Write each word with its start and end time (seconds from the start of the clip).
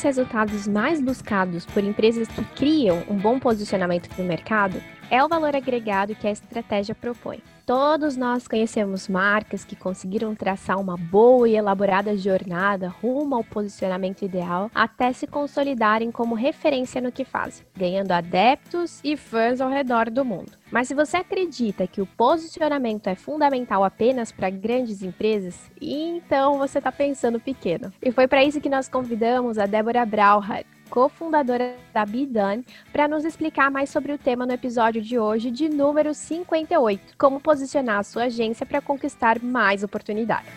dos 0.00 0.02
resultados 0.02 0.66
mais 0.66 0.98
buscados 1.00 1.66
por 1.66 1.84
empresas 1.84 2.26
que 2.28 2.42
criam 2.56 3.02
um 3.08 3.16
bom 3.16 3.38
posicionamento 3.38 4.08
no 4.16 4.24
mercado 4.24 4.82
é 5.10 5.22
o 5.22 5.28
valor 5.28 5.54
agregado 5.54 6.14
que 6.14 6.26
a 6.26 6.30
estratégia 6.30 6.94
propõe. 6.94 7.42
Todos 7.66 8.16
nós 8.16 8.48
conhecemos 8.48 9.08
marcas 9.08 9.64
que 9.64 9.76
conseguiram 9.76 10.34
traçar 10.34 10.80
uma 10.80 10.96
boa 10.96 11.48
e 11.48 11.56
elaborada 11.56 12.16
jornada 12.16 12.88
rumo 12.88 13.34
ao 13.34 13.44
posicionamento 13.44 14.22
ideal 14.22 14.70
até 14.74 15.12
se 15.12 15.26
consolidarem 15.26 16.10
como 16.10 16.34
referência 16.34 17.00
no 17.00 17.12
que 17.12 17.24
fazem, 17.24 17.64
ganhando 17.76 18.12
adeptos 18.12 19.00
e 19.04 19.16
fãs 19.16 19.60
ao 19.60 19.70
redor 19.70 20.10
do 20.10 20.24
mundo. 20.24 20.52
Mas 20.70 20.88
se 20.88 20.94
você 20.94 21.18
acredita 21.18 21.86
que 21.86 22.00
o 22.00 22.06
posicionamento 22.06 23.08
é 23.08 23.14
fundamental 23.14 23.82
apenas 23.82 24.30
para 24.30 24.50
grandes 24.50 25.02
empresas, 25.02 25.70
então 25.80 26.58
você 26.58 26.78
está 26.78 26.92
pensando 26.92 27.40
pequeno. 27.40 27.92
E 28.02 28.12
foi 28.12 28.28
para 28.28 28.44
isso 28.44 28.60
que 28.60 28.68
nós 28.68 28.88
convidamos 28.88 29.58
a 29.58 29.66
Débora 29.66 30.06
Brauhart, 30.06 30.66
cofundadora 30.90 31.76
da 31.94 32.04
Bidan, 32.04 32.62
para 32.92 33.06
nos 33.06 33.24
explicar 33.24 33.70
mais 33.70 33.88
sobre 33.88 34.12
o 34.12 34.18
tema 34.18 34.44
no 34.44 34.52
episódio 34.52 35.00
de 35.00 35.18
hoje, 35.18 35.50
de 35.50 35.68
número 35.68 36.12
58, 36.12 37.16
como 37.16 37.40
posicionar 37.40 38.00
a 38.00 38.02
sua 38.02 38.24
agência 38.24 38.66
para 38.66 38.82
conquistar 38.82 39.40
mais 39.40 39.84
oportunidades. 39.84 40.50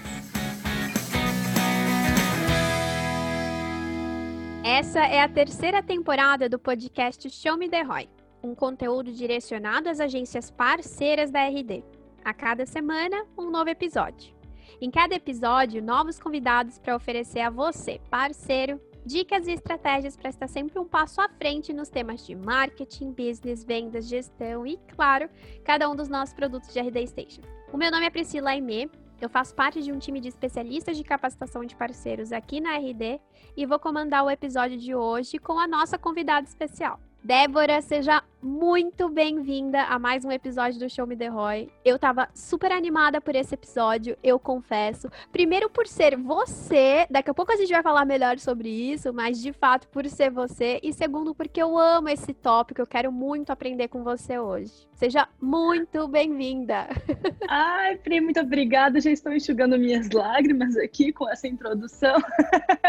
Essa 4.66 5.02
é 5.02 5.22
a 5.22 5.30
terceira 5.30 5.84
temporada 5.84 6.50
do 6.50 6.58
podcast 6.58 7.30
Show 7.30 7.58
Me 7.58 7.70
The 7.70 7.84
Roy, 7.84 8.10
um 8.42 8.56
conteúdo 8.56 9.12
direcionado 9.12 9.88
às 9.88 10.00
agências 10.00 10.50
parceiras 10.50 11.30
da 11.30 11.46
RD. 11.48 11.84
A 12.26 12.34
cada 12.34 12.66
semana, 12.66 13.26
um 13.38 13.52
novo 13.52 13.70
episódio. 13.70 14.34
Em 14.82 14.90
cada 14.90 15.16
episódio, 15.16 15.84
novos 15.84 16.20
convidados 16.20 16.80
para 16.80 16.96
oferecer 16.96 17.42
a 17.42 17.50
você, 17.50 18.00
parceiro, 18.10 18.80
dicas 19.06 19.48
e 19.48 19.52
estratégias 19.52 20.16
para 20.16 20.30
estar 20.30 20.48
sempre 20.48 20.80
um 20.80 20.86
passo 20.86 21.22
à 21.22 21.30
frente 21.30 21.74
nos 21.74 21.90
temas 21.90 22.26
de 22.26 22.36
marketing, 22.36 23.12
business, 23.12 23.64
vendas, 23.64 24.08
gestão 24.08 24.66
e, 24.66 24.78
claro, 24.96 25.30
cada 25.64 25.90
um 25.90 25.96
dos 25.96 26.10
nossos 26.10 26.34
produtos 26.34 26.74
de 26.74 26.80
RD 26.80 27.08
Station. 27.08 27.42
O 27.72 27.78
meu 27.78 27.92
nome 27.92 28.06
é 28.06 28.10
Priscila 28.10 28.52
Aimee, 28.52 28.90
eu 29.24 29.30
faço 29.30 29.56
parte 29.56 29.82
de 29.82 29.92
um 29.92 30.00
time 30.00 30.20
de 30.20 30.28
especialistas 30.28 30.98
de 30.98 31.04
capacitação 31.04 31.64
de 31.64 31.76
parceiros 31.76 32.34
aqui 32.34 32.60
na 32.60 32.76
RD 32.76 33.22
e 33.56 33.66
vou 33.66 33.80
comandar 33.80 34.26
o 34.26 34.30
episódio 34.30 34.78
de 34.78 34.94
hoje 34.94 35.38
com 35.40 35.58
a 35.58 35.66
nossa 35.66 35.98
convidada 35.98 36.46
especial. 36.46 37.00
Débora, 37.24 37.82
seja 37.82 38.22
muito 38.44 39.08
bem-vinda 39.08 39.84
a 39.84 39.98
mais 39.98 40.26
um 40.26 40.32
episódio 40.32 40.78
do 40.78 40.90
Show 40.90 41.08
Me 41.08 41.16
The 41.16 41.28
Roy. 41.28 41.70
Eu 41.86 41.98
tava 41.98 42.28
super 42.36 42.74
animada 42.74 43.22
por 43.22 43.36
esse 43.36 43.54
episódio, 43.56 44.18
eu 44.22 44.38
confesso. 44.38 45.10
Primeiro 45.32 45.70
por 45.70 45.88
ser 45.88 46.18
você, 46.18 47.08
daqui 47.10 47.30
a 47.30 47.34
pouco 47.34 47.54
a 47.54 47.56
gente 47.56 47.72
vai 47.72 47.82
falar 47.82 48.04
melhor 48.04 48.38
sobre 48.40 48.68
isso, 48.68 49.14
mas 49.14 49.42
de 49.42 49.54
fato 49.54 49.88
por 49.88 50.06
ser 50.10 50.30
você. 50.30 50.78
E 50.84 50.92
segundo, 50.92 51.34
porque 51.34 51.62
eu 51.62 51.78
amo 51.80 52.10
esse 52.10 52.34
tópico, 52.34 52.82
eu 52.82 52.88
quero 52.88 53.14
muito 53.14 53.50
aprender 53.50 53.88
com 53.88 54.04
você 54.04 54.38
hoje. 54.38 54.74
Seja 55.04 55.28
muito 55.42 56.08
bem-vinda. 56.08 56.88
Ai, 57.50 57.98
Pri, 57.98 58.22
muito 58.22 58.40
obrigada. 58.40 59.02
Já 59.02 59.12
estou 59.12 59.34
enxugando 59.34 59.78
minhas 59.78 60.10
lágrimas 60.12 60.78
aqui 60.78 61.12
com 61.12 61.30
essa 61.30 61.48
introdução. 61.48 62.16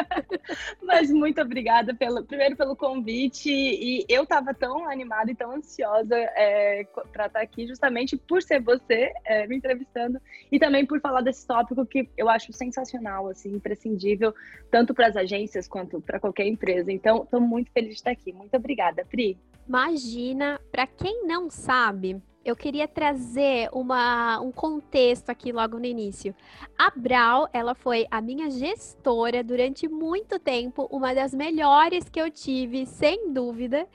mas 0.82 1.10
muito 1.10 1.40
obrigada 1.40 1.94
pelo, 1.94 2.22
primeiro 2.24 2.56
pelo 2.56 2.76
convite. 2.76 3.50
E 3.50 4.04
eu 4.08 4.24
tava 4.26 4.54
tão 4.54 4.88
animada 4.88 5.30
e 5.30 5.34
tão 5.34 5.43
ansiosa 5.50 6.16
é, 6.16 6.84
para 7.12 7.26
estar 7.26 7.30
tá 7.30 7.40
aqui, 7.40 7.66
justamente 7.66 8.16
por 8.16 8.42
ser 8.42 8.60
você 8.60 9.12
é, 9.24 9.46
me 9.46 9.56
entrevistando 9.56 10.20
e 10.50 10.58
também 10.58 10.86
por 10.86 11.00
falar 11.00 11.20
desse 11.20 11.46
tópico 11.46 11.84
que 11.86 12.08
eu 12.16 12.28
acho 12.28 12.52
sensacional, 12.52 13.28
assim, 13.28 13.52
imprescindível, 13.52 14.34
tanto 14.70 14.94
para 14.94 15.08
as 15.08 15.16
agências 15.16 15.68
quanto 15.68 16.00
para 16.00 16.20
qualquer 16.20 16.46
empresa. 16.46 16.90
Então, 16.90 17.24
estou 17.24 17.40
muito 17.40 17.70
feliz 17.72 17.90
de 17.90 17.96
estar 17.96 18.10
aqui. 18.10 18.32
Muito 18.32 18.56
obrigada, 18.56 19.04
Pri. 19.04 19.38
Imagina, 19.66 20.60
para 20.70 20.86
quem 20.86 21.26
não 21.26 21.48
sabe, 21.48 22.22
eu 22.44 22.54
queria 22.54 22.86
trazer 22.86 23.68
uma, 23.72 24.40
um 24.40 24.52
contexto 24.52 25.30
aqui 25.30 25.50
logo 25.52 25.78
no 25.78 25.86
início. 25.86 26.34
A 26.78 26.90
Brau, 26.94 27.48
ela 27.52 27.74
foi 27.74 28.06
a 28.10 28.20
minha 28.20 28.50
gestora 28.50 29.42
durante 29.42 29.88
muito 29.88 30.38
tempo, 30.38 30.86
uma 30.90 31.14
das 31.14 31.32
melhores 31.32 32.08
que 32.08 32.20
eu 32.20 32.30
tive, 32.30 32.84
sem 32.86 33.32
dúvida. 33.32 33.86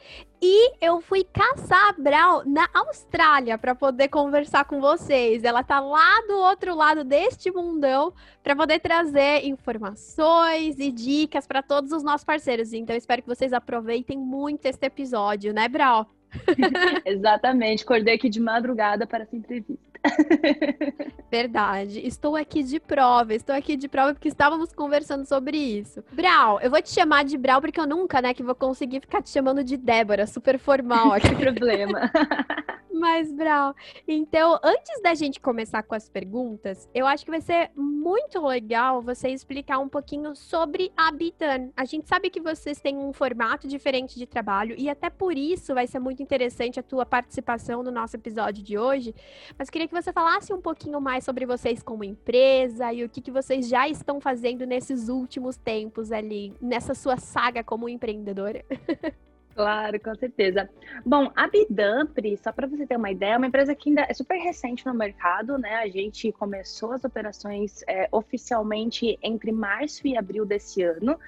E 0.42 0.74
eu 0.80 1.02
fui 1.02 1.24
caçar 1.26 1.90
a 1.90 1.94
Brau 1.94 2.44
na 2.46 2.68
Austrália 2.74 3.58
para 3.58 3.76
poder 3.76 4.08
conversar 4.08 4.66
com 4.66 4.80
vocês. 4.80 5.44
Ela 5.44 5.64
tá 5.64 5.80
lá 5.80 6.22
do 6.28 6.38
outro 6.38 6.74
lado 6.76 7.04
deste 7.04 7.52
mundão 7.52 8.14
para 8.42 8.56
poder 8.56 8.80
trazer 8.80 9.46
informações 9.46 10.80
e 10.80 10.92
dicas 10.92 11.46
para 11.46 11.62
todos 11.62 11.92
os 11.92 12.04
nossos 12.04 12.24
parceiros. 12.24 12.74
Então, 12.74 12.96
espero 12.96 13.22
que 13.22 13.28
vocês 13.28 13.52
aproveitem 13.54 14.18
muito 14.18 14.66
este 14.66 14.86
episódio, 14.86 15.54
né, 15.54 15.68
Brau? 15.68 16.19
Exatamente, 17.06 17.84
acordei 17.84 18.16
aqui 18.16 18.30
de 18.30 18.40
madrugada 18.40 19.08
para 19.08 19.24
essa 19.24 19.36
entrevista. 19.36 19.89
Verdade. 21.30 22.06
Estou 22.06 22.36
aqui 22.36 22.64
de 22.64 22.80
prova, 22.80 23.34
estou 23.34 23.56
aqui 23.56 23.76
de 23.76 23.88
prova 23.88 24.14
porque 24.14 24.28
estávamos 24.28 24.72
conversando 24.74 25.26
sobre 25.26 25.58
isso. 25.58 26.04
Brau, 26.12 26.60
eu 26.62 26.70
vou 26.70 26.82
te 26.82 26.90
chamar 26.90 27.24
de 27.24 27.38
Brau 27.38 27.62
porque 27.62 27.80
eu 27.80 27.88
nunca, 27.88 28.22
né, 28.22 28.34
que 28.34 28.44
vou 28.44 28.56
conseguir 28.56 29.02
ficar 29.02 29.22
te 29.22 29.30
chamando 29.30 29.64
de 29.64 29.78
Débora, 29.78 30.26
super 30.26 30.58
formal 30.58 31.14
aqui. 31.14 31.36
problema. 31.36 32.12
Mas, 33.00 33.32
Brau, 33.32 33.74
então, 34.06 34.60
antes 34.62 35.02
da 35.02 35.14
gente 35.14 35.40
começar 35.40 35.82
com 35.84 35.96
as 35.96 36.10
perguntas, 36.10 36.90
eu 36.94 37.08
acho 37.08 37.24
que 37.24 37.32
vai 37.32 37.40
ser 37.40 37.72
muito 37.74 38.46
legal 38.46 39.02
você 39.02 39.30
explicar 39.30 39.80
um 39.80 39.88
pouquinho 39.88 40.36
sobre 40.36 40.92
a 40.98 41.10
Bitan. 41.10 41.70
A 41.78 41.86
gente 41.86 42.10
sabe 42.10 42.30
que 42.30 42.42
vocês 42.42 42.82
têm 42.82 42.98
um 42.98 43.14
formato 43.14 43.70
diferente 43.70 44.20
de 44.20 44.28
trabalho 44.28 44.76
e 44.78 44.90
até 44.90 45.10
por 45.10 45.38
isso 45.38 45.74
vai 45.74 45.88
ser 45.88 46.00
muito 46.00 46.22
interessante 46.22 46.78
a 46.78 46.84
tua 46.84 47.06
participação 47.06 47.82
no 47.82 47.90
nosso 47.90 48.18
episódio 48.18 48.62
de 48.62 48.78
hoje. 48.78 49.16
Mas 49.58 49.70
queria 49.70 49.88
que 49.90 50.02
você 50.02 50.14
falasse 50.14 50.54
um 50.54 50.62
pouquinho 50.62 51.02
mais 51.02 51.24
sobre 51.24 51.46
vocês 51.48 51.82
como 51.82 52.04
empresa 52.04 52.94
e 52.94 53.04
o 53.04 53.10
que, 53.10 53.20
que 53.20 53.32
vocês 53.32 53.68
já 53.68 53.90
estão 53.90 54.22
fazendo 54.22 54.66
nesses 54.66 55.10
últimos 55.10 55.58
tempos 55.58 56.12
ali, 56.12 56.54
nessa 56.62 56.94
sua 56.94 57.18
saga 57.18 57.64
como 57.64 57.90
empreendedora. 57.90 58.64
Claro, 59.56 60.00
com 60.00 60.16
certeza. 60.16 60.70
Bom, 61.06 61.34
a 61.36 61.46
Bidampri, 61.46 62.38
só 62.38 62.50
para 62.50 62.66
você 62.66 62.88
ter 62.88 62.96
uma 62.96 63.12
ideia, 63.12 63.34
é 63.34 63.38
uma 63.38 63.48
empresa 63.48 63.76
que 63.76 63.90
ainda 63.90 64.06
é 64.08 64.14
super 64.14 64.38
recente 64.38 64.86
no 64.86 64.94
mercado, 64.94 65.58
né? 65.58 65.76
A 65.76 65.88
gente 65.90 66.32
começou 66.32 66.94
as 66.94 67.04
operações 67.04 67.84
é, 67.86 68.08
oficialmente 68.10 69.20
entre 69.22 69.52
março 69.52 70.08
e 70.08 70.16
abril 70.16 70.46
desse 70.46 70.82
ano. 70.82 71.20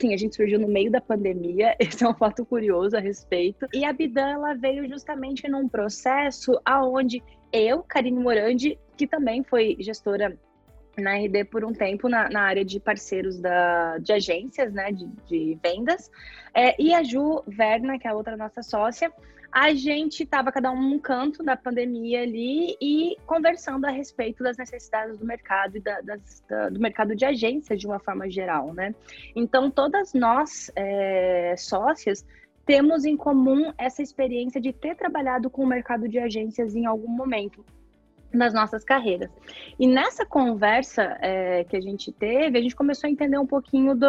Sim, 0.00 0.14
a 0.14 0.16
gente 0.16 0.36
surgiu 0.36 0.58
no 0.58 0.68
meio 0.68 0.90
da 0.90 1.00
pandemia, 1.00 1.76
esse 1.80 2.02
é 2.02 2.08
um 2.08 2.14
fato 2.14 2.44
curioso 2.44 2.96
a 2.96 3.00
respeito. 3.00 3.66
E 3.72 3.84
a 3.84 3.92
Bidan, 3.92 4.28
ela 4.28 4.54
veio 4.54 4.88
justamente 4.88 5.48
num 5.48 5.68
processo 5.68 6.60
aonde 6.64 7.22
eu, 7.52 7.82
Karine 7.82 8.18
Morandi, 8.18 8.78
que 8.96 9.06
também 9.06 9.42
foi 9.44 9.76
gestora 9.80 10.36
na 10.96 11.16
RD 11.16 11.44
por 11.44 11.64
um 11.64 11.72
tempo 11.72 12.08
na, 12.08 12.28
na 12.30 12.40
área 12.40 12.64
de 12.64 12.80
parceiros 12.80 13.38
da, 13.38 13.98
de 13.98 14.12
agências, 14.12 14.72
né, 14.72 14.90
de, 14.90 15.06
de 15.26 15.58
vendas, 15.62 16.10
é, 16.54 16.80
e 16.80 16.94
a 16.94 17.02
Ju 17.02 17.42
Verna, 17.46 17.98
que 17.98 18.08
é 18.08 18.10
a 18.10 18.14
outra 18.14 18.36
nossa 18.36 18.62
sócia, 18.62 19.12
a 19.50 19.72
gente 19.74 20.22
estava 20.22 20.52
cada 20.52 20.70
um 20.70 20.80
num 20.80 20.98
canto 20.98 21.42
da 21.42 21.56
pandemia 21.56 22.22
ali 22.22 22.76
e 22.80 23.16
conversando 23.26 23.84
a 23.86 23.90
respeito 23.90 24.42
das 24.42 24.56
necessidades 24.56 25.18
do 25.18 25.24
mercado 25.24 25.76
e 25.76 25.80
da, 25.80 26.00
das, 26.00 26.44
da, 26.48 26.68
do 26.68 26.80
mercado 26.80 27.14
de 27.14 27.24
agências 27.24 27.78
de 27.78 27.86
uma 27.86 27.98
forma 27.98 28.28
geral, 28.28 28.72
né? 28.74 28.94
Então, 29.34 29.70
todas 29.70 30.12
nós, 30.12 30.70
é, 30.74 31.54
sócias, 31.56 32.26
temos 32.64 33.04
em 33.04 33.16
comum 33.16 33.72
essa 33.78 34.02
experiência 34.02 34.60
de 34.60 34.72
ter 34.72 34.96
trabalhado 34.96 35.48
com 35.48 35.62
o 35.62 35.66
mercado 35.66 36.08
de 36.08 36.18
agências 36.18 36.74
em 36.74 36.84
algum 36.84 37.08
momento 37.08 37.64
nas 38.32 38.52
nossas 38.52 38.84
carreiras. 38.84 39.30
E 39.78 39.86
nessa 39.86 40.26
conversa 40.26 41.16
é, 41.20 41.64
que 41.64 41.76
a 41.76 41.80
gente 41.80 42.12
teve, 42.12 42.58
a 42.58 42.60
gente 42.60 42.76
começou 42.76 43.08
a 43.08 43.10
entender 43.10 43.38
um 43.38 43.46
pouquinho 43.46 43.94
do. 43.94 44.06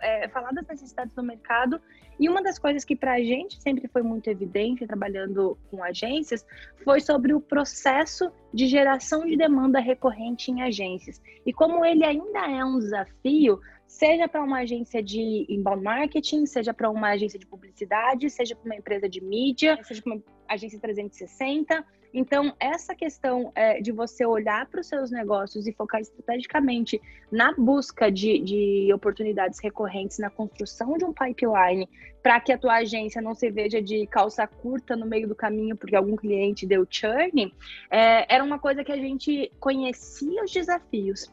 É, 0.00 0.28
falar 0.28 0.50
das 0.52 0.66
necessidades 0.66 1.14
do 1.14 1.22
mercado. 1.22 1.80
E 2.20 2.28
uma 2.28 2.42
das 2.42 2.58
coisas 2.58 2.84
que 2.84 2.94
para 2.94 3.14
a 3.14 3.20
gente 3.20 3.58
sempre 3.62 3.88
foi 3.88 4.02
muito 4.02 4.28
evidente, 4.28 4.86
trabalhando 4.86 5.56
com 5.70 5.82
agências, 5.82 6.44
foi 6.84 7.00
sobre 7.00 7.32
o 7.32 7.40
processo 7.40 8.30
de 8.52 8.66
geração 8.66 9.26
de 9.26 9.38
demanda 9.38 9.80
recorrente 9.80 10.50
em 10.50 10.60
agências. 10.60 11.18
E 11.46 11.52
como 11.52 11.82
ele 11.82 12.04
ainda 12.04 12.40
é 12.40 12.62
um 12.62 12.78
desafio, 12.78 13.58
seja 13.90 14.28
para 14.28 14.40
uma 14.40 14.60
agência 14.60 15.02
de 15.02 15.44
inbound 15.48 15.82
marketing, 15.82 16.46
seja 16.46 16.72
para 16.72 16.88
uma 16.88 17.08
agência 17.08 17.36
de 17.36 17.44
publicidade, 17.44 18.30
seja 18.30 18.54
para 18.54 18.64
uma 18.64 18.76
empresa 18.76 19.08
de 19.08 19.20
mídia, 19.20 19.76
seja 19.82 20.00
para 20.00 20.14
uma 20.14 20.22
agência 20.48 20.78
360. 20.78 21.84
Então, 22.14 22.54
essa 22.60 22.94
questão 22.94 23.50
é, 23.52 23.80
de 23.80 23.90
você 23.90 24.24
olhar 24.24 24.66
para 24.66 24.80
os 24.80 24.86
seus 24.86 25.10
negócios 25.10 25.66
e 25.66 25.72
focar 25.72 26.00
estrategicamente 26.00 27.00
na 27.32 27.52
busca 27.52 28.10
de, 28.10 28.38
de 28.38 28.92
oportunidades 28.94 29.58
recorrentes, 29.60 30.18
na 30.18 30.30
construção 30.30 30.96
de 30.96 31.04
um 31.04 31.12
pipeline, 31.12 31.88
para 32.22 32.38
que 32.40 32.52
a 32.52 32.58
tua 32.58 32.76
agência 32.76 33.20
não 33.20 33.34
se 33.34 33.50
veja 33.50 33.82
de 33.82 34.06
calça 34.06 34.46
curta 34.46 34.94
no 34.94 35.04
meio 35.04 35.26
do 35.26 35.34
caminho 35.34 35.76
porque 35.76 35.96
algum 35.96 36.14
cliente 36.14 36.64
deu 36.64 36.86
churn, 36.88 37.52
é, 37.90 38.32
era 38.32 38.42
uma 38.44 38.58
coisa 38.58 38.84
que 38.84 38.92
a 38.92 38.96
gente 38.96 39.50
conhecia 39.58 40.44
os 40.44 40.52
desafios. 40.52 41.28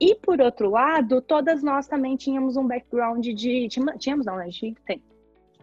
E 0.00 0.14
por 0.14 0.40
outro 0.40 0.70
lado, 0.70 1.20
todas 1.20 1.62
nós 1.62 1.88
também 1.88 2.16
tínhamos 2.16 2.56
um 2.56 2.66
background 2.66 3.26
de. 3.26 3.68
Tínhamos, 3.68 4.26
não, 4.26 4.36
né? 4.36 4.44
A 4.44 4.50
gente 4.50 4.80
tem 4.86 5.02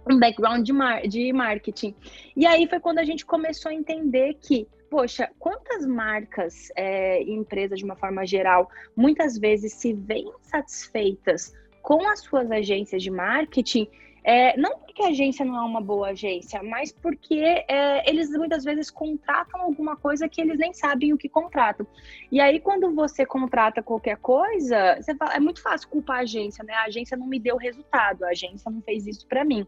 um 0.10 0.20
background 0.20 0.66
de, 0.66 0.74
mar, 0.74 1.08
de 1.08 1.34
marketing. 1.34 1.96
E 2.36 2.46
aí 2.46 2.68
foi 2.68 2.80
quando 2.80 3.00
a 3.00 3.04
gente 3.04 3.26
começou 3.26 3.72
a 3.72 3.74
entender 3.74 4.36
que, 4.36 4.68
poxa, 4.90 5.30
quantas 5.40 5.86
marcas 5.86 6.70
é, 6.76 7.24
e 7.24 7.32
empresas, 7.32 7.80
de 7.80 7.86
uma 7.86 7.96
forma 7.96 8.26
geral, 8.26 8.70
muitas 8.96 9.38
vezes 9.38 9.74
se 9.74 9.94
veem 9.94 10.32
satisfeitas 10.42 11.54
com 11.82 12.08
as 12.08 12.20
suas 12.22 12.52
agências 12.52 13.02
de 13.02 13.10
marketing 13.10 13.88
é, 14.27 14.57
não 14.57 14.80
porque 14.80 15.04
a 15.04 15.10
agência 15.10 15.45
não 15.45 15.56
é 15.56 15.62
uma 15.62 15.80
boa 15.80 16.10
agência, 16.10 16.63
mas 16.63 16.92
porque 16.92 17.63
é, 17.68 18.10
eles 18.10 18.31
muitas 18.31 18.63
vezes 18.63 18.89
contratam 18.89 19.62
alguma 19.62 19.95
coisa 19.95 20.27
que 20.27 20.42
eles 20.42 20.57
nem 20.57 20.74
sabem 20.74 21.13
o 21.13 21.18
que 21.18 21.30
contratam. 21.30 21.86
E 22.31 22.42
aí, 22.42 22.60
quando 22.60 22.92
você 22.95 23.24
contrata 23.24 23.83
qualquer 23.83 24.18
coisa, 24.18 25.00
fala, 25.19 25.36
é 25.36 25.39
muito 25.39 25.62
fácil 25.62 25.89
culpar 25.89 26.18
a 26.18 26.22
agência, 26.22 26.63
né? 26.63 26.74
A 26.74 26.86
agência 26.86 27.16
não 27.16 27.27
me 27.27 27.39
deu 27.39 27.56
resultado, 27.56 28.24
a 28.24 28.30
agência 28.30 28.72
não 28.72 28.81
fez 28.81 29.06
isso 29.06 29.27
para 29.27 29.45
mim. 29.45 29.68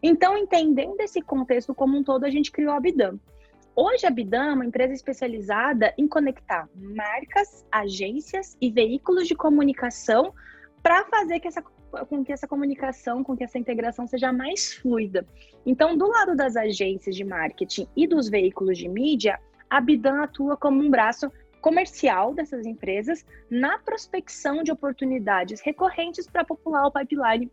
Então, 0.00 0.38
entendendo 0.38 1.00
esse 1.00 1.20
contexto 1.20 1.74
como 1.74 1.98
um 1.98 2.04
todo, 2.04 2.22
a 2.22 2.30
gente 2.30 2.52
criou 2.52 2.74
a 2.74 2.80
Bidam. 2.80 3.18
Hoje, 3.74 4.06
a 4.06 4.10
Bidam 4.10 4.50
é 4.50 4.52
uma 4.52 4.64
empresa 4.64 4.92
especializada 4.92 5.92
em 5.98 6.06
conectar 6.06 6.68
marcas, 6.76 7.66
agências 7.72 8.56
e 8.60 8.70
veículos 8.70 9.26
de 9.26 9.34
comunicação 9.34 10.32
para 10.80 11.04
fazer 11.06 11.40
que 11.40 11.48
essa 11.48 11.60
com 12.04 12.24
que 12.24 12.32
essa 12.32 12.46
comunicação, 12.46 13.24
com 13.24 13.36
que 13.36 13.44
essa 13.44 13.58
integração 13.58 14.06
seja 14.06 14.32
mais 14.32 14.74
fluida. 14.74 15.26
Então, 15.64 15.96
do 15.96 16.08
lado 16.08 16.36
das 16.36 16.56
agências 16.56 17.16
de 17.16 17.24
marketing 17.24 17.88
e 17.96 18.06
dos 18.06 18.28
veículos 18.28 18.76
de 18.76 18.88
mídia, 18.88 19.38
a 19.70 19.80
Bidan 19.80 20.22
atua 20.22 20.56
como 20.56 20.82
um 20.82 20.90
braço 20.90 21.30
comercial 21.60 22.32
dessas 22.34 22.66
empresas 22.66 23.24
na 23.50 23.78
prospecção 23.78 24.62
de 24.62 24.70
oportunidades 24.70 25.60
recorrentes 25.60 26.28
para 26.28 26.44
popular 26.44 26.86
o 26.86 26.92
pipeline 26.92 27.50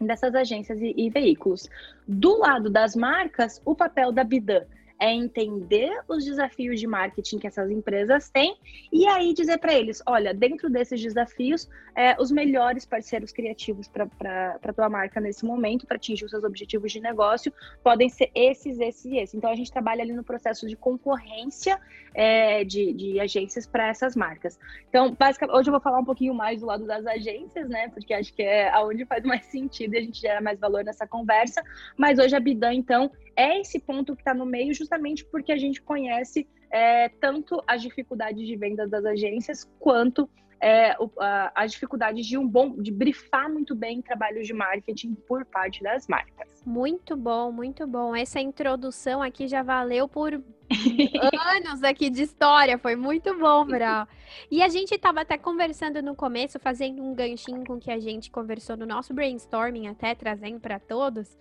dessas 0.00 0.34
agências 0.34 0.80
e, 0.80 0.94
e, 0.96 1.10
veículos. 1.10 1.68
Do 2.06 2.38
lado 2.38 2.70
das 2.70 2.94
marcas, 2.94 3.60
o 3.64 3.74
papel 3.74 4.12
da 4.12 4.24
Bidan 4.24 4.64
é 5.00 5.12
entender 5.12 5.90
os 6.06 6.24
desafios 6.24 6.78
de 6.78 6.86
marketing 6.86 7.38
que 7.38 7.46
essas 7.46 7.70
empresas 7.70 8.28
têm 8.28 8.56
e 8.92 9.06
aí 9.06 9.32
dizer 9.32 9.58
para 9.58 9.72
eles, 9.72 10.02
olha, 10.06 10.34
dentro 10.34 10.68
desses 10.68 11.00
desafios, 11.00 11.68
é, 11.96 12.14
os 12.20 12.30
melhores 12.30 12.84
parceiros 12.84 13.32
criativos 13.32 13.88
para 13.88 14.58
tua 14.74 14.88
marca 14.88 15.20
nesse 15.20 15.44
momento, 15.44 15.86
para 15.86 15.96
atingir 15.96 16.24
os 16.24 16.30
seus 16.30 16.44
objetivos 16.44 16.92
de 16.92 17.00
negócio, 17.00 17.52
podem 17.82 18.08
ser 18.08 18.30
esses, 18.34 18.78
esses 18.78 19.04
e 19.06 19.16
esses. 19.16 19.34
Então 19.34 19.50
a 19.50 19.54
gente 19.54 19.72
trabalha 19.72 20.02
ali 20.02 20.12
no 20.12 20.22
processo 20.22 20.66
de 20.66 20.76
concorrência 20.76 21.80
é, 22.14 22.64
de, 22.64 22.92
de 22.92 23.20
agências 23.20 23.66
para 23.66 23.88
essas 23.88 24.14
marcas. 24.16 24.58
Então, 24.88 25.14
basicamente, 25.14 25.56
hoje 25.56 25.68
eu 25.68 25.72
vou 25.72 25.80
falar 25.80 25.98
um 25.98 26.04
pouquinho 26.04 26.34
mais 26.34 26.60
do 26.60 26.66
lado 26.66 26.86
das 26.86 27.06
agências, 27.06 27.68
né? 27.68 27.88
Porque 27.88 28.12
acho 28.12 28.34
que 28.34 28.42
é 28.42 28.68
aonde 28.70 29.04
faz 29.04 29.24
mais 29.24 29.44
sentido 29.46 29.94
e 29.94 29.98
a 29.98 30.02
gente 30.02 30.20
gera 30.20 30.40
mais 30.40 30.58
valor 30.58 30.84
nessa 30.84 31.06
conversa. 31.06 31.62
Mas 31.96 32.18
hoje 32.18 32.34
a 32.34 32.40
Bidan, 32.40 32.74
então, 32.74 33.10
é 33.40 33.60
esse 33.60 33.78
ponto 33.78 34.14
que 34.14 34.20
está 34.20 34.34
no 34.34 34.44
meio, 34.44 34.74
justamente 34.74 35.24
porque 35.24 35.50
a 35.50 35.56
gente 35.56 35.80
conhece 35.80 36.46
é, 36.70 37.08
tanto 37.08 37.62
as 37.66 37.80
dificuldades 37.80 38.46
de 38.46 38.54
venda 38.54 38.86
das 38.86 39.04
agências 39.06 39.66
quanto 39.78 40.28
é, 40.60 40.94
o, 41.00 41.10
a, 41.18 41.50
as 41.54 41.72
dificuldades 41.72 42.26
de 42.26 42.36
um 42.36 42.46
bom, 42.46 42.76
de 42.76 42.92
brifar 42.92 43.50
muito 43.50 43.74
bem 43.74 44.02
trabalhos 44.02 44.46
de 44.46 44.52
marketing 44.52 45.14
por 45.26 45.46
parte 45.46 45.82
das 45.82 46.06
marcas. 46.06 46.59
Muito 46.64 47.16
bom, 47.16 47.50
muito 47.50 47.86
bom. 47.86 48.14
Essa 48.14 48.40
introdução 48.40 49.22
aqui 49.22 49.48
já 49.48 49.62
valeu 49.62 50.06
por 50.06 50.32
anos 51.56 51.82
aqui 51.82 52.10
de 52.10 52.22
história, 52.22 52.78
foi 52.78 52.94
muito 52.96 53.36
bom, 53.38 53.64
Brau. 53.66 54.06
E 54.50 54.62
a 54.62 54.68
gente 54.68 54.94
estava 54.94 55.22
até 55.22 55.38
conversando 55.38 56.02
no 56.02 56.14
começo, 56.14 56.58
fazendo 56.58 57.02
um 57.02 57.14
ganchinho 57.14 57.64
com 57.64 57.78
que 57.78 57.90
a 57.90 57.98
gente 57.98 58.30
conversou 58.30 58.76
no 58.76 58.86
nosso 58.86 59.12
brainstorming, 59.14 59.88
até 59.88 60.14
trazendo 60.14 60.60
para 60.60 60.78
todos. 60.78 61.36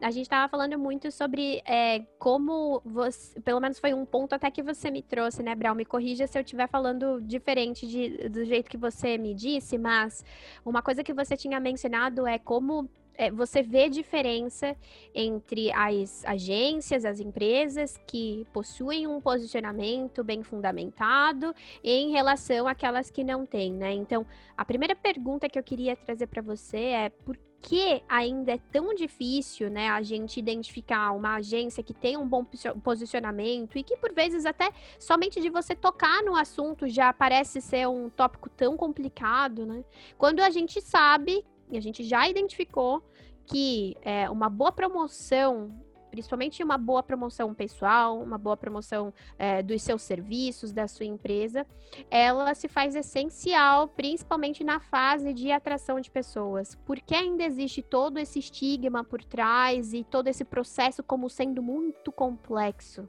A 0.00 0.10
gente 0.10 0.24
estava 0.24 0.48
falando 0.48 0.78
muito 0.78 1.10
sobre 1.10 1.62
é, 1.64 2.00
como 2.18 2.82
você, 2.84 3.40
pelo 3.40 3.60
menos 3.60 3.78
foi 3.78 3.94
um 3.94 4.04
ponto 4.04 4.34
até 4.34 4.50
que 4.50 4.62
você 4.62 4.90
me 4.90 5.02
trouxe, 5.02 5.42
né, 5.42 5.54
Brau? 5.54 5.74
Me 5.74 5.84
corrija 5.84 6.26
se 6.26 6.36
eu 6.36 6.42
estiver 6.42 6.68
falando 6.68 7.20
diferente 7.22 7.86
de, 7.86 8.28
do 8.28 8.44
jeito 8.44 8.68
que 8.68 8.76
você 8.76 9.16
me 9.16 9.34
disse, 9.34 9.78
mas 9.78 10.24
uma 10.64 10.82
coisa 10.82 11.04
que 11.04 11.14
você 11.14 11.36
tinha 11.36 11.60
mencionado 11.60 12.26
é 12.26 12.38
como 12.38 12.90
é, 13.16 13.30
você 13.30 13.62
vê 13.62 13.88
diferença 13.88 14.76
entre 15.14 15.72
as 15.72 16.24
agências, 16.24 17.04
as 17.04 17.20
empresas 17.20 17.98
que 18.06 18.46
possuem 18.52 19.06
um 19.06 19.20
posicionamento 19.20 20.22
bem 20.24 20.42
fundamentado 20.42 21.54
em 21.82 22.10
relação 22.10 22.66
àquelas 22.66 23.10
que 23.10 23.24
não 23.24 23.46
têm, 23.46 23.72
né? 23.72 23.92
Então, 23.92 24.26
a 24.56 24.64
primeira 24.64 24.94
pergunta 24.94 25.48
que 25.48 25.58
eu 25.58 25.62
queria 25.62 25.96
trazer 25.96 26.26
para 26.26 26.42
você 26.42 26.78
é 26.78 27.08
por 27.08 27.38
que 27.64 28.02
ainda 28.06 28.52
é 28.52 28.58
tão 28.70 28.94
difícil, 28.94 29.70
né, 29.70 29.88
a 29.88 30.02
gente 30.02 30.38
identificar 30.38 31.12
uma 31.12 31.36
agência 31.36 31.82
que 31.82 31.94
tem 31.94 32.14
um 32.14 32.28
bom 32.28 32.44
posicionamento 32.82 33.78
e 33.78 33.82
que 33.82 33.96
por 33.96 34.12
vezes 34.12 34.44
até 34.44 34.70
somente 34.98 35.40
de 35.40 35.48
você 35.48 35.74
tocar 35.74 36.22
no 36.22 36.36
assunto 36.36 36.86
já 36.86 37.10
parece 37.10 37.62
ser 37.62 37.88
um 37.88 38.10
tópico 38.10 38.50
tão 38.50 38.76
complicado, 38.76 39.64
né? 39.64 39.82
Quando 40.18 40.40
a 40.40 40.50
gente 40.50 40.78
sabe 40.82 41.42
e 41.70 41.76
a 41.76 41.80
gente 41.80 42.02
já 42.04 42.28
identificou 42.28 43.02
que 43.46 43.96
é, 44.02 44.28
uma 44.30 44.48
boa 44.48 44.72
promoção, 44.72 45.70
principalmente 46.10 46.62
uma 46.62 46.78
boa 46.78 47.02
promoção 47.02 47.52
pessoal, 47.52 48.20
uma 48.20 48.38
boa 48.38 48.56
promoção 48.56 49.12
é, 49.38 49.62
dos 49.62 49.82
seus 49.82 50.02
serviços, 50.02 50.72
da 50.72 50.86
sua 50.88 51.06
empresa, 51.06 51.66
ela 52.10 52.54
se 52.54 52.68
faz 52.68 52.94
essencial, 52.94 53.88
principalmente 53.88 54.64
na 54.64 54.80
fase 54.80 55.32
de 55.32 55.50
atração 55.50 56.00
de 56.00 56.10
pessoas. 56.10 56.74
Porque 56.86 57.14
ainda 57.14 57.44
existe 57.44 57.82
todo 57.82 58.18
esse 58.18 58.38
estigma 58.38 59.04
por 59.04 59.22
trás 59.22 59.92
e 59.92 60.04
todo 60.04 60.28
esse 60.28 60.44
processo 60.44 61.02
como 61.02 61.28
sendo 61.28 61.62
muito 61.62 62.10
complexo? 62.12 63.08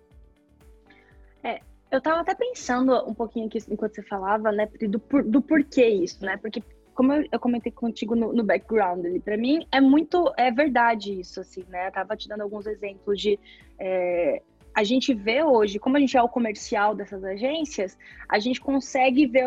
É, 1.44 1.62
eu 1.92 2.00
estava 2.00 2.22
até 2.22 2.34
pensando 2.34 2.94
um 3.08 3.14
pouquinho 3.14 3.46
aqui 3.46 3.60
enquanto 3.70 3.96
você 3.96 4.04
falava, 4.04 4.52
né, 4.52 4.66
do, 4.66 5.24
do 5.24 5.42
porquê 5.42 5.88
isso, 5.88 6.26
né? 6.26 6.38
Porque 6.38 6.62
como 6.96 7.14
eu, 7.14 7.28
eu 7.32 7.40
comentei 7.40 7.72
contigo 7.72 8.16
no, 8.16 8.34
no 8.34 8.44
background 8.44 9.06
ali, 9.06 9.20
para 9.20 9.38
mim 9.38 9.68
é 9.72 9.82
muito 9.82 10.34
é 10.38 10.50
verdade 10.50 11.20
isso, 11.20 11.42
assim, 11.42 11.64
né? 11.68 11.88
Eu 11.88 11.92
tava 11.92 12.16
te 12.16 12.28
dando 12.28 12.42
alguns 12.42 12.66
exemplos 12.66 13.20
de 13.20 13.38
é, 13.78 14.42
a 14.74 14.84
gente 14.84 15.14
vê 15.14 15.44
hoje, 15.44 15.78
como 15.78 15.98
a 15.98 16.00
gente 16.00 16.18
é 16.18 16.22
o 16.22 16.30
comercial 16.30 16.96
dessas 16.96 17.24
agências, 17.24 17.98
a 18.28 18.40
gente 18.40 18.60
consegue 18.60 19.28
ver 19.28 19.46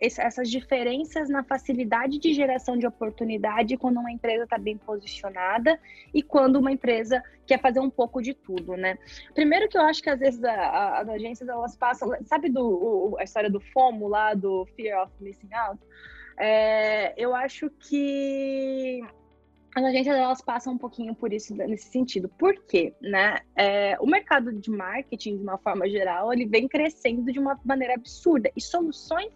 essas 0.00 0.48
diferenças 0.48 1.28
na 1.28 1.44
facilidade 1.44 2.18
de 2.18 2.32
geração 2.32 2.76
de 2.76 2.86
oportunidade 2.86 3.76
quando 3.76 3.98
uma 3.98 4.10
empresa 4.10 4.44
está 4.44 4.56
bem 4.56 4.78
posicionada 4.78 5.78
e 6.14 6.22
quando 6.22 6.56
uma 6.56 6.72
empresa 6.72 7.22
quer 7.46 7.60
fazer 7.60 7.80
um 7.80 7.90
pouco 7.90 8.22
de 8.22 8.32
tudo, 8.32 8.76
né? 8.76 8.96
Primeiro 9.34 9.68
que 9.68 9.76
eu 9.76 9.82
acho 9.82 10.02
que 10.02 10.08
às 10.08 10.18
vezes 10.18 10.42
a, 10.42 10.54
a, 10.54 11.00
as 11.00 11.08
agências 11.08 11.48
elas 11.48 11.76
passam, 11.76 12.10
sabe 12.24 12.48
do 12.48 12.64
o, 12.64 13.18
a 13.18 13.24
história 13.24 13.50
do 13.50 13.60
FOMO 13.60 14.08
lá, 14.08 14.32
do 14.32 14.64
Fear 14.74 15.02
of 15.02 15.12
Missing 15.20 15.52
Out? 15.52 15.80
É, 16.40 17.12
eu 17.22 17.34
acho 17.34 17.68
que 17.78 19.02
as 19.76 19.84
agências 19.84 20.16
elas 20.16 20.40
passam 20.40 20.72
um 20.72 20.78
pouquinho 20.78 21.14
por 21.14 21.32
isso 21.32 21.54
nesse 21.54 21.90
sentido. 21.90 22.28
Por 22.28 22.54
quê? 22.64 22.94
Né? 23.00 23.38
É, 23.54 23.96
o 24.00 24.06
mercado 24.06 24.52
de 24.52 24.70
marketing, 24.70 25.36
de 25.36 25.42
uma 25.42 25.58
forma 25.58 25.88
geral, 25.88 26.32
ele 26.32 26.46
vem 26.46 26.66
crescendo 26.66 27.30
de 27.30 27.38
uma 27.38 27.60
maneira 27.64 27.94
absurda. 27.94 28.50
E 28.56 28.60
soluções 28.60 29.30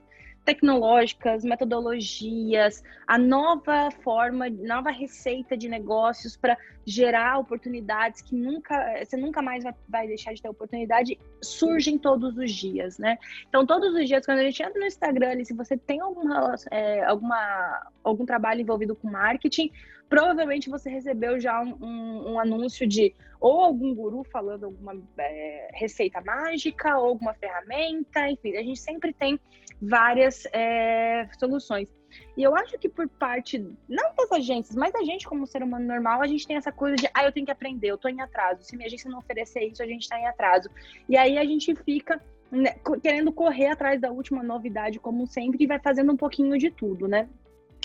tecnológicas, 0.45 1.43
metodologias, 1.43 2.83
a 3.07 3.17
nova 3.17 3.91
forma, 4.03 4.49
nova 4.51 4.91
receita 4.91 5.57
de 5.57 5.69
negócios 5.69 6.37
para 6.37 6.57
gerar 6.87 7.39
oportunidades 7.39 8.21
que 8.21 8.35
nunca 8.35 9.03
você 9.03 9.17
nunca 9.17 9.41
mais 9.41 9.65
vai, 9.89 10.07
deixar 10.07 10.35
de 10.35 10.43
ter 10.43 10.49
oportunidade, 10.49 11.19
surgem 11.43 11.97
todos 11.97 12.37
os 12.37 12.53
dias, 12.53 12.99
né? 12.99 13.19
Então, 13.49 13.65
todos 13.65 13.95
os 13.95 14.07
dias, 14.07 14.27
quando 14.27 14.39
a 14.39 14.45
gente 14.45 14.63
entra 14.63 14.79
no 14.79 14.87
Instagram, 14.87 15.31
ali, 15.31 15.47
se 15.47 15.55
você 15.55 15.77
tem 15.77 16.01
alguma, 16.01 16.55
é, 16.71 17.03
alguma, 17.05 17.91
algum 18.03 18.27
trabalho 18.27 18.61
envolvido 18.61 18.95
com 18.95 19.11
marketing, 19.11 19.71
provavelmente 20.09 20.71
você 20.71 20.91
recebeu 20.91 21.41
já 21.41 21.61
um, 21.61 21.77
um, 21.81 22.33
um 22.33 22.41
anúncio 22.41 22.87
de 22.87 23.15
ou 23.41 23.61
algum 23.61 23.95
guru 23.95 24.25
falando 24.25 24.65
alguma 24.65 24.95
é, 25.19 25.69
receita 25.75 26.21
mágica, 26.23 26.97
ou 26.97 27.09
alguma 27.09 27.35
ferramenta, 27.35 28.29
enfim, 28.31 28.57
a 28.57 28.63
gente 28.63 28.81
sempre 28.81 29.13
tem 29.13 29.39
várias 29.81 30.47
é, 30.47 31.29
soluções. 31.39 31.89
E 32.37 32.43
eu 32.43 32.55
acho 32.57 32.79
que 32.79 32.89
por 32.89 33.09
parte, 33.09 33.59
não 33.89 34.15
das 34.17 34.33
agências, 34.33 34.77
mas 34.77 34.93
da 34.93 35.03
gente 35.03 35.27
como 35.27 35.47
ser 35.47 35.63
humano 35.63 35.87
normal, 35.87 36.23
a 36.23 36.27
gente 36.27 36.47
tem 36.47 36.57
essa 36.57 36.73
coisa 36.73 36.97
de, 36.97 37.09
ah, 37.13 37.25
eu 37.25 37.33
tenho 37.33 37.47
que 37.47 37.53
aprender, 37.53 37.89
eu 37.89 37.99
tô 37.99 38.09
em 38.09 38.21
atraso. 38.21 38.63
Se 38.63 38.77
minha 38.77 38.87
agência 38.87 39.11
não 39.11 39.19
oferecer 39.19 39.65
isso, 39.65 39.83
a 39.83 39.87
gente 39.87 40.09
tá 40.09 40.19
em 40.19 40.27
atraso. 40.27 40.71
E 41.09 41.17
aí 41.17 41.37
a 41.37 41.45
gente 41.45 41.75
fica 41.75 42.21
né, 42.51 42.77
querendo 43.03 43.33
correr 43.33 43.69
atrás 43.69 44.01
da 44.01 44.11
última 44.11 44.43
novidade, 44.43 44.99
como 44.99 45.27
sempre, 45.27 45.65
e 45.65 45.67
vai 45.67 45.79
fazendo 45.79 46.13
um 46.13 46.17
pouquinho 46.17 46.57
de 46.57 46.71
tudo, 46.71 47.09
né? 47.09 47.29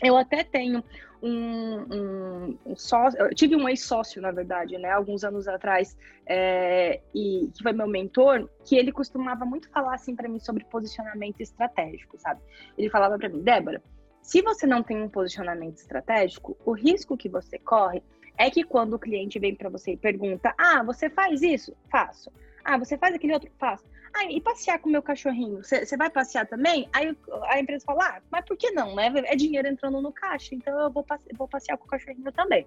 Eu 0.01 0.15
até 0.17 0.43
tenho 0.43 0.83
um, 1.21 1.77
um, 1.93 2.57
um 2.65 2.75
sócio, 2.75 3.19
eu 3.19 3.35
tive 3.35 3.55
um 3.55 3.67
ex-sócio, 3.67 4.21
na 4.21 4.31
verdade, 4.31 4.77
né, 4.77 4.91
alguns 4.91 5.23
anos 5.23 5.47
atrás, 5.47 5.97
é, 6.25 7.01
e 7.13 7.49
que 7.53 7.61
foi 7.61 7.73
meu 7.73 7.87
mentor, 7.87 8.49
que 8.63 8.77
ele 8.77 8.91
costumava 8.91 9.45
muito 9.45 9.69
falar 9.69 9.95
assim 9.95 10.15
para 10.15 10.29
mim 10.29 10.39
sobre 10.39 10.63
posicionamento 10.65 11.41
estratégico, 11.41 12.17
sabe? 12.17 12.41
Ele 12.77 12.89
falava 12.89 13.17
para 13.17 13.29
mim, 13.29 13.41
Débora, 13.41 13.81
se 14.21 14.41
você 14.41 14.67
não 14.67 14.83
tem 14.83 15.01
um 15.01 15.09
posicionamento 15.09 15.77
estratégico, 15.77 16.55
o 16.65 16.71
risco 16.71 17.17
que 17.17 17.27
você 17.27 17.57
corre 17.57 18.03
é 18.37 18.49
que 18.49 18.63
quando 18.63 18.93
o 18.93 18.99
cliente 18.99 19.39
vem 19.39 19.55
para 19.55 19.69
você 19.69 19.93
e 19.93 19.97
pergunta: 19.97 20.53
Ah, 20.57 20.83
você 20.83 21.09
faz 21.09 21.41
isso? 21.41 21.75
Faço. 21.91 22.31
Ah, 22.63 22.77
você 22.77 22.97
faz 22.97 23.15
aquele 23.15 23.33
outro? 23.33 23.49
Faço. 23.57 23.83
Ah, 24.13 24.25
e 24.25 24.41
passear 24.41 24.79
com 24.79 24.89
o 24.89 24.91
meu 24.91 25.01
cachorrinho? 25.01 25.63
Você 25.63 25.97
vai 25.97 26.09
passear 26.09 26.47
também? 26.47 26.89
Aí 26.93 27.15
a 27.43 27.59
empresa 27.59 27.85
fala, 27.85 28.05
ah, 28.05 28.21
mas 28.31 28.45
por 28.45 28.57
que 28.57 28.71
não, 28.71 28.95
né? 28.95 29.11
É 29.25 29.35
dinheiro 29.35 29.67
entrando 29.67 30.01
no 30.01 30.11
caixa, 30.11 30.55
então 30.55 30.77
eu 30.79 30.91
vou, 30.91 31.03
passe 31.03 31.25
vou 31.37 31.47
passear 31.47 31.77
com 31.77 31.85
o 31.85 31.87
cachorrinho 31.87 32.31
também. 32.31 32.65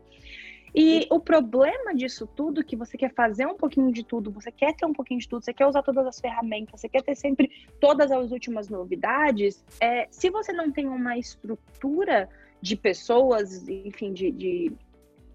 E 0.74 1.06
o 1.10 1.20
problema 1.20 1.94
disso 1.94 2.26
tudo, 2.26 2.64
que 2.64 2.74
você 2.74 2.96
quer 2.96 3.12
fazer 3.12 3.46
um 3.46 3.56
pouquinho 3.56 3.92
de 3.92 4.02
tudo, 4.02 4.30
você 4.30 4.50
quer 4.50 4.74
ter 4.74 4.86
um 4.86 4.92
pouquinho 4.92 5.20
de 5.20 5.28
tudo, 5.28 5.44
você 5.44 5.52
quer 5.52 5.66
usar 5.66 5.82
todas 5.82 6.06
as 6.06 6.18
ferramentas, 6.18 6.80
você 6.80 6.88
quer 6.88 7.02
ter 7.02 7.14
sempre 7.14 7.50
todas 7.78 8.10
as 8.10 8.32
últimas 8.32 8.70
novidades, 8.70 9.62
é, 9.80 10.08
se 10.10 10.30
você 10.30 10.50
não 10.52 10.70
tem 10.72 10.88
uma 10.88 11.18
estrutura 11.18 12.28
de 12.62 12.74
pessoas, 12.74 13.68
enfim, 13.68 14.14
de, 14.14 14.30
de 14.30 14.72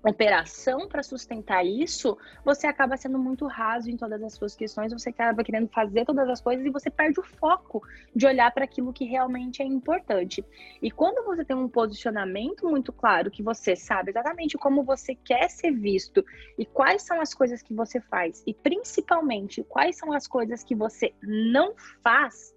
operação 0.04 0.88
para 0.88 1.04
sustentar 1.04 1.66
isso, 1.66 2.18
você 2.44 2.68
acaba 2.68 2.98
sendo 2.98 3.18
muito 3.18 3.46
raso 3.48 3.90
em 3.90 3.98
todas 3.98 4.22
as 4.24 4.34
suas 4.34 4.56
questões, 4.56 4.94
você 4.94 5.10
acaba 5.10 5.44
querendo 5.44 5.68
fazer 5.68 6.06
todas 6.06 6.30
as 6.30 6.40
coisas 6.40 6.66
e 6.66 6.70
você 6.70 6.90
perde 6.90 7.20
o 7.20 7.24
foco 7.24 7.82
de 8.16 8.26
olhar 8.26 8.52
para 8.52 8.64
aquilo 8.64 8.94
que 8.94 9.06
realmente 9.06 9.62
é 9.62 9.66
importante. 9.66 10.46
E 10.82 10.92
quando 10.92 11.26
você 11.26 11.44
tem 11.44 11.56
um 11.56 11.68
posicionamento 11.68 12.68
muito 12.68 12.94
claro, 12.94 13.32
que 13.32 13.44
você 13.44 13.76
sabe 13.76 14.12
exatamente 14.12 14.58
como 14.58 14.84
você 14.84 15.16
quer 15.16 15.50
ser 15.50 15.72
visto 15.72 16.24
e 16.58 16.66
quais 16.66 17.04
são 17.04 17.20
as 17.20 17.34
coisas 17.34 17.62
que 17.62 17.74
você 17.74 18.00
faz, 18.00 18.44
e 18.46 18.54
principalmente 18.54 19.64
quais 19.64 19.98
são 19.98 20.14
as 20.14 20.28
coisas 20.28 20.64
que 20.64 20.76
você 20.76 21.14
não 21.22 21.74
faz, 22.04 22.56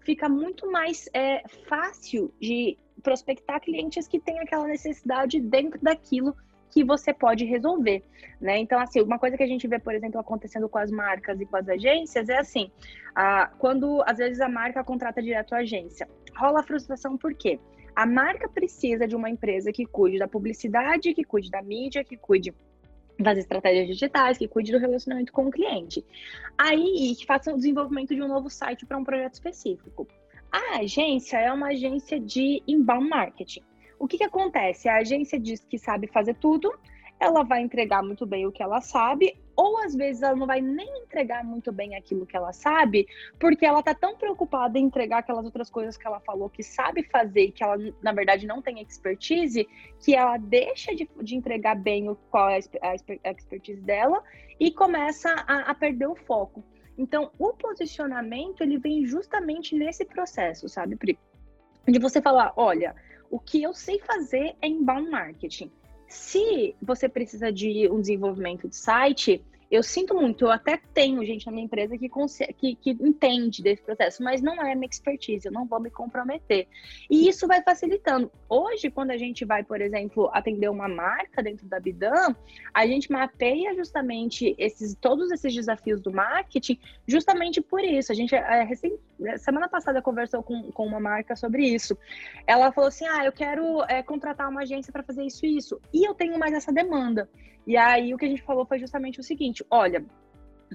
fica 0.00 0.28
muito 0.28 0.70
mais 0.70 1.08
é, 1.14 1.42
fácil 1.68 2.32
de 2.40 2.76
prospectar 3.02 3.60
clientes 3.60 4.06
que 4.06 4.20
têm 4.20 4.38
aquela 4.40 4.66
necessidade 4.66 5.40
dentro 5.40 5.80
daquilo 5.80 6.36
que 6.72 6.82
você 6.82 7.12
pode 7.12 7.44
resolver, 7.44 8.02
né? 8.40 8.58
Então, 8.58 8.80
assim, 8.80 9.02
uma 9.02 9.18
coisa 9.18 9.36
que 9.36 9.42
a 9.42 9.46
gente 9.46 9.68
vê, 9.68 9.78
por 9.78 9.94
exemplo, 9.94 10.18
acontecendo 10.18 10.68
com 10.68 10.78
as 10.78 10.90
marcas 10.90 11.38
e 11.38 11.44
com 11.44 11.56
as 11.56 11.68
agências 11.68 12.30
é 12.30 12.38
assim, 12.38 12.70
a, 13.14 13.46
quando 13.58 14.02
às 14.06 14.16
vezes 14.16 14.40
a 14.40 14.48
marca 14.48 14.82
contrata 14.82 15.22
direto 15.22 15.54
a 15.54 15.58
agência, 15.58 16.08
rola 16.34 16.62
frustração 16.62 17.16
por 17.18 17.34
quê? 17.34 17.60
A 17.94 18.06
marca 18.06 18.48
precisa 18.48 19.06
de 19.06 19.14
uma 19.14 19.28
empresa 19.28 19.70
que 19.70 19.84
cuide 19.84 20.18
da 20.18 20.26
publicidade, 20.26 21.12
que 21.12 21.24
cuide 21.24 21.50
da 21.50 21.60
mídia, 21.60 22.02
que 22.02 22.16
cuide 22.16 22.54
das 23.18 23.36
estratégias 23.36 23.86
digitais, 23.86 24.38
que 24.38 24.48
cuide 24.48 24.72
do 24.72 24.78
relacionamento 24.78 25.30
com 25.30 25.46
o 25.46 25.50
cliente. 25.50 26.02
Aí, 26.56 27.14
que 27.14 27.26
faça 27.26 27.52
o 27.52 27.56
desenvolvimento 27.56 28.14
de 28.14 28.22
um 28.22 28.28
novo 28.28 28.48
site 28.48 28.86
para 28.86 28.96
um 28.96 29.04
projeto 29.04 29.34
específico. 29.34 30.08
A 30.50 30.78
agência 30.78 31.36
é 31.36 31.52
uma 31.52 31.68
agência 31.68 32.18
de 32.18 32.62
inbound 32.66 33.10
marketing. 33.10 33.62
O 34.02 34.08
que, 34.08 34.18
que 34.18 34.24
acontece? 34.24 34.88
A 34.88 34.96
agência 34.96 35.38
diz 35.38 35.64
que 35.64 35.78
sabe 35.78 36.08
fazer 36.08 36.34
tudo, 36.34 36.76
ela 37.20 37.44
vai 37.44 37.62
entregar 37.62 38.02
muito 38.02 38.26
bem 38.26 38.44
o 38.44 38.50
que 38.50 38.60
ela 38.60 38.80
sabe, 38.80 39.38
ou 39.54 39.78
às 39.78 39.94
vezes 39.94 40.22
ela 40.22 40.34
não 40.34 40.44
vai 40.44 40.60
nem 40.60 41.04
entregar 41.04 41.44
muito 41.44 41.70
bem 41.70 41.94
aquilo 41.94 42.26
que 42.26 42.36
ela 42.36 42.52
sabe, 42.52 43.06
porque 43.38 43.64
ela 43.64 43.80
tá 43.80 43.94
tão 43.94 44.16
preocupada 44.16 44.76
em 44.76 44.86
entregar 44.86 45.18
aquelas 45.18 45.44
outras 45.44 45.70
coisas 45.70 45.96
que 45.96 46.04
ela 46.04 46.18
falou 46.18 46.50
que 46.50 46.64
sabe 46.64 47.04
fazer 47.04 47.42
e 47.42 47.52
que 47.52 47.62
ela, 47.62 47.76
na 48.02 48.12
verdade, 48.12 48.44
não 48.44 48.60
tem 48.60 48.82
expertise, 48.82 49.68
que 50.04 50.16
ela 50.16 50.36
deixa 50.36 50.92
de, 50.96 51.08
de 51.22 51.36
entregar 51.36 51.76
bem 51.76 52.08
o, 52.08 52.16
qual 52.28 52.50
é 52.50 52.58
a 52.82 53.30
expertise 53.30 53.80
dela 53.82 54.20
e 54.58 54.72
começa 54.72 55.32
a, 55.46 55.70
a 55.70 55.74
perder 55.76 56.08
o 56.08 56.16
foco. 56.16 56.64
Então, 56.98 57.30
o 57.38 57.52
posicionamento, 57.52 58.62
ele 58.62 58.78
vem 58.78 59.06
justamente 59.06 59.76
nesse 59.76 60.04
processo, 60.04 60.68
sabe, 60.68 60.96
Pri? 60.96 61.16
De 61.86 62.00
você 62.00 62.20
falar, 62.20 62.52
olha, 62.56 62.96
o 63.32 63.38
que 63.40 63.62
eu 63.62 63.72
sei 63.72 63.98
fazer 63.98 64.54
é 64.60 64.68
inbound 64.68 65.10
marketing. 65.10 65.72
Se 66.06 66.76
você 66.82 67.08
precisa 67.08 67.50
de 67.50 67.88
um 67.88 67.98
desenvolvimento 67.98 68.68
de 68.68 68.76
site, 68.76 69.42
eu 69.72 69.82
sinto 69.82 70.14
muito, 70.14 70.44
eu 70.44 70.50
até 70.50 70.78
tenho 70.92 71.24
gente 71.24 71.46
na 71.46 71.52
minha 71.52 71.64
empresa 71.64 71.96
que, 71.96 72.06
que, 72.58 72.74
que, 72.74 72.90
entende 72.90 73.62
desse 73.62 73.82
processo, 73.82 74.22
mas 74.22 74.42
não 74.42 74.62
é 74.62 74.74
minha 74.74 74.86
expertise, 74.86 75.46
eu 75.46 75.52
não 75.52 75.64
vou 75.64 75.80
me 75.80 75.90
comprometer. 75.90 76.68
E 77.08 77.26
isso 77.26 77.48
vai 77.48 77.62
facilitando. 77.62 78.30
Hoje, 78.50 78.90
quando 78.90 79.12
a 79.12 79.16
gente 79.16 79.46
vai, 79.46 79.64
por 79.64 79.80
exemplo, 79.80 80.28
atender 80.34 80.68
uma 80.68 80.88
marca 80.88 81.42
dentro 81.42 81.66
da 81.66 81.80
Bidan, 81.80 82.36
a 82.74 82.86
gente 82.86 83.10
mapeia 83.10 83.74
justamente 83.74 84.54
esses, 84.58 84.94
todos 84.94 85.30
esses 85.30 85.54
desafios 85.54 86.02
do 86.02 86.12
marketing, 86.12 86.78
justamente 87.08 87.62
por 87.62 87.82
isso. 87.82 88.12
A 88.12 88.14
gente, 88.14 88.34
é, 88.34 88.64
recém, 88.64 88.98
semana 89.38 89.70
passada, 89.70 90.02
conversou 90.02 90.42
com, 90.42 90.70
com 90.70 90.86
uma 90.86 91.00
marca 91.00 91.34
sobre 91.34 91.66
isso. 91.66 91.96
Ela 92.46 92.70
falou 92.72 92.88
assim: 92.88 93.06
ah, 93.06 93.24
eu 93.24 93.32
quero 93.32 93.82
é, 93.84 94.02
contratar 94.02 94.50
uma 94.50 94.60
agência 94.60 94.92
para 94.92 95.02
fazer 95.02 95.24
isso 95.24 95.46
e 95.46 95.56
isso. 95.56 95.80
E 95.94 96.06
eu 96.06 96.12
tenho 96.12 96.38
mais 96.38 96.52
essa 96.52 96.70
demanda. 96.70 97.26
E 97.66 97.76
aí 97.76 98.12
o 98.12 98.18
que 98.18 98.24
a 98.24 98.28
gente 98.28 98.42
falou 98.42 98.66
foi 98.66 98.78
justamente 98.78 99.20
o 99.20 99.22
seguinte: 99.22 99.64
olha, 99.70 100.04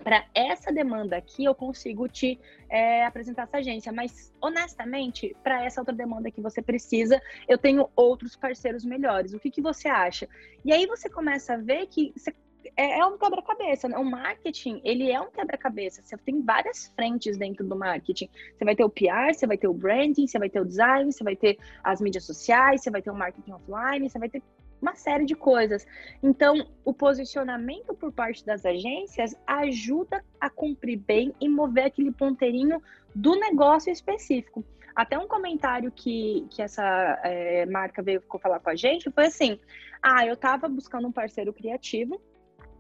para 0.04 0.26
essa 0.34 0.72
demanda 0.72 1.18
aqui 1.18 1.44
eu 1.44 1.56
consigo 1.56 2.08
te 2.08 2.40
é, 2.70 3.06
apresentar 3.06 3.44
essa 3.44 3.58
agência, 3.58 3.92
mas 3.92 4.34
honestamente, 4.42 5.36
para 5.44 5.64
essa 5.64 5.82
outra 5.82 5.96
demanda 5.96 6.32
que 6.32 6.42
você 6.42 6.62
precisa, 6.62 7.22
eu 7.48 7.58
tenho 7.58 7.90
outros 7.96 8.36
parceiros 8.36 8.86
melhores. 8.86 9.34
O 9.34 9.40
que, 9.40 9.52
que 9.52 9.62
você 9.62 9.88
acha? 9.88 10.28
E 10.64 10.72
aí 10.72 10.86
você 10.86 11.10
começa 11.10 11.54
a 11.54 11.58
ver 11.58 11.88
que 11.88 12.14
você, 12.16 12.34
é, 12.76 13.00
é, 13.00 13.06
um 13.06 13.18
quebra-cabeça. 13.18 13.88
Né? 13.88 13.98
O 13.98 14.04
marketing, 14.04 14.82
ele 14.84 15.12
é 15.12 15.20
um 15.20 15.32
quebra-cabeça. 15.32 16.02
Você 16.04 16.18
tem 16.18 16.42
várias 16.42 16.88
frentes 16.96 17.38
dentro 17.38 17.66
do 17.66 17.76
marketing. 17.76 18.30
Você 18.56 18.66
vai 18.66 18.76
ter 18.76 18.84
o 18.84 18.90
PR, 18.90 19.34
você 19.34 19.48
vai 19.48 19.58
ter 19.58 19.68
o 19.68 19.74
branding, 19.74 20.28
você 20.28 20.40
vai 20.40 20.50
ter 20.50 20.60
o 20.60 20.66
design, 20.66 21.12
você 21.12 21.24
vai 21.24 21.36
ter 21.36 21.58
as 21.84 22.02
mídias 22.02 22.26
sociais, 22.26 22.82
você 22.82 22.92
vai 22.92 23.02
ter 23.02 23.12
o 23.12 23.16
marketing 23.16 23.52
offline, 23.52 24.10
você 24.10 24.20
vai 24.20 24.30
ter 24.30 24.42
uma 24.82 24.96
série 24.96 25.26
de 25.26 25.36
coisas. 25.36 25.86
Então, 26.22 26.68
o 26.84 26.94
posicionamento 26.94 27.94
por 27.94 28.12
parte 28.12 28.46
das 28.46 28.66
agências 28.66 29.36
ajuda 29.46 30.24
a 30.40 30.50
cumprir 30.50 30.98
bem 30.98 31.34
e 31.42 31.50
mover 31.50 31.86
aquele 31.86 32.12
ponteirinho 32.12 32.82
do 33.14 33.36
negócio 33.40 33.92
específico. 33.92 34.64
Até 34.96 35.18
um 35.18 35.28
comentário 35.28 35.92
que, 35.92 36.48
que 36.50 36.62
essa 36.62 36.84
é, 37.24 37.66
marca 37.68 38.02
veio 38.02 38.24
falar 38.42 38.60
com 38.60 38.70
a 38.70 38.76
gente 38.76 39.12
foi 39.12 39.28
assim: 39.28 39.60
ah, 40.02 40.26
eu 40.26 40.34
estava 40.34 40.68
buscando 40.68 41.08
um 41.08 41.12
parceiro 41.12 41.54
criativo 41.54 42.20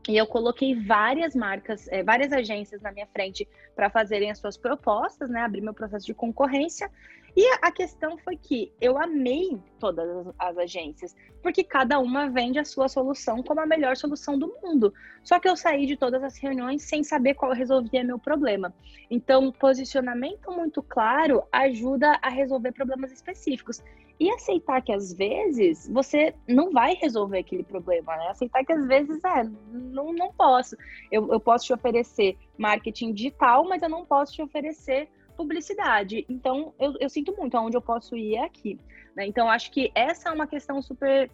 e 0.07 0.17
eu 0.17 0.25
coloquei 0.25 0.73
várias 0.73 1.35
marcas, 1.35 1.87
é, 1.89 2.01
várias 2.01 2.31
agências 2.31 2.81
na 2.81 2.91
minha 2.91 3.07
frente 3.07 3.47
para 3.75 3.89
fazerem 3.89 4.31
as 4.31 4.39
suas 4.39 4.57
propostas, 4.57 5.29
né? 5.29 5.41
Abrir 5.41 5.61
meu 5.61 5.73
processo 5.73 6.05
de 6.05 6.13
concorrência. 6.13 6.89
E 7.37 7.47
a 7.61 7.71
questão 7.71 8.17
foi 8.17 8.35
que 8.35 8.73
eu 8.81 8.97
amei 8.97 9.61
todas 9.79 10.25
as 10.39 10.57
agências, 10.57 11.15
porque 11.43 11.63
cada 11.63 11.99
uma 11.99 12.27
vende 12.31 12.57
a 12.57 12.65
sua 12.65 12.87
solução 12.87 13.43
como 13.43 13.61
a 13.61 13.65
melhor 13.67 13.95
solução 13.95 14.39
do 14.39 14.51
mundo. 14.59 14.91
Só 15.23 15.39
que 15.39 15.47
eu 15.47 15.55
saí 15.55 15.85
de 15.85 15.95
todas 15.95 16.23
as 16.23 16.35
reuniões 16.35 16.81
sem 16.81 17.03
saber 17.03 17.35
qual 17.35 17.51
resolvia 17.51 18.03
meu 18.03 18.17
problema. 18.17 18.73
Então, 19.07 19.51
posicionamento 19.51 20.51
muito 20.51 20.81
claro 20.81 21.43
ajuda 21.51 22.17
a 22.23 22.29
resolver 22.29 22.71
problemas 22.71 23.11
específicos. 23.11 23.83
E 24.19 24.31
aceitar 24.31 24.81
que 24.81 24.91
às 24.91 25.13
vezes 25.13 25.87
você 25.93 26.33
não 26.47 26.71
vai 26.71 26.95
resolver 26.95 27.37
aquele 27.37 27.61
problema, 27.61 28.17
né? 28.17 28.29
Aceitar 28.29 28.65
que 28.65 28.73
às 28.73 28.87
vezes, 28.87 29.23
é, 29.23 29.43
não, 29.71 30.11
não 30.11 30.33
posso. 30.33 30.75
Eu, 31.11 31.31
eu 31.31 31.39
posso 31.39 31.67
te 31.67 31.73
oferecer 31.73 32.35
marketing 32.57 33.13
digital, 33.13 33.63
mas 33.69 33.83
eu 33.83 33.89
não 33.89 34.03
posso 34.03 34.33
te 34.33 34.41
oferecer 34.41 35.07
publicidade. 35.37 36.25
Então, 36.27 36.73
eu, 36.79 36.95
eu 36.99 37.09
sinto 37.09 37.33
muito, 37.37 37.55
aonde 37.55 37.77
eu 37.77 37.81
posso 37.81 38.17
ir 38.17 38.35
é 38.35 38.43
aqui. 38.43 38.77
Né? 39.15 39.27
Então, 39.27 39.49
acho 39.49 39.71
que 39.71 39.91
essa 39.95 40.29
é 40.29 40.31
uma 40.31 40.47
questão 40.47 40.81
super 40.81 41.29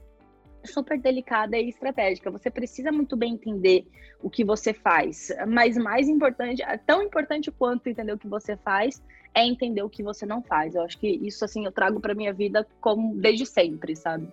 super 0.66 0.98
delicada 0.98 1.58
e 1.58 1.68
estratégica. 1.68 2.32
Você 2.32 2.50
precisa 2.50 2.92
muito 2.92 3.18
bem 3.18 3.34
entender 3.34 3.86
o 4.22 4.30
que 4.30 4.46
você 4.46 4.74
faz, 4.74 5.30
mas 5.46 5.78
mais 5.78 6.08
importante, 6.08 6.64
tão 6.86 7.02
importante 7.04 7.52
quanto 7.52 7.90
entender 7.90 8.14
o 8.14 8.18
que 8.18 8.30
você 8.30 8.56
faz, 8.56 9.04
é 9.36 9.46
entender 9.46 9.84
o 9.84 9.90
que 9.90 10.02
você 10.02 10.26
não 10.26 10.42
faz. 10.42 10.76
Eu 10.76 10.84
acho 10.84 10.98
que 10.98 11.08
isso 11.08 11.44
assim 11.44 11.66
eu 11.66 11.72
trago 11.72 12.00
para 12.00 12.16
minha 12.16 12.32
vida 12.32 12.66
como 12.80 13.16
desde 13.16 13.46
sempre, 13.46 13.96
sabe? 13.96 14.28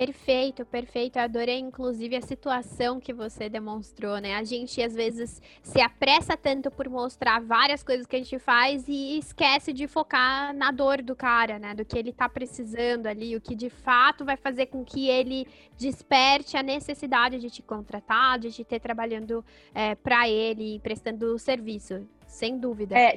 Perfeito, 0.00 0.64
perfeito. 0.64 1.18
Eu 1.18 1.24
adorei, 1.24 1.58
inclusive, 1.58 2.16
a 2.16 2.22
situação 2.22 2.98
que 2.98 3.12
você 3.12 3.50
demonstrou, 3.50 4.16
né? 4.16 4.34
A 4.34 4.42
gente, 4.42 4.80
às 4.80 4.94
vezes, 4.94 5.42
se 5.62 5.78
apressa 5.78 6.38
tanto 6.38 6.70
por 6.70 6.88
mostrar 6.88 7.38
várias 7.42 7.82
coisas 7.82 8.06
que 8.06 8.16
a 8.16 8.18
gente 8.18 8.38
faz 8.38 8.88
e 8.88 9.18
esquece 9.18 9.74
de 9.74 9.86
focar 9.86 10.54
na 10.54 10.70
dor 10.70 11.02
do 11.02 11.14
cara, 11.14 11.58
né? 11.58 11.74
Do 11.74 11.84
que 11.84 11.98
ele 11.98 12.14
tá 12.14 12.30
precisando 12.30 13.08
ali, 13.08 13.36
o 13.36 13.42
que 13.42 13.54
de 13.54 13.68
fato 13.68 14.24
vai 14.24 14.38
fazer 14.38 14.68
com 14.68 14.82
que 14.82 15.06
ele 15.06 15.46
desperte 15.76 16.56
a 16.56 16.62
necessidade 16.62 17.38
de 17.38 17.50
te 17.50 17.60
contratar, 17.60 18.38
de 18.38 18.50
te 18.50 18.64
ter 18.64 18.80
trabalhando 18.80 19.44
é, 19.74 19.94
para 19.94 20.26
ele, 20.26 20.80
prestando 20.80 21.38
serviço, 21.38 22.08
sem 22.26 22.58
dúvida. 22.58 22.98
É, 22.98 23.16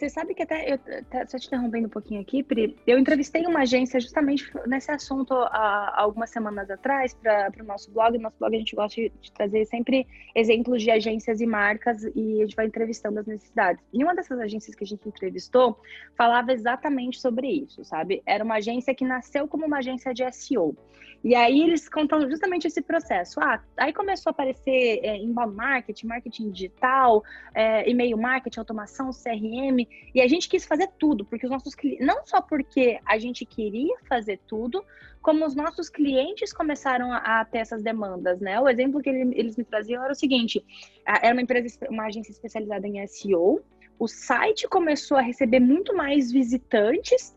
você 0.00 0.08
sabe 0.08 0.34
que 0.34 0.42
até, 0.42 0.72
eu, 0.72 0.78
tá, 1.04 1.26
só 1.26 1.38
te 1.38 1.46
interrompendo 1.46 1.86
um 1.86 1.90
pouquinho 1.90 2.22
aqui, 2.22 2.42
Pri, 2.42 2.74
eu 2.86 2.98
entrevistei 2.98 3.44
uma 3.46 3.60
agência 3.60 4.00
justamente 4.00 4.50
nesse 4.66 4.90
assunto 4.90 5.34
há 5.34 6.00
algumas 6.00 6.30
semanas 6.30 6.70
atrás 6.70 7.12
para 7.12 7.52
o 7.60 7.64
nosso 7.64 7.90
blog. 7.90 8.16
No 8.16 8.22
nosso 8.22 8.38
blog 8.38 8.56
a 8.56 8.58
gente 8.58 8.74
gosta 8.74 8.98
de, 9.00 9.12
de, 9.20 9.30
trazer 9.32 9.66
sempre 9.66 10.06
exemplos 10.34 10.82
de 10.82 10.90
agências 10.90 11.40
e 11.42 11.46
marcas 11.46 12.02
e 12.14 12.38
a 12.38 12.46
gente 12.46 12.56
vai 12.56 12.66
entrevistando 12.66 13.20
as 13.20 13.26
necessidades. 13.26 13.84
E 13.92 14.02
uma 14.02 14.14
dessas 14.14 14.40
agências 14.40 14.74
que 14.74 14.84
a 14.84 14.86
gente 14.86 15.06
entrevistou 15.06 15.78
falava 16.16 16.50
exatamente 16.50 17.20
sobre 17.20 17.48
isso, 17.48 17.84
sabe? 17.84 18.22
Era 18.24 18.42
uma 18.42 18.54
agência 18.54 18.94
que 18.94 19.04
nasceu 19.04 19.46
como 19.46 19.66
uma 19.66 19.78
agência 19.78 20.14
de 20.14 20.30
SEO. 20.32 20.74
E 21.22 21.34
aí 21.34 21.60
eles 21.60 21.88
contam 21.88 22.28
justamente 22.28 22.66
esse 22.66 22.80
processo. 22.80 23.40
Ah, 23.40 23.62
aí 23.76 23.92
começou 23.92 24.30
a 24.30 24.32
aparecer 24.32 25.00
é, 25.02 25.16
inbound 25.18 25.54
marketing, 25.54 26.06
marketing 26.06 26.50
digital, 26.50 27.22
é, 27.54 27.88
e-mail 27.88 28.16
marketing, 28.16 28.58
automação, 28.58 29.10
CRM, 29.10 29.86
e 30.14 30.20
a 30.20 30.28
gente 30.28 30.48
quis 30.48 30.64
fazer 30.64 30.88
tudo, 30.98 31.24
porque 31.24 31.46
os 31.46 31.52
nossos 31.52 31.74
não 32.00 32.26
só 32.26 32.40
porque 32.40 32.98
a 33.06 33.18
gente 33.18 33.44
queria 33.44 33.96
fazer 34.08 34.40
tudo, 34.46 34.84
como 35.22 35.46
os 35.46 35.54
nossos 35.54 35.88
clientes 35.88 36.52
começaram 36.52 37.12
a, 37.12 37.40
a 37.40 37.44
ter 37.44 37.58
essas 37.58 37.82
demandas, 37.82 38.40
né? 38.40 38.58
O 38.60 38.68
exemplo 38.68 39.00
que 39.00 39.08
ele, 39.08 39.38
eles 39.38 39.56
me 39.56 39.64
traziam 39.64 40.02
era 40.02 40.12
o 40.12 40.16
seguinte: 40.16 40.64
era 41.04 41.32
uma 41.34 41.42
empresa, 41.42 41.78
uma 41.88 42.06
agência 42.06 42.32
especializada 42.32 42.86
em 42.86 43.06
SEO, 43.06 43.62
o 43.98 44.08
site 44.08 44.66
começou 44.66 45.16
a 45.16 45.20
receber 45.22 45.60
muito 45.60 45.94
mais 45.94 46.32
visitantes 46.32 47.36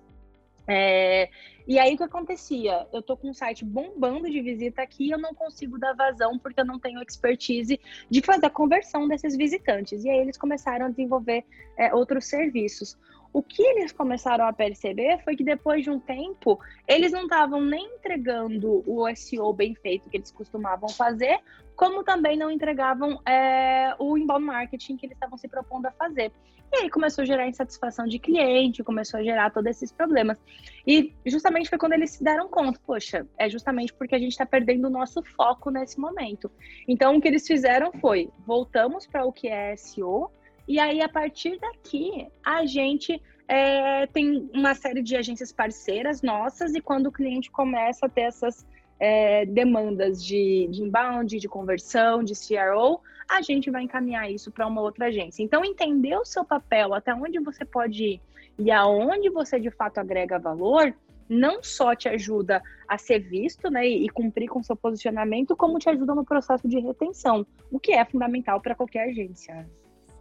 é, 0.67 1.29
e 1.67 1.79
aí 1.79 1.93
o 1.93 1.97
que 1.97 2.03
acontecia? 2.03 2.87
Eu 2.91 3.01
tô 3.01 3.15
com 3.15 3.29
um 3.29 3.33
site 3.33 3.63
bombando 3.63 4.29
de 4.29 4.41
visita 4.41 4.81
aqui, 4.81 5.09
eu 5.09 5.17
não 5.17 5.33
consigo 5.33 5.79
dar 5.79 5.93
vazão 5.93 6.37
porque 6.37 6.59
eu 6.59 6.65
não 6.65 6.79
tenho 6.79 7.01
expertise 7.01 7.79
de 8.09 8.21
fazer 8.21 8.45
a 8.47 8.49
conversão 8.49 9.07
desses 9.07 9.35
visitantes. 9.37 10.03
E 10.03 10.09
aí 10.09 10.17
eles 10.17 10.37
começaram 10.37 10.87
a 10.87 10.89
desenvolver 10.89 11.45
é, 11.77 11.93
outros 11.93 12.25
serviços. 12.25 12.97
O 13.31 13.41
que 13.41 13.63
eles 13.63 13.91
começaram 13.91 14.45
a 14.45 14.53
perceber 14.53 15.23
foi 15.23 15.35
que 15.35 15.43
depois 15.43 15.83
de 15.83 15.89
um 15.89 15.99
tempo, 15.99 16.59
eles 16.87 17.11
não 17.11 17.23
estavam 17.23 17.61
nem 17.61 17.95
entregando 17.95 18.83
o 18.85 19.03
SEO 19.15 19.51
bem 19.51 19.73
feito 19.73 20.07
que 20.07 20.17
eles 20.17 20.31
costumavam 20.31 20.87
fazer, 20.89 21.39
como 21.75 22.03
também 22.03 22.37
não 22.37 22.51
entregavam 22.51 23.19
é, 23.25 23.95
o 23.97 24.15
inbound 24.19 24.45
marketing 24.45 24.97
que 24.97 25.07
eles 25.07 25.15
estavam 25.15 25.35
se 25.37 25.47
propondo 25.47 25.87
a 25.87 25.91
fazer. 25.91 26.31
E 26.73 26.77
aí 26.77 26.89
começou 26.89 27.21
a 27.21 27.25
gerar 27.25 27.47
insatisfação 27.47 28.07
de 28.07 28.17
cliente, 28.17 28.83
começou 28.83 29.19
a 29.19 29.23
gerar 29.23 29.51
todos 29.51 29.69
esses 29.69 29.91
problemas. 29.91 30.41
E 30.87 31.13
justamente 31.23 31.69
foi 31.69 31.77
quando 31.77 31.93
eles 31.93 32.11
se 32.11 32.23
deram 32.23 32.49
conta, 32.49 32.79
poxa, 32.83 33.27
é 33.37 33.47
justamente 33.47 33.93
porque 33.93 34.15
a 34.15 34.17
gente 34.17 34.31
está 34.31 34.43
perdendo 34.43 34.87
o 34.87 34.89
nosso 34.89 35.21
foco 35.21 35.69
nesse 35.69 35.99
momento. 35.99 36.51
Então 36.87 37.15
o 37.15 37.21
que 37.21 37.27
eles 37.27 37.45
fizeram 37.45 37.91
foi, 38.01 38.31
voltamos 38.39 39.05
para 39.05 39.23
o 39.23 39.31
que 39.31 39.47
é 39.47 39.75
SEO, 39.75 40.31
e 40.67 40.79
aí 40.79 40.99
a 40.99 41.07
partir 41.07 41.59
daqui 41.59 42.27
a 42.43 42.65
gente 42.65 43.21
é, 43.47 44.07
tem 44.07 44.49
uma 44.51 44.73
série 44.73 45.03
de 45.03 45.15
agências 45.15 45.51
parceiras 45.51 46.23
nossas, 46.23 46.73
e 46.73 46.81
quando 46.81 47.05
o 47.05 47.11
cliente 47.11 47.51
começa 47.51 48.07
a 48.07 48.09
ter 48.09 48.21
essas 48.21 48.65
é, 49.05 49.45
demandas 49.45 50.23
de, 50.23 50.65
de 50.71 50.81
inbound, 50.81 51.37
de 51.37 51.47
conversão, 51.49 52.23
de 52.23 52.31
CRO, 52.35 53.01
a 53.29 53.41
gente 53.41 53.69
vai 53.69 53.83
encaminhar 53.83 54.31
isso 54.31 54.49
para 54.49 54.65
uma 54.65 54.79
outra 54.79 55.07
agência. 55.07 55.43
Então, 55.43 55.65
entender 55.65 56.15
o 56.15 56.23
seu 56.23 56.45
papel, 56.45 56.93
até 56.93 57.13
onde 57.13 57.37
você 57.39 57.65
pode 57.65 58.01
ir 58.01 58.21
e 58.57 58.71
aonde 58.71 59.29
você 59.29 59.59
de 59.59 59.69
fato 59.69 59.97
agrega 59.97 60.39
valor, 60.39 60.95
não 61.27 61.61
só 61.61 61.93
te 61.93 62.07
ajuda 62.07 62.61
a 62.87 62.97
ser 62.97 63.19
visto 63.19 63.69
né, 63.69 63.85
e 63.85 64.07
cumprir 64.07 64.47
com 64.47 64.63
seu 64.63 64.75
posicionamento, 64.75 65.53
como 65.53 65.79
te 65.79 65.89
ajuda 65.89 66.15
no 66.15 66.23
processo 66.23 66.65
de 66.65 66.79
retenção, 66.79 67.45
o 67.69 67.81
que 67.81 67.91
é 67.91 68.05
fundamental 68.05 68.61
para 68.61 68.73
qualquer 68.73 69.09
agência. 69.09 69.67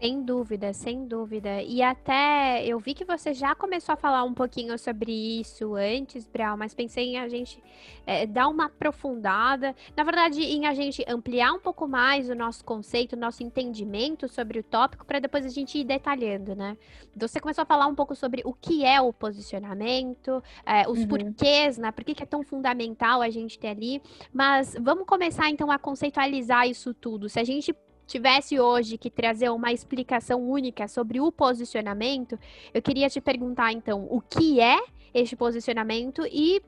Sem 0.03 0.21
dúvida, 0.25 0.73
sem 0.73 1.07
dúvida. 1.07 1.63
E 1.63 1.81
até 1.81 2.67
eu 2.67 2.81
vi 2.81 2.93
que 2.93 3.05
você 3.05 3.33
já 3.33 3.55
começou 3.55 3.93
a 3.93 3.97
falar 3.97 4.25
um 4.25 4.35
pouquinho 4.35 4.77
sobre 4.77 5.13
isso 5.13 5.77
antes, 5.77 6.27
Brau, 6.27 6.57
mas 6.57 6.75
pensei 6.75 7.11
em 7.11 7.19
a 7.19 7.29
gente 7.29 7.63
é, 8.05 8.27
dar 8.27 8.49
uma 8.49 8.65
aprofundada. 8.65 9.77
Na 9.97 10.03
verdade, 10.03 10.43
em 10.43 10.67
a 10.67 10.75
gente 10.75 11.05
ampliar 11.07 11.53
um 11.53 11.61
pouco 11.61 11.87
mais 11.87 12.29
o 12.29 12.35
nosso 12.35 12.65
conceito, 12.65 13.13
o 13.13 13.17
nosso 13.17 13.45
entendimento 13.45 14.27
sobre 14.27 14.59
o 14.59 14.65
tópico, 14.65 15.07
para 15.07 15.21
depois 15.21 15.47
a 15.47 15.49
gente 15.49 15.79
ir 15.79 15.85
detalhando, 15.85 16.57
né? 16.57 16.77
Você 17.15 17.39
começou 17.39 17.63
a 17.63 17.67
falar 17.67 17.87
um 17.87 17.95
pouco 17.95 18.17
sobre 18.17 18.43
o 18.45 18.53
que 18.53 18.85
é 18.85 19.01
o 19.01 19.13
posicionamento, 19.13 20.43
é, 20.67 20.89
os 20.89 20.99
uhum. 20.99 21.07
porquês, 21.07 21.79
né? 21.79 21.93
Por 21.93 22.03
que, 22.03 22.13
que 22.13 22.25
é 22.25 22.27
tão 22.27 22.43
fundamental 22.43 23.23
a 23.23 23.31
gente 23.31 23.57
ter 23.57 23.69
ali. 23.69 24.03
Mas 24.33 24.75
vamos 24.81 25.07
começar 25.07 25.49
então 25.49 25.71
a 25.71 25.79
conceitualizar 25.79 26.67
isso 26.67 26.93
tudo. 26.93 27.29
Se 27.29 27.39
a 27.39 27.45
gente 27.45 27.73
tivesse 28.07 28.59
hoje 28.59 28.99
que 28.99 29.11
trazer 29.11 29.51
uma 29.51 29.73
explicação 29.73 30.41
única 30.41 30.89
sobre 30.89 31.21
o 31.21 31.31
posicionamento, 31.31 32.39
eu 32.73 32.83
queria 32.83 33.09
te 33.09 33.21
perguntar 33.21 33.73
então 33.73 34.07
o 34.11 34.21
que 34.21 34.61
é 34.61 34.79
este 35.15 35.37
posicionamento 35.37 36.27
e 36.27 36.63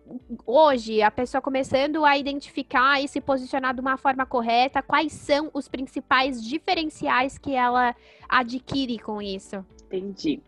hoje 0.46 1.00
a 1.00 1.10
pessoa 1.10 1.40
começando 1.40 2.04
a 2.04 2.18
identificar 2.18 3.00
e 3.00 3.08
se 3.08 3.20
posicionar 3.20 3.74
de 3.74 3.80
uma 3.80 3.96
forma 3.96 4.26
correta, 4.26 4.82
quais 4.82 5.12
são 5.12 5.50
os 5.54 5.66
principais 5.66 6.44
diferenciais 6.44 7.38
que 7.38 7.54
ela 7.54 7.96
adquire 8.28 8.98
com 8.98 9.22
isso? 9.22 9.64
Entendi. 9.86 10.40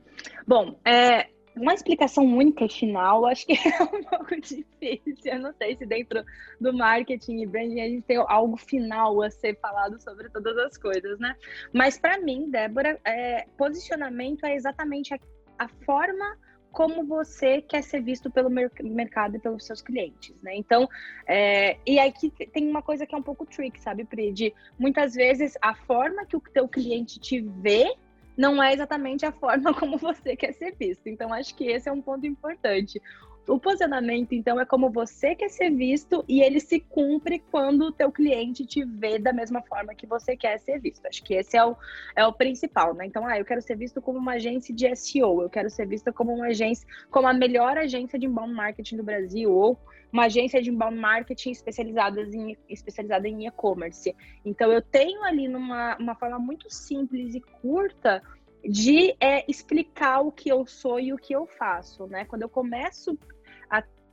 Bom, 0.46 0.76
é, 0.84 1.28
uma 1.56 1.72
explicação 1.72 2.24
única 2.24 2.68
final, 2.68 3.26
acho 3.26 3.46
que 3.46 3.54
é 3.68 3.82
um 3.82 4.02
pouco 4.04 4.40
difícil. 4.40 5.16
Eu 5.24 5.40
não 5.40 5.52
sei 5.54 5.76
se 5.76 5.86
dentro 5.86 6.22
do 6.60 6.72
marketing 6.72 7.40
e 7.40 7.46
branding 7.46 7.80
a 7.80 7.88
gente 7.88 8.02
tem 8.02 8.16
algo 8.16 8.56
final 8.56 9.22
a 9.22 9.30
ser 9.30 9.58
falado 9.58 10.00
sobre 10.00 10.28
todas 10.28 10.56
as 10.58 10.76
coisas, 10.76 11.18
né? 11.18 11.34
Mas 11.72 11.98
para 11.98 12.18
mim, 12.18 12.50
Débora, 12.50 13.00
é, 13.04 13.46
posicionamento 13.56 14.44
é 14.44 14.54
exatamente 14.54 15.14
a, 15.14 15.18
a 15.58 15.68
forma 15.84 16.36
como 16.76 17.06
você 17.06 17.62
quer 17.62 17.82
ser 17.82 18.02
visto 18.02 18.30
pelo 18.30 18.50
mercado 18.50 19.36
e 19.36 19.38
pelos 19.38 19.64
seus 19.64 19.80
clientes, 19.80 20.38
né? 20.42 20.54
Então, 20.54 20.86
é, 21.26 21.78
e 21.86 21.98
aqui 21.98 22.30
tem 22.52 22.68
uma 22.68 22.82
coisa 22.82 23.06
que 23.06 23.14
é 23.14 23.18
um 23.18 23.22
pouco 23.22 23.46
trick, 23.46 23.80
sabe, 23.80 24.04
Pri? 24.04 24.30
De 24.30 24.52
muitas 24.78 25.14
vezes 25.14 25.54
a 25.62 25.74
forma 25.74 26.26
que 26.26 26.36
o 26.36 26.40
teu 26.52 26.68
cliente 26.68 27.18
te 27.18 27.40
vê 27.40 27.96
não 28.36 28.62
é 28.62 28.74
exatamente 28.74 29.24
a 29.24 29.32
forma 29.32 29.72
como 29.74 29.96
você 29.96 30.36
quer 30.36 30.52
ser 30.52 30.74
visto. 30.76 31.06
Então, 31.08 31.32
acho 31.32 31.54
que 31.54 31.64
esse 31.64 31.88
é 31.88 31.92
um 31.92 32.02
ponto 32.02 32.26
importante. 32.26 33.00
O 33.48 33.60
posicionamento, 33.60 34.32
então, 34.32 34.60
é 34.60 34.66
como 34.66 34.90
você 34.90 35.34
quer 35.36 35.48
ser 35.48 35.70
visto 35.70 36.24
e 36.26 36.40
ele 36.40 36.58
se 36.58 36.80
cumpre 36.80 37.38
quando 37.38 37.82
o 37.82 37.92
teu 37.92 38.10
cliente 38.10 38.66
te 38.66 38.84
vê 38.84 39.20
da 39.20 39.32
mesma 39.32 39.62
forma 39.62 39.94
que 39.94 40.04
você 40.04 40.36
quer 40.36 40.58
ser 40.58 40.80
visto. 40.80 41.06
Acho 41.06 41.22
que 41.22 41.34
esse 41.34 41.56
é 41.56 41.64
o, 41.64 41.76
é 42.16 42.26
o 42.26 42.32
principal, 42.32 42.92
né? 42.92 43.06
Então, 43.06 43.24
ah, 43.24 43.38
eu 43.38 43.44
quero 43.44 43.62
ser 43.62 43.76
visto 43.76 44.02
como 44.02 44.18
uma 44.18 44.32
agência 44.32 44.74
de 44.74 44.92
SEO, 44.96 45.42
eu 45.42 45.48
quero 45.48 45.70
ser 45.70 45.86
vista 45.86 46.12
como 46.12 46.34
uma 46.34 46.46
agência, 46.46 46.86
como 47.08 47.28
a 47.28 47.32
melhor 47.32 47.78
agência 47.78 48.18
de 48.18 48.26
inbound 48.26 48.52
marketing 48.52 48.96
do 48.96 49.04
Brasil, 49.04 49.52
ou 49.52 49.78
uma 50.12 50.24
agência 50.24 50.60
de 50.60 50.70
inbound 50.70 50.96
marketing 50.96 51.52
especializada 51.52 52.20
em, 52.22 52.56
especializada 52.68 53.28
em 53.28 53.46
e-commerce. 53.46 54.12
Então, 54.44 54.72
eu 54.72 54.82
tenho 54.82 55.22
ali 55.22 55.46
numa 55.46 55.96
uma 55.98 56.16
forma 56.16 56.38
muito 56.40 56.68
simples 56.68 57.36
e 57.36 57.40
curta 57.40 58.20
de 58.68 59.14
é, 59.20 59.44
explicar 59.48 60.20
o 60.20 60.32
que 60.32 60.48
eu 60.50 60.66
sou 60.66 60.98
e 60.98 61.12
o 61.12 61.16
que 61.16 61.32
eu 61.32 61.46
faço, 61.46 62.08
né? 62.08 62.24
Quando 62.24 62.42
eu 62.42 62.48
começo 62.48 63.16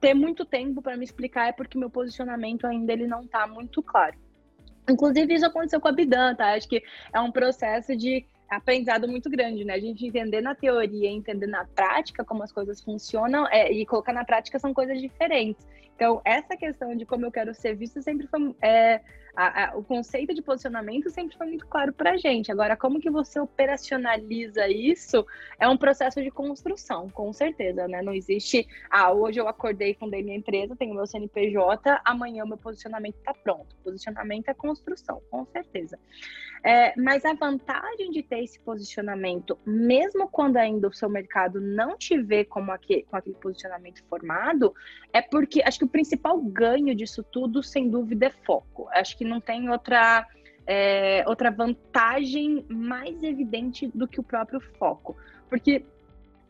ter 0.03 0.13
muito 0.13 0.43
tempo 0.43 0.81
para 0.81 0.97
me 0.97 1.05
explicar 1.05 1.47
é 1.47 1.53
porque 1.53 1.77
meu 1.77 1.89
posicionamento 1.89 2.67
ainda 2.67 2.91
ele 2.91 3.07
não 3.07 3.21
está 3.21 3.47
muito 3.47 3.81
claro. 3.81 4.17
Inclusive 4.89 5.33
isso 5.33 5.45
aconteceu 5.45 5.79
com 5.79 5.87
a 5.87 5.93
Bidan, 5.93 6.35
tá? 6.35 6.55
Acho 6.55 6.67
que 6.67 6.83
é 7.13 7.21
um 7.21 7.31
processo 7.31 7.95
de 7.95 8.25
aprendizado 8.49 9.07
muito 9.07 9.29
grande, 9.29 9.63
né? 9.63 9.75
A 9.75 9.79
gente 9.79 10.05
entender 10.05 10.41
na 10.41 10.53
teoria, 10.53 11.09
entender 11.09 11.47
na 11.47 11.63
prática 11.63 12.25
como 12.25 12.43
as 12.43 12.51
coisas 12.51 12.81
funcionam 12.81 13.47
é, 13.47 13.71
e 13.71 13.85
colocar 13.85 14.11
na 14.11 14.25
prática 14.25 14.59
são 14.59 14.73
coisas 14.73 14.99
diferentes. 14.99 15.65
Então, 15.95 16.21
essa 16.25 16.57
questão 16.57 16.93
de 16.97 17.05
como 17.05 17.25
eu 17.25 17.31
quero 17.31 17.53
ser 17.53 17.73
vista 17.73 18.01
sempre 18.01 18.27
foi. 18.27 18.53
É, 18.61 18.99
a, 19.35 19.65
a, 19.65 19.77
o 19.77 19.83
conceito 19.83 20.33
de 20.33 20.41
posicionamento 20.41 21.09
sempre 21.09 21.35
foi 21.35 21.47
muito 21.47 21.65
claro 21.67 21.91
para 21.91 22.11
a 22.11 22.17
gente. 22.17 22.51
Agora, 22.51 22.77
como 22.77 22.99
que 22.99 23.09
você 23.09 23.39
operacionaliza 23.39 24.67
isso 24.67 25.25
é 25.59 25.67
um 25.67 25.77
processo 25.77 26.21
de 26.21 26.29
construção, 26.29 27.09
com 27.09 27.33
certeza, 27.33 27.87
né? 27.87 28.01
Não 28.01 28.13
existe, 28.13 28.67
ah, 28.89 29.11
hoje 29.11 29.39
eu 29.39 29.47
acordei, 29.47 29.95
fundei 29.95 30.21
minha 30.23 30.37
empresa, 30.37 30.75
tenho 30.75 30.93
meu 30.93 31.07
CNPJ, 31.07 32.01
amanhã 32.05 32.43
o 32.43 32.47
meu 32.47 32.57
posicionamento 32.57 33.15
está 33.15 33.33
pronto. 33.33 33.75
Posicionamento 33.83 34.49
é 34.49 34.53
construção, 34.53 35.21
com 35.29 35.45
certeza. 35.45 35.97
É, 36.65 36.97
mas 36.97 37.25
a 37.25 37.33
vantagem 37.33 38.09
de 38.09 38.23
ter 38.23 38.41
esse 38.41 38.57
posicionamento, 38.57 39.59
mesmo 39.65 40.29
quando 40.29 40.55
ainda 40.55 40.87
o 40.87 40.93
seu 40.93 41.09
mercado 41.09 41.59
não 41.59 41.97
te 41.97 42.17
vê 42.17 42.45
como 42.45 42.71
aquele, 42.71 43.03
com 43.03 43.17
aquele 43.17 43.35
posicionamento 43.35 44.01
formado, 44.05 44.73
é 45.11 45.21
porque 45.21 45.61
acho 45.61 45.79
que 45.79 45.85
o 45.85 45.89
principal 45.89 46.39
ganho 46.41 46.95
disso 46.95 47.21
tudo, 47.21 47.61
sem 47.61 47.89
dúvida, 47.89 48.27
é 48.27 48.29
foco. 48.29 48.87
Acho 48.93 49.17
que 49.17 49.22
não 49.23 49.39
tem 49.39 49.69
outra. 49.69 50.27
É, 50.65 51.25
outra 51.27 51.51
vantagem 51.51 52.65
mais 52.69 53.21
evidente 53.21 53.85
do 53.93 54.07
que 54.07 54.17
o 54.17 54.23
próprio 54.23 54.61
foco. 54.61 55.17
Porque 55.49 55.83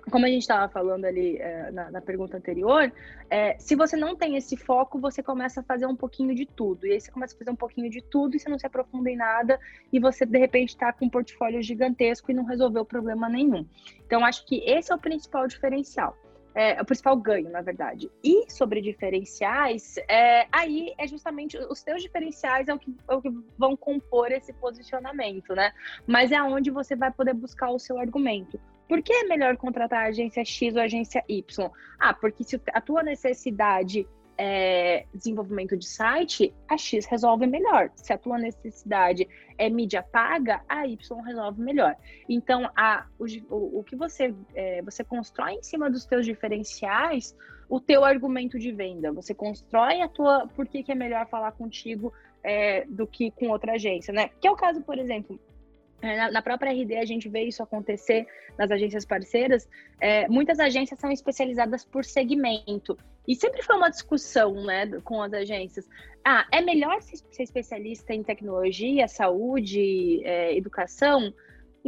como 0.09 0.25
a 0.25 0.29
gente 0.29 0.41
estava 0.41 0.67
falando 0.69 1.05
ali 1.05 1.37
é, 1.37 1.71
na, 1.71 1.91
na, 1.91 2.01
pergunta 2.01 2.37
anterior, 2.37 2.91
é, 3.29 3.57
se 3.57 3.75
você 3.75 3.95
não 3.95 4.15
tem 4.15 4.35
esse 4.35 4.57
foco, 4.57 4.99
você 4.99 5.23
começa 5.23 5.61
a 5.61 5.63
fazer 5.63 5.85
um 5.85 5.95
pouquinho 5.95 6.35
de 6.35 6.45
tudo. 6.45 6.85
E 6.85 6.91
aí 6.91 7.01
você 7.01 7.11
começa 7.11 7.35
a 7.35 7.37
fazer 7.37 7.51
um 7.51 7.55
pouquinho 7.55 7.89
de 7.89 8.01
tudo 8.01 8.35
e 8.35 8.39
você 8.39 8.49
não 8.49 8.59
se 8.59 8.65
aprofunda 8.65 9.09
em 9.09 9.15
nada 9.15 9.59
e 9.91 9.99
você, 9.99 10.25
de 10.25 10.37
repente, 10.37 10.69
está 10.69 10.91
com 10.91 11.05
um 11.05 11.09
portfólio 11.09 11.61
gigantesco 11.61 12.31
e 12.31 12.33
não 12.33 12.43
resolveu 12.43 12.83
problema 12.83 13.29
nenhum. 13.29 13.65
Então, 14.05 14.25
acho 14.25 14.45
que 14.45 14.57
esse 14.65 14.91
é 14.91 14.95
o 14.95 14.99
principal 14.99 15.47
diferencial. 15.47 16.17
É, 16.55 16.79
o 16.81 16.85
principal 16.85 17.17
ganho, 17.17 17.49
na 17.49 17.61
verdade. 17.61 18.11
E 18.23 18.51
sobre 18.51 18.81
diferenciais, 18.81 19.95
é, 20.07 20.47
aí 20.51 20.93
é 20.97 21.07
justamente 21.07 21.57
os 21.57 21.81
teus 21.81 22.01
diferenciais 22.01 22.67
é 22.67 22.73
o, 22.73 22.79
que, 22.79 22.95
é 23.09 23.15
o 23.15 23.21
que 23.21 23.29
vão 23.57 23.75
compor 23.75 24.31
esse 24.31 24.53
posicionamento, 24.53 25.55
né? 25.55 25.71
Mas 26.05 26.31
é 26.31 26.41
onde 26.41 26.69
você 26.69 26.95
vai 26.95 27.11
poder 27.11 27.33
buscar 27.33 27.71
o 27.71 27.79
seu 27.79 27.97
argumento. 27.97 28.59
Por 28.87 29.01
que 29.01 29.11
é 29.11 29.23
melhor 29.23 29.57
contratar 29.57 30.05
a 30.05 30.07
agência 30.09 30.45
X 30.45 30.75
ou 30.75 30.81
a 30.81 30.85
agência 30.85 31.23
Y? 31.27 31.71
Ah, 31.99 32.13
porque 32.13 32.43
se 32.43 32.61
a 32.73 32.81
tua 32.81 33.01
necessidade 33.01 34.07
é 34.37 35.05
desenvolvimento 35.13 35.77
de 35.77 35.87
site, 35.87 36.53
a 36.67 36.77
X 36.77 37.05
resolve 37.05 37.45
melhor. 37.45 37.91
Se 37.95 38.11
a 38.13 38.17
tua 38.17 38.37
necessidade 38.37 39.27
é 39.57 39.69
mídia 39.69 40.03
paga, 40.03 40.61
a 40.67 40.87
Y 40.87 41.21
resolve 41.21 41.61
melhor. 41.61 41.95
Então, 42.27 42.69
a, 42.75 43.05
o, 43.19 43.79
o 43.79 43.83
que 43.83 43.95
você, 43.95 44.33
é, 44.55 44.81
você 44.81 45.03
constrói 45.03 45.53
em 45.53 45.63
cima 45.63 45.89
dos 45.89 46.05
teus 46.05 46.25
diferenciais 46.25 47.35
o 47.69 47.79
teu 47.79 48.03
argumento 48.03 48.59
de 48.59 48.71
venda. 48.71 49.11
Você 49.11 49.33
constrói 49.33 50.01
a 50.01 50.07
tua... 50.07 50.47
Por 50.47 50.67
que, 50.67 50.83
que 50.83 50.91
é 50.91 50.95
melhor 50.95 51.27
falar 51.27 51.51
contigo 51.53 52.13
é, 52.43 52.85
do 52.85 53.07
que 53.07 53.31
com 53.31 53.49
outra 53.49 53.73
agência, 53.73 54.13
né? 54.13 54.29
Que 54.41 54.47
é 54.47 54.51
o 54.51 54.55
caso, 54.55 54.81
por 54.81 54.97
exemplo, 54.99 55.39
é, 56.01 56.29
na 56.29 56.41
própria 56.41 56.71
RD, 56.71 56.97
a 56.97 57.05
gente 57.05 57.29
vê 57.29 57.43
isso 57.43 57.63
acontecer 57.63 58.27
nas 58.57 58.69
agências 58.69 59.05
parceiras. 59.05 59.67
É, 60.01 60.27
muitas 60.27 60.59
agências 60.59 60.99
são 60.99 61.09
especializadas 61.09 61.85
por 61.85 62.03
segmento. 62.03 62.97
E 63.27 63.35
sempre 63.35 63.61
foi 63.63 63.75
uma 63.75 63.89
discussão 63.89 64.53
né, 64.65 64.87
com 65.03 65.21
as 65.21 65.33
agências. 65.33 65.87
Ah, 66.25 66.45
é 66.51 66.61
melhor 66.61 67.01
ser 67.01 67.43
especialista 67.43 68.13
em 68.13 68.23
tecnologia, 68.23 69.07
saúde, 69.07 70.21
é, 70.23 70.55
educação? 70.55 71.33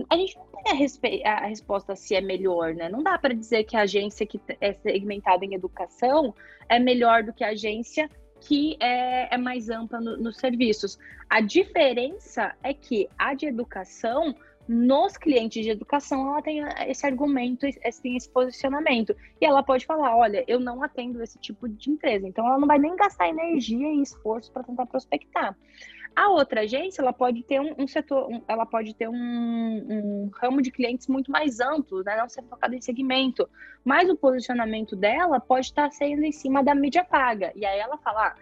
A 0.09 0.17
gente 0.17 0.35
não 0.37 0.45
tem 0.63 1.25
a, 1.25 1.37
a, 1.37 1.45
resposta 1.47 1.95
se 1.95 2.15
é 2.15 2.21
melhor, 2.21 2.73
né? 2.73 2.89
Não 2.89 3.01
dá 3.01 3.17
para 3.17 3.33
dizer 3.33 3.63
que 3.63 3.77
a 3.77 3.81
agência 3.81 4.25
que 4.25 4.39
é 4.59 4.73
segmentada 4.73 5.45
em 5.45 5.53
educação 5.53 6.35
é 6.67 6.79
melhor 6.79 7.23
do 7.23 7.33
que 7.33 7.43
a 7.43 7.49
agência 7.49 8.09
que 8.41 8.75
é, 8.81 9.33
é 9.33 9.37
mais 9.37 9.69
ampla 9.69 10.01
no, 10.01 10.17
nos 10.17 10.37
serviços. 10.37 10.97
A 11.29 11.39
diferença 11.41 12.53
é 12.61 12.73
que 12.73 13.07
a 13.17 13.33
de 13.33 13.45
educação, 13.45 14.35
nos 14.67 15.17
clientes 15.17 15.63
de 15.63 15.69
educação, 15.69 16.27
ela 16.27 16.41
tem 16.41 16.61
esse 16.87 17.05
argumento, 17.05 17.67
tem 18.01 18.15
esse 18.15 18.29
posicionamento. 18.29 19.15
E 19.39 19.45
ela 19.45 19.61
pode 19.61 19.85
falar: 19.85 20.15
olha, 20.15 20.43
eu 20.47 20.59
não 20.59 20.83
atendo 20.83 21.21
esse 21.21 21.37
tipo 21.39 21.69
de 21.69 21.91
empresa. 21.91 22.27
Então, 22.27 22.47
ela 22.47 22.57
não 22.57 22.67
vai 22.67 22.79
nem 22.79 22.95
gastar 22.95 23.29
energia 23.29 23.93
e 23.93 24.01
esforço 24.01 24.51
para 24.51 24.63
tentar 24.63 24.85
prospectar. 24.85 25.55
A 26.15 26.29
outra 26.29 26.61
agência, 26.61 27.01
ela 27.01 27.11
pode 27.11 27.43
ter 27.43 27.59
um, 27.59 27.75
um 27.77 27.87
setor, 27.87 28.31
um, 28.31 28.41
ela 28.47 28.65
pode 28.65 28.95
ter 28.95 29.09
um, 29.09 29.13
um, 29.13 30.31
ramo 30.33 30.61
de 30.61 30.71
clientes 30.71 31.07
muito 31.07 31.29
mais 31.29 31.59
amplo, 31.59 32.03
né? 32.03 32.15
não 32.15 32.29
ser 32.29 32.41
focado 32.43 32.73
em 32.73 32.79
segmento. 32.79 33.49
Mas 33.83 34.09
o 34.09 34.15
posicionamento 34.15 34.95
dela 34.95 35.41
pode 35.41 35.65
estar 35.65 35.91
sendo 35.91 36.23
em 36.23 36.31
cima 36.31 36.63
da 36.63 36.73
mídia 36.73 37.03
paga. 37.03 37.51
E 37.53 37.65
aí 37.65 37.79
ela 37.79 37.97
fala, 37.97 38.27
ah, 38.27 38.35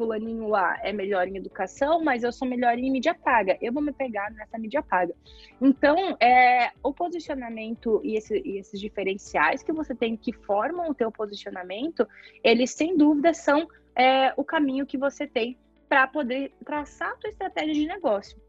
fulaninho 0.00 0.48
lá 0.48 0.78
é 0.82 0.94
melhor 0.94 1.28
em 1.28 1.36
educação, 1.36 2.02
mas 2.02 2.22
eu 2.22 2.32
sou 2.32 2.48
melhor 2.48 2.78
em 2.78 2.90
mídia 2.90 3.14
paga. 3.14 3.58
Eu 3.60 3.70
vou 3.70 3.82
me 3.82 3.92
pegar 3.92 4.30
nessa 4.30 4.56
mídia 4.56 4.82
paga. 4.82 5.14
Então, 5.60 6.16
é, 6.18 6.70
o 6.82 6.90
posicionamento 6.94 8.00
e, 8.02 8.16
esse, 8.16 8.40
e 8.42 8.56
esses 8.56 8.80
diferenciais 8.80 9.62
que 9.62 9.72
você 9.72 9.94
tem 9.94 10.16
que 10.16 10.32
formam 10.32 10.88
o 10.88 10.94
teu 10.94 11.12
posicionamento, 11.12 12.08
eles 12.42 12.70
sem 12.70 12.96
dúvida 12.96 13.34
são 13.34 13.68
é, 13.94 14.32
o 14.38 14.42
caminho 14.42 14.86
que 14.86 14.96
você 14.96 15.26
tem 15.26 15.58
para 15.86 16.06
poder 16.06 16.50
traçar 16.64 17.10
a 17.10 17.16
tua 17.16 17.28
estratégia 17.28 17.74
de 17.74 17.86
negócio. 17.86 18.40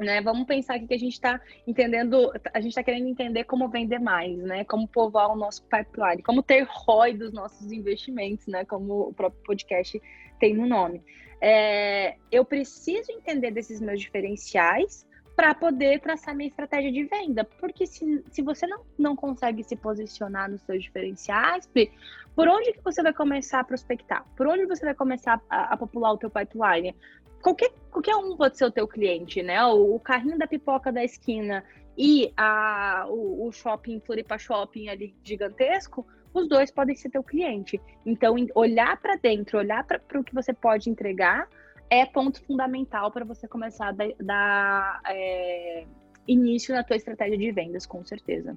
Né? 0.00 0.22
Vamos 0.22 0.46
pensar 0.46 0.76
aqui 0.76 0.86
que 0.86 0.94
a 0.94 0.98
gente 0.98 1.12
está 1.12 1.38
entendendo, 1.66 2.32
a 2.54 2.60
gente 2.60 2.70
está 2.70 2.82
querendo 2.82 3.06
entender 3.06 3.44
como 3.44 3.68
vender 3.68 3.98
mais, 3.98 4.34
né? 4.38 4.64
Como 4.64 4.88
povoar 4.88 5.30
o 5.30 5.36
nosso 5.36 5.62
pipeline, 5.64 6.22
como 6.22 6.42
ter 6.42 6.66
ROI 6.66 7.12
dos 7.12 7.32
nossos 7.34 7.70
investimentos, 7.70 8.46
né? 8.46 8.64
Como 8.64 9.08
o 9.08 9.12
próprio 9.12 9.42
podcast 9.42 10.00
tem 10.38 10.54
no 10.54 10.66
nome. 10.66 11.02
É, 11.38 12.16
eu 12.32 12.46
preciso 12.46 13.12
entender 13.12 13.50
desses 13.50 13.78
meus 13.78 14.00
diferenciais 14.00 15.06
para 15.40 15.54
poder 15.54 16.00
traçar 16.00 16.36
minha 16.36 16.50
estratégia 16.50 16.92
de 16.92 17.02
venda. 17.04 17.44
Porque 17.58 17.86
se, 17.86 18.22
se 18.30 18.42
você 18.42 18.66
não, 18.66 18.82
não 18.98 19.16
consegue 19.16 19.64
se 19.64 19.74
posicionar 19.74 20.50
nos 20.50 20.60
seus 20.60 20.82
diferenciais, 20.82 21.66
por 22.36 22.46
onde 22.46 22.74
que 22.74 22.84
você 22.84 23.02
vai 23.02 23.14
começar 23.14 23.60
a 23.60 23.64
prospectar? 23.64 24.22
Por 24.36 24.46
onde 24.46 24.66
você 24.66 24.84
vai 24.84 24.94
começar 24.94 25.40
a, 25.48 25.72
a 25.72 25.76
popular 25.78 26.12
o 26.12 26.18
teu 26.18 26.28
pipeline? 26.28 26.94
Qualquer, 27.40 27.72
qualquer 27.90 28.16
um 28.16 28.36
pode 28.36 28.58
ser 28.58 28.66
o 28.66 28.70
teu 28.70 28.86
cliente, 28.86 29.42
né? 29.42 29.64
O, 29.64 29.94
o 29.94 29.98
carrinho 29.98 30.36
da 30.36 30.46
pipoca 30.46 30.92
da 30.92 31.02
esquina 31.02 31.64
e 31.96 32.30
a, 32.36 33.06
o, 33.08 33.46
o 33.46 33.50
shopping, 33.50 33.98
Floripa 34.00 34.36
Shopping 34.36 34.90
ali 34.90 35.16
gigantesco, 35.24 36.06
os 36.34 36.46
dois 36.50 36.70
podem 36.70 36.94
ser 36.94 37.08
teu 37.08 37.24
cliente. 37.24 37.80
Então, 38.04 38.36
olhar 38.54 38.94
para 39.00 39.16
dentro, 39.16 39.56
olhar 39.56 39.84
para 39.84 40.20
o 40.20 40.22
que 40.22 40.34
você 40.34 40.52
pode 40.52 40.90
entregar, 40.90 41.48
é 41.90 42.06
ponto 42.06 42.40
fundamental 42.44 43.10
para 43.10 43.24
você 43.24 43.48
começar 43.48 43.88
a 43.88 43.92
dar, 43.92 44.08
dar 44.20 45.00
é, 45.06 45.84
início 46.26 46.74
na 46.74 46.84
tua 46.84 46.96
estratégia 46.96 47.36
de 47.36 47.50
vendas, 47.50 47.84
com 47.84 48.04
certeza. 48.04 48.56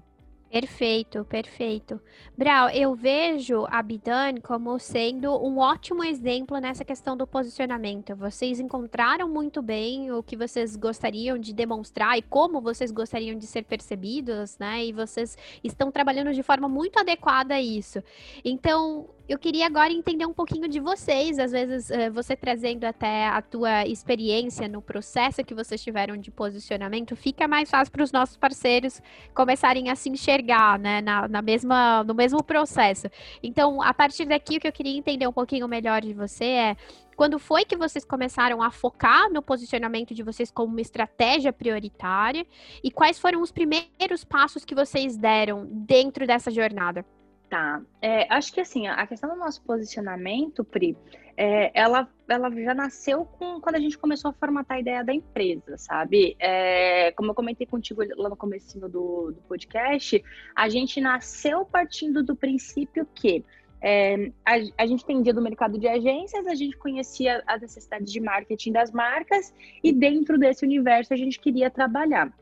Perfeito, 0.54 1.26
perfeito. 1.26 2.00
Brau, 2.38 2.70
eu 2.70 2.94
vejo 2.94 3.66
a 3.72 3.82
Bidan 3.82 4.36
como 4.44 4.78
sendo 4.78 5.36
um 5.44 5.58
ótimo 5.58 6.04
exemplo 6.04 6.60
nessa 6.60 6.86
questão 6.86 7.18
do 7.18 7.26
posicionamento. 7.26 8.16
Vocês 8.16 8.60
encontraram 8.60 9.28
muito 9.28 9.64
bem 9.64 10.12
o 10.12 10.22
que 10.22 10.38
vocês 10.38 10.76
gostariam 10.76 11.40
de 11.40 11.56
demonstrar 11.56 12.20
e 12.20 12.22
como 12.22 12.62
vocês 12.62 12.92
gostariam 12.92 13.36
de 13.36 13.48
ser 13.48 13.64
percebidos, 13.64 14.56
né? 14.60 14.86
E 14.86 14.94
vocês 14.94 15.36
estão 15.64 15.92
trabalhando 15.92 16.32
de 16.32 16.44
forma 16.44 16.70
muito 16.70 17.00
adequada 17.00 17.56
a 17.56 17.62
isso. 17.62 18.04
Então, 18.46 19.10
eu 19.28 19.40
queria 19.40 19.66
agora 19.66 19.94
entender 19.94 20.26
um 20.26 20.34
pouquinho 20.34 20.68
de 20.68 20.82
vocês, 20.82 21.40
às 21.40 21.52
vezes 21.52 21.90
eh, 21.90 22.10
você 22.10 22.36
trazendo 22.36 22.84
até 22.84 23.28
a 23.28 23.42
tua 23.42 23.88
experiência 23.88 24.68
no 24.68 24.82
processo 24.82 25.44
que 25.46 25.56
vocês 25.56 25.82
tiveram 25.82 26.18
de 26.18 26.30
posicionamento, 26.30 27.16
fica 27.16 27.48
mais 27.48 27.70
fácil 27.70 27.92
para 27.92 28.04
os 28.04 28.12
nossos 28.12 28.36
parceiros 28.36 29.02
começarem 29.34 29.90
a 29.90 29.96
se 29.96 30.10
enxergar, 30.10 30.78
né, 30.78 31.02
na, 31.02 31.28
na, 31.30 31.42
mesma, 31.42 32.04
no 32.04 32.14
mesmo 32.14 32.44
processo. 32.44 33.08
Então, 33.42 33.82
a 33.82 33.94
partir 33.94 34.26
daqui, 34.26 34.58
o 34.58 34.60
que 34.60 34.68
eu 34.68 34.74
queria 34.74 34.98
entender 34.98 35.26
um 35.26 35.34
pouquinho 35.34 35.70
melhor 35.70 36.02
de 36.02 36.14
você 36.14 36.46
é 36.46 36.78
quando 37.16 37.40
foi 37.40 37.64
que 37.64 37.78
vocês 37.78 38.04
começaram 38.04 38.62
a 38.62 38.72
focar 38.72 39.32
no 39.32 39.42
posicionamento 39.42 40.14
de 40.14 40.24
vocês 40.24 40.52
como 40.52 40.74
uma 40.74 40.82
estratégia 40.82 41.54
prioritária 41.54 42.46
e 42.84 42.92
quais 42.92 43.20
foram 43.20 43.42
os 43.42 43.52
primeiros 43.52 44.26
passos 44.26 44.66
que 44.66 44.76
vocês 44.76 45.16
deram 45.16 45.66
dentro 45.72 46.28
dessa 46.28 46.52
jornada? 46.52 47.06
Tá. 47.54 47.84
É, 48.02 48.26
acho 48.34 48.52
que 48.52 48.62
assim, 48.62 48.88
a 48.88 49.06
questão 49.06 49.30
do 49.30 49.36
nosso 49.36 49.62
posicionamento, 49.62 50.64
Pri, 50.64 50.98
é, 51.38 51.70
ela, 51.80 52.10
ela 52.28 52.50
já 52.50 52.74
nasceu 52.74 53.26
com 53.26 53.62
quando 53.62 53.76
a 53.76 53.80
gente 53.80 53.96
começou 53.96 54.32
a 54.32 54.34
formatar 54.34 54.78
a 54.78 54.80
ideia 54.80 55.04
da 55.04 55.14
empresa, 55.14 55.78
sabe? 55.78 56.36
É, 56.40 57.12
como 57.12 57.30
eu 57.30 57.36
comentei 57.36 57.68
contigo 57.68 58.02
lá 58.18 58.28
no 58.28 58.36
começo 58.36 58.80
do, 58.80 58.88
do 59.34 59.42
podcast, 59.48 60.24
a 60.56 60.68
gente 60.68 61.00
nasceu 61.00 61.64
partindo 61.64 62.24
do 62.24 62.36
princípio 62.36 63.08
que 63.14 63.46
é, 63.80 64.32
a, 64.44 64.54
a, 64.80 64.88
gente 64.88 65.04
entendia 65.04 65.32
do 65.32 65.40
mercado 65.40 65.78
de 65.78 65.88
agências, 65.88 66.48
a 66.48 66.56
gente 66.56 66.76
conhecia 66.76 67.44
as 67.46 67.62
necessidades 67.62 68.12
de 68.12 68.20
marketing 68.20 68.72
das 68.72 68.92
marcas 68.92 69.54
e 69.84 69.94
dentro 69.94 70.40
desse 70.40 70.66
universo 70.66 71.14
a 71.14 71.18
gente 71.18 71.40
queria 71.40 71.70
trabalhar. 71.70 72.34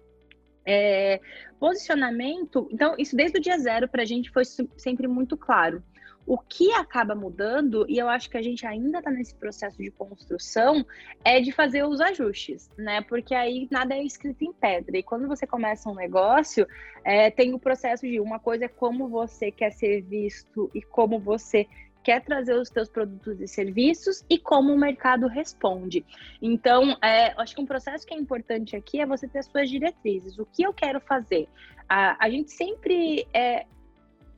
É, 0.66 1.20
posicionamento, 1.60 2.68
então, 2.72 2.96
isso 2.98 3.16
desde 3.16 3.38
o 3.38 3.42
dia 3.42 3.58
zero 3.58 3.88
para 3.88 4.04
a 4.04 4.06
gente 4.06 4.30
foi 4.32 4.44
sempre 4.78 5.08
muito 5.08 5.36
claro. 5.38 5.84
O 6.26 6.38
que 6.38 6.72
acaba 6.74 7.16
mudando, 7.16 7.86
e 7.90 7.98
eu 7.98 8.08
acho 8.08 8.30
que 8.30 8.38
a 8.38 8.42
gente 8.42 8.66
ainda 8.66 9.00
está 9.00 9.10
nesse 9.10 9.34
processo 9.34 9.78
de 9.78 9.90
construção, 9.90 10.86
é 11.26 11.42
de 11.42 11.52
fazer 11.52 11.84
os 11.84 12.00
ajustes, 12.00 12.70
né? 12.78 13.02
Porque 13.02 13.34
aí 13.34 13.68
nada 13.72 13.96
é 13.96 14.04
escrito 14.04 14.44
em 14.44 14.54
pedra. 14.54 14.98
E 14.98 15.04
quando 15.04 15.28
você 15.28 15.48
começa 15.48 15.90
um 15.90 15.96
negócio, 15.96 16.68
é, 17.04 17.32
tem 17.32 17.54
o 17.54 17.60
processo 17.60 18.08
de 18.08 18.20
uma 18.20 18.40
coisa 18.40 18.66
é 18.66 18.68
como 18.68 19.08
você 19.10 19.52
quer 19.52 19.72
ser 19.72 20.02
visto 20.04 20.70
e 20.76 20.82
como 20.82 21.20
você 21.20 21.68
quer 22.04 22.22
trazer 22.22 22.56
os 22.56 22.70
teus 22.70 22.90
produtos 22.90 23.40
e 23.40 23.48
serviços 23.48 24.24
e 24.30 24.38
como 24.38 24.74
o 24.74 24.78
mercado 24.78 25.28
responde. 25.28 26.06
Então, 26.42 26.98
é, 27.02 27.34
acho 27.42 27.56
que 27.56 27.62
um 27.62 27.66
processo 27.66 28.06
que 28.06 28.14
é 28.14 28.18
importante 28.18 28.76
aqui 28.76 29.00
é 29.00 29.06
você 29.06 29.28
ter 29.28 29.40
as 29.40 29.46
suas 29.46 29.70
diretrizes. 29.70 30.38
O 30.40 30.46
que 30.46 30.64
eu 30.64 30.74
quero 30.74 31.00
fazer? 31.00 31.48
A, 31.88 32.26
a 32.26 32.30
gente 32.30 32.52
sempre 32.52 33.28
é, 33.34 33.66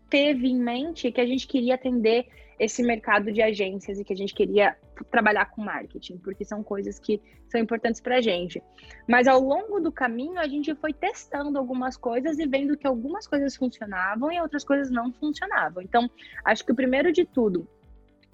teve 0.09 0.47
em 0.47 0.57
mente 0.57 1.11
que 1.11 1.21
a 1.21 1.25
gente 1.25 1.47
queria 1.47 1.75
atender 1.75 2.27
esse 2.59 2.83
mercado 2.83 3.31
de 3.31 3.41
agências 3.41 3.99
e 3.99 4.03
que 4.03 4.13
a 4.13 4.15
gente 4.15 4.33
queria 4.33 4.77
trabalhar 5.09 5.45
com 5.45 5.61
marketing, 5.61 6.17
porque 6.17 6.45
são 6.45 6.63
coisas 6.63 6.99
que 6.99 7.21
são 7.47 7.59
importantes 7.59 8.01
para 8.01 8.17
a 8.17 8.21
gente. 8.21 8.61
Mas 9.07 9.27
ao 9.27 9.39
longo 9.39 9.79
do 9.79 9.91
caminho, 9.91 10.39
a 10.39 10.47
gente 10.47 10.73
foi 10.75 10.93
testando 10.93 11.57
algumas 11.57 11.97
coisas 11.97 12.39
e 12.39 12.47
vendo 12.47 12.77
que 12.77 12.87
algumas 12.87 13.27
coisas 13.27 13.55
funcionavam 13.55 14.31
e 14.31 14.39
outras 14.39 14.63
coisas 14.63 14.89
não 14.89 15.11
funcionavam. 15.13 15.81
Então, 15.81 16.09
acho 16.45 16.65
que 16.65 16.71
o 16.71 16.75
primeiro 16.75 17.11
de 17.11 17.25
tudo 17.25 17.67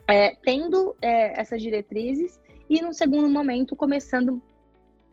é 0.08 0.36
tendo 0.36 0.95
é, 1.01 1.39
essas 1.39 1.62
diretrizes 1.62 2.39
e, 2.69 2.82
no 2.82 2.93
segundo 2.93 3.29
momento, 3.29 3.75
começando 3.75 4.41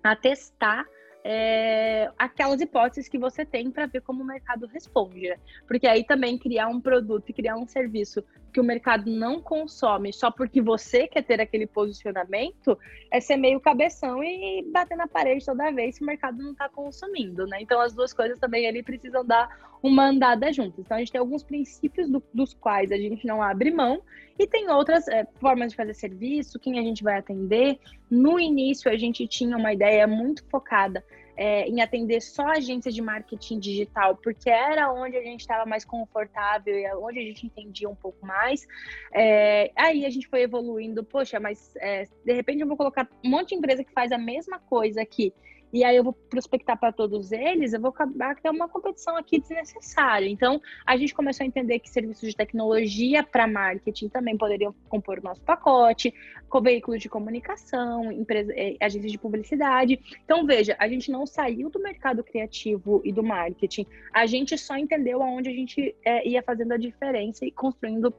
a 0.02 0.14
testar 0.14 0.86
é, 1.28 2.08
aquelas 2.16 2.60
hipóteses 2.60 3.08
que 3.08 3.18
você 3.18 3.44
tem 3.44 3.68
para 3.68 3.86
ver 3.86 4.00
como 4.00 4.22
o 4.22 4.26
mercado 4.26 4.64
responde. 4.66 5.28
Né? 5.28 5.36
Porque 5.66 5.84
aí 5.88 6.04
também 6.04 6.38
criar 6.38 6.68
um 6.68 6.80
produto 6.80 7.28
e 7.28 7.32
criar 7.32 7.56
um 7.56 7.66
serviço 7.66 8.22
que 8.52 8.60
o 8.60 8.64
mercado 8.64 9.10
não 9.10 9.40
consome 9.42 10.12
só 10.12 10.30
porque 10.30 10.62
você 10.62 11.08
quer 11.08 11.22
ter 11.22 11.40
aquele 11.40 11.66
posicionamento 11.66 12.78
é 13.10 13.20
ser 13.20 13.36
meio 13.36 13.60
cabeção 13.60 14.22
e 14.22 14.64
bater 14.72 14.96
na 14.96 15.08
parede 15.08 15.44
toda 15.44 15.72
vez 15.72 15.96
se 15.96 16.02
o 16.02 16.06
mercado 16.06 16.40
não 16.40 16.52
está 16.52 16.68
consumindo, 16.68 17.44
né? 17.44 17.58
Então 17.60 17.80
as 17.80 17.92
duas 17.92 18.14
coisas 18.14 18.38
também 18.38 18.68
ali 18.68 18.80
precisam 18.80 19.24
dar 19.24 19.48
uma 19.82 20.06
andada 20.06 20.52
juntas. 20.52 20.78
Então 20.78 20.96
a 20.96 21.00
gente 21.00 21.10
tem 21.10 21.20
alguns 21.20 21.42
princípios 21.42 22.08
do, 22.08 22.22
dos 22.32 22.54
quais 22.54 22.92
a 22.92 22.96
gente 22.96 23.26
não 23.26 23.42
abre 23.42 23.72
mão 23.72 24.00
e 24.38 24.46
tem 24.46 24.70
outras 24.70 25.08
é, 25.08 25.26
formas 25.40 25.70
de 25.70 25.76
fazer 25.76 25.94
serviço, 25.94 26.58
quem 26.58 26.78
a 26.78 26.82
gente 26.82 27.02
vai 27.02 27.18
atender. 27.18 27.78
No 28.10 28.38
início 28.38 28.90
a 28.90 28.96
gente 28.96 29.26
tinha 29.26 29.56
uma 29.56 29.72
ideia 29.72 30.06
muito 30.06 30.44
focada 30.48 31.04
é, 31.36 31.68
em 31.68 31.80
atender 31.80 32.20
só 32.22 32.48
agências 32.48 32.94
de 32.94 33.02
marketing 33.02 33.58
digital, 33.58 34.16
porque 34.16 34.48
era 34.48 34.90
onde 34.92 35.16
a 35.16 35.22
gente 35.22 35.40
estava 35.40 35.66
mais 35.66 35.84
confortável 35.84 36.74
e 36.74 36.84
é 36.84 36.96
onde 36.96 37.18
a 37.18 37.22
gente 37.22 37.46
entendia 37.46 37.88
um 37.88 37.94
pouco 37.94 38.24
mais. 38.24 38.66
É, 39.12 39.70
aí 39.76 40.06
a 40.06 40.10
gente 40.10 40.26
foi 40.28 40.42
evoluindo, 40.42 41.04
poxa, 41.04 41.38
mas 41.38 41.74
é, 41.76 42.06
de 42.24 42.32
repente 42.32 42.60
eu 42.60 42.66
vou 42.66 42.76
colocar 42.76 43.08
um 43.24 43.28
monte 43.28 43.50
de 43.50 43.56
empresa 43.56 43.84
que 43.84 43.92
faz 43.92 44.10
a 44.12 44.18
mesma 44.18 44.58
coisa 44.58 45.02
aqui 45.02 45.32
e 45.76 45.84
aí 45.84 45.94
eu 45.94 46.02
vou 46.02 46.14
prospectar 46.14 46.78
para 46.80 46.90
todos 46.90 47.32
eles, 47.32 47.74
eu 47.74 47.80
vou 47.80 47.90
acabar 47.90 48.34
que 48.34 48.48
é 48.48 48.50
uma 48.50 48.66
competição 48.66 49.14
aqui 49.14 49.38
desnecessária. 49.38 50.26
Então, 50.26 50.58
a 50.86 50.96
gente 50.96 51.14
começou 51.14 51.44
a 51.44 51.46
entender 51.46 51.80
que 51.80 51.90
serviços 51.90 52.30
de 52.30 52.34
tecnologia 52.34 53.22
para 53.22 53.46
marketing 53.46 54.08
também 54.08 54.38
poderiam 54.38 54.74
compor 54.88 55.18
o 55.18 55.22
nosso 55.22 55.42
pacote, 55.42 56.14
com 56.48 56.62
veículos 56.62 57.02
de 57.02 57.10
comunicação, 57.10 58.10
eh, 58.10 58.76
agências 58.80 59.12
de 59.12 59.18
publicidade. 59.18 60.00
Então, 60.24 60.46
veja, 60.46 60.74
a 60.78 60.88
gente 60.88 61.10
não 61.10 61.26
saiu 61.26 61.68
do 61.68 61.78
mercado 61.78 62.24
criativo 62.24 63.02
e 63.04 63.12
do 63.12 63.22
marketing, 63.22 63.84
a 64.14 64.24
gente 64.24 64.56
só 64.56 64.78
entendeu 64.78 65.22
aonde 65.22 65.50
a 65.50 65.52
gente 65.52 65.94
é, 66.06 66.26
ia 66.26 66.42
fazendo 66.42 66.72
a 66.72 66.78
diferença 66.78 67.44
e 67.44 67.50
construindo 67.50 68.14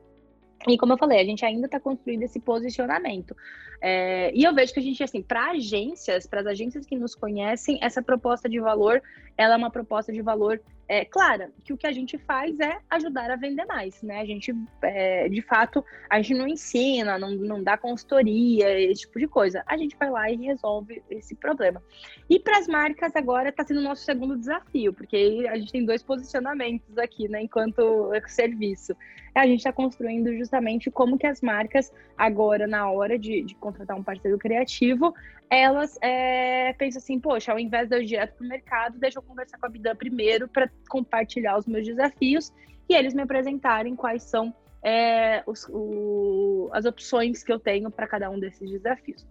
e 0.67 0.78
como 0.78 0.93
eu 0.93 0.98
falei, 0.98 1.20
a 1.20 1.26
gente 1.26 1.46
ainda 1.46 1.65
está 1.65 1.80
construindo 1.80 2.24
esse 2.24 2.39
posicionamento. 2.39 3.36
É, 3.82 4.32
e 4.34 4.43
eu 4.43 4.54
vejo 4.54 4.74
que 4.74 4.80
a 4.80 4.84
gente, 4.84 5.04
assim, 5.04 5.22
para 5.22 5.52
agências, 5.52 6.26
para 6.26 6.41
as 6.41 6.48
agências 6.48 6.86
que 6.86 6.96
nos 6.96 7.13
conhecem, 7.13 7.78
essa 7.82 8.02
proposta 8.02 8.50
de 8.50 8.60
valor, 8.60 9.02
ela 9.38 9.54
é 9.54 9.58
uma 9.58 9.70
proposta 9.70 10.12
de 10.12 10.22
valor 10.22 10.60
é, 10.89 11.04
clara, 11.04 11.52
que 11.63 11.73
o 11.73 11.78
que 11.78 11.86
a 11.86 11.91
gente 11.91 12.17
faz 12.17 12.58
é 12.60 12.80
ajudar 12.89 13.30
a 13.30 13.36
vender 13.36 13.65
mais, 13.65 14.02
né? 14.02 14.21
A 14.21 14.26
gente, 14.26 14.54
é, 14.82 15.28
de 15.28 15.41
fato, 15.41 15.84
a 16.10 16.21
gente 16.21 16.34
não 16.34 16.47
ensina, 16.47 17.19
não, 17.19 17.32
não 17.32 17.62
dá 17.62 17.78
consultoria, 17.78 18.80
esse 18.80 19.02
tipo 19.02 19.19
de 19.19 19.28
coisa. 19.28 19.63
A 19.67 19.76
gente 19.76 19.97
vai 19.97 20.10
lá 20.10 20.32
e 20.32 20.38
resolve 20.38 21.04
esse 21.10 21.36
problema. 21.36 21.84
E 22.30 22.39
para 22.39 22.58
as 22.58 22.67
marcas, 22.67 23.15
agora 23.15 23.50
está 23.50 23.65
sendo 23.65 23.82
o 23.82 23.84
nosso 23.84 24.04
segundo 24.04 24.38
desafio, 24.38 24.93
porque 24.93 25.45
a 25.50 25.58
gente 25.58 25.71
tem 25.71 25.86
dois 25.86 26.02
posicionamentos 26.02 26.97
aqui, 26.97 27.28
né, 27.28 27.41
enquanto 27.41 28.10
serviço. 28.28 28.95
A 29.36 29.45
gente 29.45 29.60
está 29.60 29.71
construindo 29.71 30.36
justamente 30.36 30.89
como 30.89 31.17
que 31.17 31.28
as 31.28 31.41
marcas, 31.41 31.93
agora, 32.17 32.65
na 32.65 32.89
hora 32.89 33.19
de, 33.19 33.43
de 33.43 33.56
contratar 33.56 33.95
um 33.95 34.04
parceiro 34.04 34.38
criativo, 34.38 35.13
elas 35.50 35.97
é, 36.02 36.73
pensam 36.73 37.00
assim, 37.00 37.19
poxa, 37.19 37.52
ao 37.52 37.60
invés 37.60 37.88
de 37.88 37.95
eu 37.95 38.02
ir 38.02 38.06
direto 38.06 38.36
para 38.36 38.45
o 38.45 38.50
mercado, 38.50 39.00
deixa 39.00 39.19
eu 39.19 39.23
conversar 39.23 39.58
com 39.58 39.65
a 39.65 39.69
Bidan 39.69 39.95
primeiro 39.95 40.47
para 40.47 40.69
compartilhar 40.90 41.58
os 41.58 41.66
meus 41.66 41.86
desafios 41.86 42.54
e 42.90 42.96
eles 42.96 43.13
me 43.13 43.22
apresentarem 43.22 43.96
quais 43.96 44.24
são 44.24 44.54
é, 44.84 45.44
os, 45.46 45.68
o, 45.70 46.70
as 46.72 46.86
opções 46.86 47.44
que 47.44 47.52
eu 47.52 47.60
tenho 47.60 47.92
para 47.92 48.08
cada 48.08 48.30
um 48.30 48.40
desses 48.40 48.70
desafios. 48.70 49.26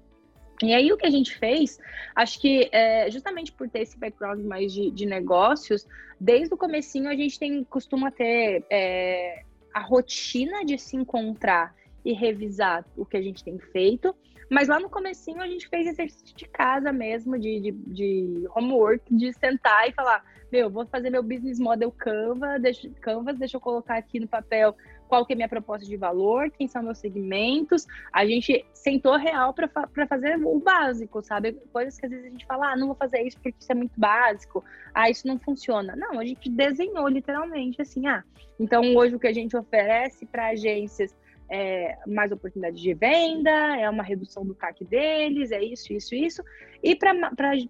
E 0.62 0.72
aí 0.72 0.90
o 0.90 0.96
que 0.96 1.06
a 1.06 1.10
gente 1.10 1.36
fez, 1.36 1.78
acho 2.14 2.40
que 2.40 2.68
é, 2.72 3.10
justamente 3.10 3.52
por 3.52 3.68
ter 3.68 3.80
esse 3.80 3.98
background 3.98 4.40
mais 4.40 4.72
de, 4.72 4.90
de, 4.90 5.04
negócios, 5.04 5.86
desde 6.18 6.54
o 6.54 6.56
comecinho 6.56 7.10
a 7.10 7.14
gente 7.14 7.38
tem 7.38 7.62
costuma 7.64 8.10
ter 8.10 8.64
é, 8.70 9.42
a 9.72 9.80
rotina 9.80 10.64
de 10.64 10.78
se 10.78 10.96
encontrar 10.96 11.74
e 12.02 12.12
revisar 12.12 12.86
o 12.96 13.04
que 13.04 13.16
a 13.16 13.22
gente 13.22 13.44
tem 13.44 13.58
feito 13.58 14.14
mas 14.50 14.68
lá 14.68 14.78
no 14.78 14.88
comecinho 14.88 15.42
a 15.42 15.46
gente 15.46 15.68
fez 15.68 15.86
exercício 15.86 16.36
de 16.36 16.46
casa 16.46 16.92
mesmo, 16.92 17.38
de, 17.38 17.60
de, 17.60 17.72
de 17.72 18.48
homework, 18.54 19.02
de 19.14 19.32
sentar 19.32 19.88
e 19.88 19.92
falar, 19.92 20.24
meu, 20.50 20.70
vou 20.70 20.86
fazer 20.86 21.10
meu 21.10 21.22
business 21.22 21.58
model 21.58 21.90
Canva, 21.90 22.58
deixa, 22.58 22.88
Canvas, 23.00 23.38
deixa 23.38 23.56
eu 23.56 23.60
colocar 23.60 23.96
aqui 23.96 24.20
no 24.20 24.28
papel 24.28 24.76
qual 25.08 25.24
que 25.24 25.32
é 25.32 25.36
minha 25.36 25.48
proposta 25.48 25.86
de 25.86 25.96
valor, 25.96 26.50
quem 26.50 26.68
são 26.68 26.82
meus 26.82 26.98
segmentos. 26.98 27.86
A 28.12 28.26
gente 28.26 28.64
sentou 28.72 29.16
real 29.16 29.52
para 29.52 30.06
fazer 30.06 30.36
o 30.44 30.58
básico, 30.58 31.22
sabe? 31.22 31.52
Coisas 31.72 31.98
que 31.98 32.06
às 32.06 32.10
vezes 32.10 32.26
a 32.26 32.30
gente 32.30 32.46
fala, 32.46 32.72
ah, 32.72 32.76
não 32.76 32.88
vou 32.88 32.96
fazer 32.96 33.22
isso 33.22 33.36
porque 33.36 33.54
isso 33.58 33.70
é 33.70 33.74
muito 33.74 33.98
básico, 33.98 34.64
ah, 34.94 35.10
isso 35.10 35.26
não 35.26 35.38
funciona. 35.38 35.94
Não, 35.96 36.18
a 36.18 36.24
gente 36.24 36.48
desenhou 36.50 37.08
literalmente 37.08 37.80
assim, 37.82 38.06
ah, 38.06 38.22
então 38.58 38.94
hoje 38.96 39.14
o 39.14 39.18
que 39.18 39.26
a 39.26 39.32
gente 39.32 39.56
oferece 39.56 40.26
para 40.26 40.48
agências 40.48 41.14
é, 41.48 41.96
mais 42.06 42.32
oportunidade 42.32 42.80
de 42.80 42.94
venda, 42.94 43.50
é 43.50 43.88
uma 43.88 44.02
redução 44.02 44.44
do 44.44 44.54
CAC 44.54 44.84
deles, 44.84 45.52
é 45.52 45.62
isso, 45.62 45.92
isso, 45.92 46.14
isso. 46.14 46.42
E 46.82 46.94
para 46.94 47.12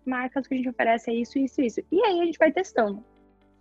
marcas 0.04 0.46
que 0.46 0.54
a 0.54 0.56
gente 0.56 0.68
oferece 0.68 1.10
é 1.10 1.14
isso, 1.14 1.38
isso, 1.38 1.60
isso. 1.60 1.80
E 1.90 2.02
aí 2.02 2.20
a 2.20 2.24
gente 2.24 2.38
vai 2.38 2.50
testando. 2.50 3.04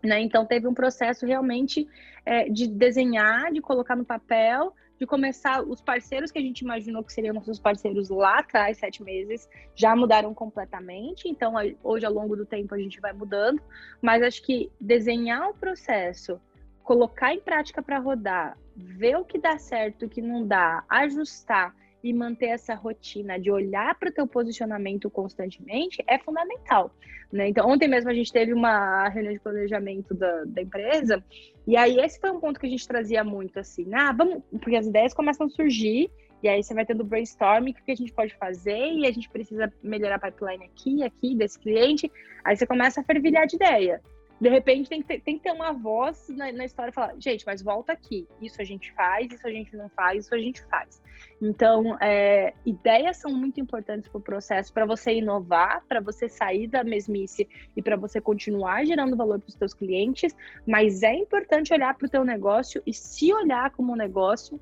Né? 0.03 0.21
Então 0.21 0.45
teve 0.45 0.67
um 0.67 0.73
processo 0.73 1.25
realmente 1.25 1.87
é, 2.25 2.47
de 2.49 2.67
desenhar, 2.67 3.51
de 3.51 3.61
colocar 3.61 3.95
no 3.95 4.05
papel, 4.05 4.73
de 4.99 5.05
começar 5.05 5.61
os 5.61 5.81
parceiros 5.81 6.31
que 6.31 6.39
a 6.39 6.41
gente 6.41 6.61
imaginou 6.61 7.03
que 7.03 7.11
seriam 7.11 7.33
nossos 7.33 7.59
parceiros 7.59 8.09
lá 8.09 8.39
atrás, 8.39 8.77
sete 8.77 9.03
meses, 9.03 9.49
já 9.75 9.95
mudaram 9.95 10.33
completamente. 10.33 11.27
Então 11.27 11.53
hoje 11.83 12.05
ao 12.05 12.13
longo 12.13 12.35
do 12.35 12.45
tempo 12.45 12.73
a 12.73 12.77
gente 12.77 13.01
vai 13.01 13.13
mudando, 13.13 13.61
mas 14.01 14.21
acho 14.21 14.41
que 14.43 14.71
desenhar 14.79 15.49
o 15.49 15.53
processo 15.53 16.39
colocar 16.85 17.33
em 17.33 17.39
prática 17.39 17.81
para 17.81 17.97
rodar, 17.97 18.57
ver 18.77 19.17
o 19.17 19.25
que 19.25 19.39
dá 19.39 19.57
certo, 19.57 20.05
o 20.05 20.09
que 20.09 20.21
não 20.21 20.47
dá, 20.47 20.83
ajustar 20.87 21.75
e 22.03 22.13
manter 22.13 22.49
essa 22.49 22.75
rotina 22.75 23.39
de 23.39 23.49
olhar 23.49 23.95
para 23.95 24.09
o 24.09 24.13
teu 24.13 24.27
posicionamento 24.27 25.09
constantemente 25.09 26.03
é 26.07 26.19
fundamental. 26.19 26.95
Né? 27.33 27.49
Então, 27.49 27.67
ontem 27.67 27.87
mesmo 27.87 28.11
a 28.11 28.13
gente 28.13 28.31
teve 28.31 28.53
uma 28.53 29.09
reunião 29.09 29.33
de 29.33 29.39
planejamento 29.39 30.13
da, 30.13 30.43
da 30.45 30.61
empresa, 30.61 31.23
e 31.65 31.75
aí 31.75 31.97
esse 31.99 32.19
foi 32.19 32.29
um 32.29 32.39
ponto 32.39 32.59
que 32.59 32.67
a 32.67 32.69
gente 32.69 32.87
trazia 32.87 33.23
muito 33.23 33.59
assim, 33.59 33.91
ah, 33.91 34.11
vamos, 34.11 34.43
porque 34.51 34.75
as 34.75 34.85
ideias 34.85 35.13
começam 35.13 35.47
a 35.47 35.49
surgir, 35.49 36.11
e 36.43 36.47
aí 36.47 36.61
você 36.61 36.75
vai 36.75 36.85
tendo 36.85 37.03
brainstorming, 37.03 37.71
o 37.71 37.73
que 37.73 37.91
a 37.91 37.95
gente 37.95 38.13
pode 38.13 38.35
fazer, 38.35 38.93
e 38.93 39.07
a 39.07 39.11
gente 39.11 39.27
precisa 39.27 39.73
melhorar 39.81 40.17
a 40.17 40.19
pipeline 40.19 40.65
aqui, 40.65 41.03
aqui, 41.03 41.35
desse 41.35 41.57
cliente. 41.57 42.11
Aí 42.43 42.55
você 42.55 42.67
começa 42.67 43.01
a 43.01 43.03
fervilhar 43.03 43.47
de 43.47 43.55
ideia 43.55 43.99
de 44.39 44.49
repente 44.49 44.89
tem 44.89 45.01
que 45.01 45.07
ter, 45.07 45.21
tem 45.21 45.37
que 45.37 45.43
ter 45.43 45.51
uma 45.51 45.71
voz 45.71 46.27
na, 46.29 46.51
na 46.51 46.65
história 46.65 46.89
e 46.89 46.93
falar, 46.93 47.15
gente, 47.17 47.45
mas 47.45 47.61
volta 47.61 47.93
aqui. 47.93 48.27
Isso 48.41 48.61
a 48.61 48.65
gente 48.65 48.91
faz, 48.93 49.31
isso 49.31 49.47
a 49.47 49.51
gente 49.51 49.75
não 49.75 49.89
faz, 49.89 50.25
isso 50.25 50.35
a 50.35 50.37
gente 50.37 50.63
faz. 50.65 51.01
Então, 51.41 51.97
é, 52.01 52.53
ideias 52.65 53.17
são 53.17 53.31
muito 53.31 53.59
importantes 53.59 54.09
para 54.09 54.17
o 54.17 54.21
processo, 54.21 54.73
para 54.73 54.85
você 54.85 55.13
inovar, 55.13 55.83
para 55.87 56.01
você 56.01 56.27
sair 56.27 56.67
da 56.67 56.83
mesmice 56.83 57.47
e 57.75 57.81
para 57.81 57.95
você 57.95 58.19
continuar 58.19 58.85
gerando 58.85 59.15
valor 59.15 59.39
para 59.39 59.49
os 59.49 59.55
seus 59.55 59.73
clientes. 59.73 60.35
Mas 60.67 61.01
é 61.01 61.13
importante 61.13 61.73
olhar 61.73 61.95
para 61.95 62.05
o 62.05 62.09
teu 62.09 62.23
negócio 62.25 62.81
e 62.85 62.93
se 62.93 63.33
olhar 63.33 63.71
como 63.71 63.95
negócio 63.95 64.59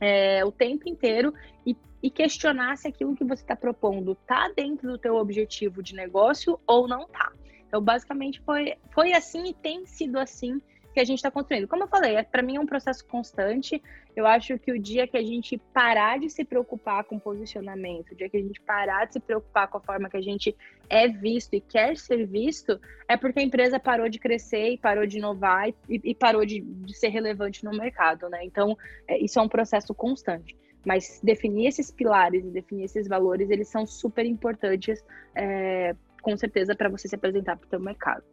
é, 0.00 0.44
o 0.44 0.50
tempo 0.50 0.88
inteiro 0.88 1.32
e, 1.64 1.76
e, 2.02 2.10
questionar 2.10 2.76
se 2.76 2.88
aquilo 2.88 3.14
que 3.14 3.24
você 3.24 3.42
está 3.42 3.54
propondo 3.54 4.12
está 4.12 4.50
dentro 4.54 4.90
do 4.90 4.98
teu 4.98 5.14
objetivo 5.14 5.82
de 5.82 5.94
negócio 5.94 6.58
ou 6.66 6.88
não 6.88 7.02
está. 7.02 7.32
Então, 7.74 7.82
basicamente, 7.82 8.40
foi, 8.42 8.74
foi 8.92 9.12
assim 9.14 9.48
e 9.48 9.52
tem 9.52 9.84
sido 9.84 10.16
assim 10.16 10.62
que 10.92 11.00
a 11.00 11.04
gente 11.04 11.18
está 11.18 11.28
construindo. 11.28 11.66
Como 11.66 11.82
eu 11.82 11.88
falei, 11.88 12.14
é, 12.14 12.22
para 12.22 12.40
mim 12.40 12.54
é 12.54 12.60
um 12.60 12.66
processo 12.66 13.04
constante. 13.04 13.82
Eu 14.14 14.28
acho 14.28 14.56
que 14.60 14.70
o 14.70 14.78
dia 14.78 15.08
que 15.08 15.16
a 15.16 15.22
gente 15.24 15.58
parar 15.72 16.20
de 16.20 16.30
se 16.30 16.44
preocupar 16.44 17.02
com 17.02 17.18
posicionamento, 17.18 18.12
o 18.12 18.14
dia 18.14 18.28
que 18.30 18.36
a 18.36 18.40
gente 18.40 18.60
parar 18.60 19.06
de 19.06 19.14
se 19.14 19.18
preocupar 19.18 19.66
com 19.66 19.78
a 19.78 19.80
forma 19.80 20.08
que 20.08 20.16
a 20.16 20.22
gente 20.22 20.56
é 20.88 21.08
visto 21.08 21.54
e 21.54 21.60
quer 21.60 21.96
ser 21.96 22.24
visto, 22.28 22.80
é 23.08 23.16
porque 23.16 23.40
a 23.40 23.42
empresa 23.42 23.80
parou 23.80 24.08
de 24.08 24.20
crescer 24.20 24.68
e 24.68 24.78
parou 24.78 25.04
de 25.04 25.18
inovar 25.18 25.68
e, 25.68 25.74
e 25.88 26.14
parou 26.14 26.46
de, 26.46 26.60
de, 26.60 26.96
ser 26.96 27.08
relevante 27.08 27.64
no 27.64 27.72
mercado, 27.72 28.28
né? 28.28 28.44
Então, 28.44 28.78
é, 29.08 29.18
isso 29.18 29.40
é 29.40 29.42
um 29.42 29.48
processo 29.48 29.92
constante. 29.92 30.56
Mas 30.86 31.18
definir 31.24 31.66
esses 31.66 31.90
pilares 31.90 32.44
e 32.44 32.50
definir 32.50 32.84
esses 32.84 33.08
valores, 33.08 33.50
eles 33.50 33.66
são 33.66 33.84
super 33.84 34.24
importantes 34.24 35.04
é, 35.34 35.96
com 36.24 36.36
certeza, 36.36 36.74
para 36.74 36.88
você 36.88 37.06
se 37.06 37.14
apresentar 37.14 37.56
para 37.56 37.66
o 37.66 37.68
seu 37.68 37.78
mercado. 37.78 38.24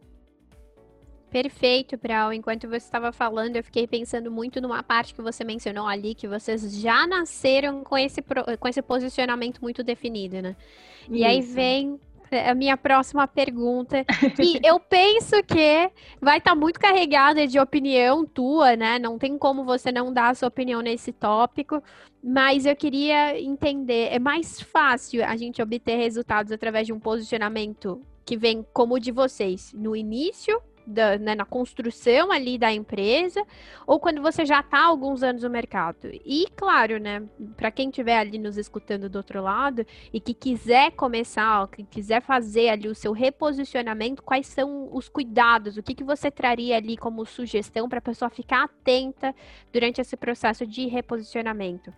Perfeito, 1.30 1.96
Brau. 1.96 2.32
Enquanto 2.32 2.68
você 2.68 2.76
estava 2.76 3.12
falando, 3.12 3.56
eu 3.56 3.64
fiquei 3.64 3.86
pensando 3.86 4.30
muito 4.30 4.60
numa 4.60 4.82
parte 4.82 5.14
que 5.14 5.22
você 5.22 5.44
mencionou 5.44 5.86
ali, 5.86 6.14
que 6.14 6.26
vocês 6.26 6.74
já 6.78 7.06
nasceram 7.06 7.84
com 7.84 7.96
esse, 7.96 8.22
com 8.58 8.68
esse 8.68 8.82
posicionamento 8.82 9.60
muito 9.60 9.82
definido, 9.82 10.42
né? 10.42 10.56
Isso. 11.02 11.14
E 11.14 11.24
aí 11.24 11.40
vem 11.40 12.00
a 12.36 12.54
minha 12.54 12.76
próxima 12.76 13.26
pergunta, 13.26 14.04
que 14.36 14.60
eu 14.64 14.78
penso 14.80 15.42
que 15.42 15.90
vai 16.20 16.38
estar 16.38 16.52
tá 16.52 16.56
muito 16.56 16.78
carregada 16.80 17.46
de 17.46 17.58
opinião 17.58 18.24
tua, 18.24 18.76
né? 18.76 18.98
Não 18.98 19.18
tem 19.18 19.36
como 19.38 19.64
você 19.64 19.92
não 19.92 20.12
dar 20.12 20.30
a 20.30 20.34
sua 20.34 20.48
opinião 20.48 20.80
nesse 20.80 21.12
tópico, 21.12 21.82
mas 22.22 22.66
eu 22.66 22.76
queria 22.76 23.40
entender, 23.40 24.08
é 24.10 24.18
mais 24.18 24.60
fácil 24.60 25.24
a 25.24 25.36
gente 25.36 25.60
obter 25.60 25.96
resultados 25.96 26.52
através 26.52 26.86
de 26.86 26.92
um 26.92 27.00
posicionamento 27.00 28.00
que 28.24 28.36
vem 28.36 28.64
como 28.72 28.94
o 28.94 29.00
de 29.00 29.10
vocês 29.10 29.72
no 29.74 29.96
início 29.96 30.60
da, 30.86 31.18
né, 31.18 31.34
na 31.34 31.44
construção 31.44 32.30
ali 32.32 32.58
da 32.58 32.72
empresa, 32.72 33.44
ou 33.86 34.00
quando 34.00 34.20
você 34.20 34.44
já 34.44 34.60
está 34.60 34.78
há 34.78 34.86
alguns 34.86 35.22
anos 35.22 35.42
no 35.42 35.50
mercado. 35.50 36.08
E, 36.24 36.46
claro, 36.56 36.98
né, 36.98 37.22
para 37.56 37.70
quem 37.70 37.88
estiver 37.88 38.18
ali 38.18 38.38
nos 38.38 38.56
escutando 38.56 39.08
do 39.08 39.16
outro 39.16 39.42
lado 39.42 39.84
e 40.12 40.20
que 40.20 40.34
quiser 40.34 40.92
começar, 40.92 41.66
que 41.68 41.84
quiser 41.84 42.22
fazer 42.22 42.68
ali 42.68 42.88
o 42.88 42.94
seu 42.94 43.12
reposicionamento, 43.12 44.22
quais 44.22 44.46
são 44.46 44.88
os 44.92 45.08
cuidados, 45.08 45.76
o 45.76 45.82
que, 45.82 45.94
que 45.94 46.04
você 46.04 46.30
traria 46.30 46.76
ali 46.76 46.96
como 46.96 47.24
sugestão 47.24 47.88
para 47.88 47.98
a 47.98 48.02
pessoa 48.02 48.30
ficar 48.30 48.64
atenta 48.64 49.34
durante 49.72 50.00
esse 50.00 50.16
processo 50.16 50.66
de 50.66 50.86
reposicionamento? 50.86 51.92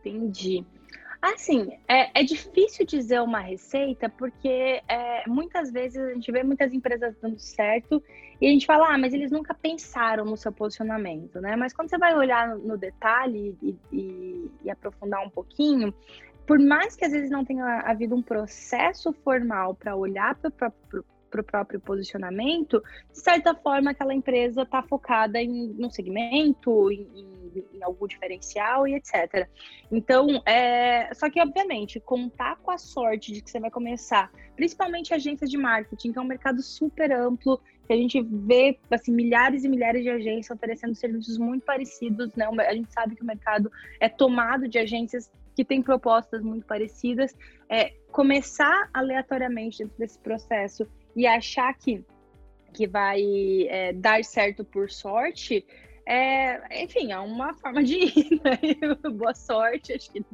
Entendi. 0.00 0.64
Assim, 1.24 1.72
é, 1.88 2.20
é, 2.20 2.22
difícil 2.22 2.84
dizer 2.84 3.18
uma 3.22 3.40
receita 3.40 4.10
porque 4.10 4.82
é, 4.86 5.26
muitas 5.26 5.72
vezes 5.72 5.96
a 5.96 6.12
gente 6.12 6.30
vê 6.30 6.42
muitas 6.42 6.70
empresas 6.70 7.16
dando 7.16 7.38
certo 7.38 8.02
e 8.38 8.46
a 8.46 8.50
gente 8.50 8.66
fala, 8.66 8.92
ah, 8.92 8.98
mas 8.98 9.14
eles 9.14 9.30
nunca 9.30 9.54
pensaram 9.54 10.26
no 10.26 10.36
seu 10.36 10.52
posicionamento, 10.52 11.40
né? 11.40 11.56
Mas 11.56 11.72
quando 11.72 11.88
você 11.88 11.96
vai 11.96 12.14
olhar 12.14 12.54
no, 12.58 12.76
detalhe 12.76 13.56
e, 13.62 13.74
e, 13.90 14.50
e, 14.64 14.70
aprofundar 14.70 15.24
um 15.24 15.30
pouquinho, 15.30 15.94
por 16.46 16.58
mais 16.58 16.94
que 16.94 17.06
às 17.06 17.12
vezes 17.12 17.30
não 17.30 17.42
tenha 17.42 17.80
havido 17.86 18.14
um 18.14 18.20
processo 18.20 19.10
formal 19.24 19.74
para 19.74 19.96
olhar 19.96 20.34
para 20.34 20.48
o 20.48 20.52
próprio 20.52 21.04
para 21.30 21.40
o 21.40 21.44
próprio 21.44 21.80
posicionamento, 21.80 22.80
de 23.10 23.18
certa 23.18 23.54
forma 23.56 23.90
aquela 23.90 24.14
empresa 24.14 24.62
está 24.62 24.82
focada 24.82 25.40
em 25.42 25.74
um 25.80 25.90
segmento, 25.90 26.92
em, 26.92 27.08
em, 27.12 27.43
em, 27.56 27.82
algum 27.82 28.06
diferencial 28.06 28.86
e 28.86 28.94
etc. 28.94 29.48
Então, 29.90 30.42
é, 30.46 31.12
só 31.14 31.30
que 31.30 31.40
obviamente 31.40 32.00
contar 32.00 32.56
com 32.56 32.70
a 32.70 32.78
sorte 32.78 33.32
de 33.32 33.40
que 33.42 33.50
você 33.50 33.60
vai 33.60 33.70
começar, 33.70 34.30
principalmente 34.56 35.14
agências 35.14 35.50
de 35.50 35.56
marketing, 35.56 36.12
que 36.12 36.18
é 36.18 36.22
um 36.22 36.26
mercado 36.26 36.62
super 36.62 37.12
amplo, 37.12 37.60
que 37.86 37.92
a 37.92 37.96
gente 37.96 38.20
vê 38.22 38.78
assim, 38.90 39.12
milhares 39.12 39.64
e 39.64 39.68
milhares 39.68 40.02
de 40.02 40.10
agências 40.10 40.56
oferecendo 40.56 40.94
serviços 40.94 41.36
muito 41.38 41.64
parecidos, 41.64 42.34
né? 42.34 42.46
A 42.46 42.74
gente 42.74 42.92
sabe 42.92 43.14
que 43.14 43.22
o 43.22 43.26
mercado 43.26 43.70
é 44.00 44.08
tomado 44.08 44.66
de 44.66 44.78
agências 44.78 45.30
que 45.54 45.64
têm 45.64 45.82
propostas 45.82 46.42
muito 46.42 46.66
parecidas. 46.66 47.34
É, 47.68 47.92
começar 48.10 48.88
aleatoriamente 48.92 49.78
dentro 49.78 49.98
desse 49.98 50.18
processo 50.18 50.86
e 51.14 51.26
achar 51.26 51.72
que, 51.74 52.04
que 52.72 52.86
vai 52.86 53.22
é, 53.68 53.92
dar 53.92 54.24
certo 54.24 54.64
por 54.64 54.90
sorte, 54.90 55.64
é, 56.06 56.82
enfim, 56.84 57.12
é 57.12 57.18
uma 57.18 57.54
forma 57.54 57.82
de 57.82 57.94
ir, 57.94 58.40
né? 58.44 59.10
Boa 59.10 59.34
sorte, 59.34 59.92
acho 59.92 60.10
que 60.10 60.24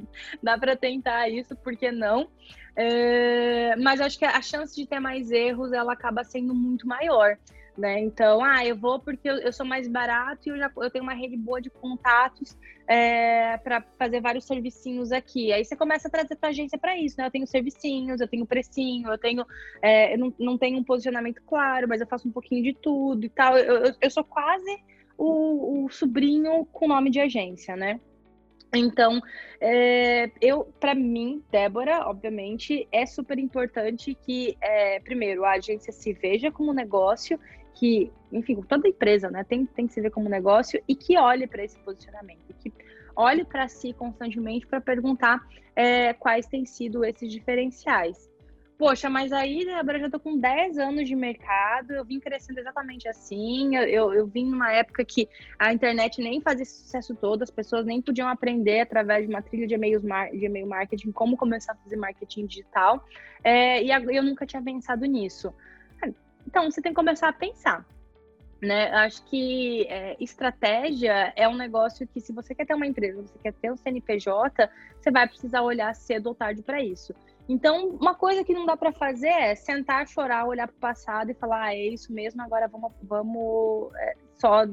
dá 0.42 0.58
para 0.58 0.76
tentar 0.76 1.28
isso, 1.28 1.56
por 1.56 1.76
que 1.76 1.90
não? 1.90 2.28
É, 2.76 3.76
mas 3.76 4.00
acho 4.00 4.18
que 4.18 4.24
a 4.24 4.40
chance 4.40 4.74
de 4.74 4.86
ter 4.86 5.00
mais 5.00 5.30
erros, 5.30 5.72
ela 5.72 5.92
acaba 5.92 6.24
sendo 6.24 6.54
muito 6.54 6.86
maior 6.86 7.36
né? 7.80 7.98
Então, 8.00 8.44
ah, 8.44 8.64
eu 8.64 8.76
vou 8.76 9.00
porque 9.00 9.28
eu, 9.28 9.36
eu, 9.38 9.52
sou 9.52 9.64
mais 9.64 9.88
barato 9.88 10.48
e 10.48 10.50
eu 10.50 10.58
já 10.58 10.70
eu 10.76 10.90
tenho 10.90 11.02
uma 11.02 11.14
rede 11.14 11.36
boa 11.36 11.60
de 11.60 11.70
contatos 11.70 12.56
é, 12.86 13.56
para 13.58 13.82
fazer 13.98 14.20
vários 14.20 14.44
servicinhos 14.44 15.10
aqui. 15.10 15.52
Aí 15.52 15.64
você 15.64 15.74
começa 15.74 16.06
a 16.06 16.10
trazer 16.10 16.36
para 16.36 16.50
agência 16.50 16.78
para 16.78 16.96
isso, 16.98 17.16
né? 17.18 17.26
Eu 17.26 17.30
tenho 17.30 17.46
servicinhos, 17.46 18.20
eu 18.20 18.28
tenho 18.28 18.46
precinho, 18.46 19.10
eu 19.10 19.18
tenho, 19.18 19.46
é, 19.80 20.14
eu 20.14 20.18
não, 20.18 20.34
não 20.38 20.58
tenho 20.58 20.78
um 20.78 20.84
posicionamento 20.84 21.40
claro, 21.46 21.88
mas 21.88 22.00
eu 22.00 22.06
faço 22.06 22.28
um 22.28 22.32
pouquinho 22.32 22.62
de 22.62 22.74
tudo 22.74 23.24
e 23.24 23.28
tal. 23.28 23.56
Eu, 23.56 23.86
eu, 23.86 23.94
eu 24.00 24.10
sou 24.10 24.24
quase 24.24 24.78
o, 25.20 25.84
o 25.84 25.90
sobrinho 25.90 26.64
com 26.72 26.88
nome 26.88 27.10
de 27.10 27.20
agência, 27.20 27.76
né? 27.76 28.00
Então, 28.72 29.20
é, 29.60 30.30
eu, 30.40 30.64
para 30.78 30.94
mim, 30.94 31.42
Débora, 31.50 32.08
obviamente, 32.08 32.88
é 32.90 33.04
super 33.04 33.38
importante 33.38 34.14
que, 34.14 34.56
é, 34.60 35.00
primeiro, 35.00 35.44
a 35.44 35.52
agência 35.52 35.92
se 35.92 36.12
veja 36.12 36.50
como 36.50 36.72
negócio 36.72 37.38
que, 37.74 38.10
enfim, 38.32 38.60
toda 38.62 38.88
empresa, 38.88 39.30
né, 39.30 39.44
tem, 39.44 39.66
tem 39.66 39.86
que 39.86 39.92
se 39.92 40.00
ver 40.00 40.10
como 40.10 40.28
negócio 40.28 40.80
e 40.86 40.94
que 40.94 41.18
olhe 41.18 41.46
para 41.46 41.64
esse 41.64 41.78
posicionamento, 41.80 42.54
que 42.60 42.72
olhe 43.16 43.44
para 43.44 43.68
si 43.68 43.92
constantemente 43.92 44.66
para 44.66 44.80
perguntar 44.80 45.40
é, 45.74 46.12
quais 46.12 46.46
têm 46.46 46.64
sido 46.64 47.04
esses 47.04 47.30
diferenciais. 47.30 48.29
Poxa, 48.80 49.10
mas 49.10 49.30
aí, 49.30 49.66
Débora, 49.66 50.00
já 50.00 50.08
tô 50.08 50.18
com 50.18 50.38
10 50.38 50.78
anos 50.78 51.06
de 51.06 51.14
mercado, 51.14 51.90
eu 51.90 52.02
vim 52.02 52.18
crescendo 52.18 52.60
exatamente 52.60 53.06
assim. 53.06 53.76
Eu, 53.76 53.82
eu, 53.82 54.14
eu 54.14 54.26
vim 54.26 54.46
numa 54.46 54.72
época 54.72 55.04
que 55.04 55.28
a 55.58 55.70
internet 55.70 56.18
nem 56.22 56.40
fazia 56.40 56.64
sucesso 56.64 57.14
todo, 57.14 57.42
as 57.42 57.50
pessoas 57.50 57.84
nem 57.84 58.00
podiam 58.00 58.26
aprender 58.26 58.80
através 58.80 59.26
de 59.26 59.28
uma 59.28 59.42
trilha 59.42 59.66
de, 59.66 59.74
e-mails, 59.74 60.02
de 60.02 60.46
e-mail 60.46 60.66
marketing 60.66 61.12
como 61.12 61.36
começar 61.36 61.74
a 61.74 61.76
fazer 61.76 61.96
marketing 61.96 62.46
digital. 62.46 63.04
É, 63.44 63.84
e 63.84 63.90
eu 63.90 64.22
nunca 64.22 64.46
tinha 64.46 64.62
pensado 64.62 65.04
nisso. 65.04 65.52
Então, 66.46 66.70
você 66.70 66.80
tem 66.80 66.92
que 66.92 66.96
começar 66.96 67.28
a 67.28 67.34
pensar. 67.34 67.84
Né? 68.62 68.90
Acho 68.92 69.22
que 69.26 69.86
é, 69.90 70.16
estratégia 70.18 71.34
é 71.36 71.46
um 71.46 71.54
negócio 71.54 72.08
que, 72.08 72.18
se 72.18 72.32
você 72.32 72.54
quer 72.54 72.64
ter 72.64 72.72
uma 72.72 72.86
empresa, 72.86 73.20
você 73.20 73.38
quer 73.42 73.52
ter 73.52 73.70
um 73.70 73.76
CNPJ, 73.76 74.70
você 74.98 75.10
vai 75.10 75.28
precisar 75.28 75.60
olhar 75.60 75.94
cedo 75.94 76.28
ou 76.28 76.34
tarde 76.34 76.62
para 76.62 76.82
isso. 76.82 77.14
Então, 77.50 77.88
uma 78.00 78.14
coisa 78.14 78.44
que 78.44 78.54
não 78.54 78.64
dá 78.64 78.76
para 78.76 78.92
fazer 78.92 79.26
é 79.26 79.56
sentar, 79.56 80.06
chorar, 80.06 80.46
olhar 80.46 80.68
para 80.68 80.76
o 80.76 80.80
passado 80.80 81.30
e 81.32 81.34
falar: 81.34 81.64
ah, 81.64 81.74
é 81.74 81.88
isso 81.88 82.12
mesmo, 82.12 82.40
agora 82.40 82.68
vamos, 82.68 82.92
vamos 83.02 83.92
é, 83.96 84.16
só 84.36 84.64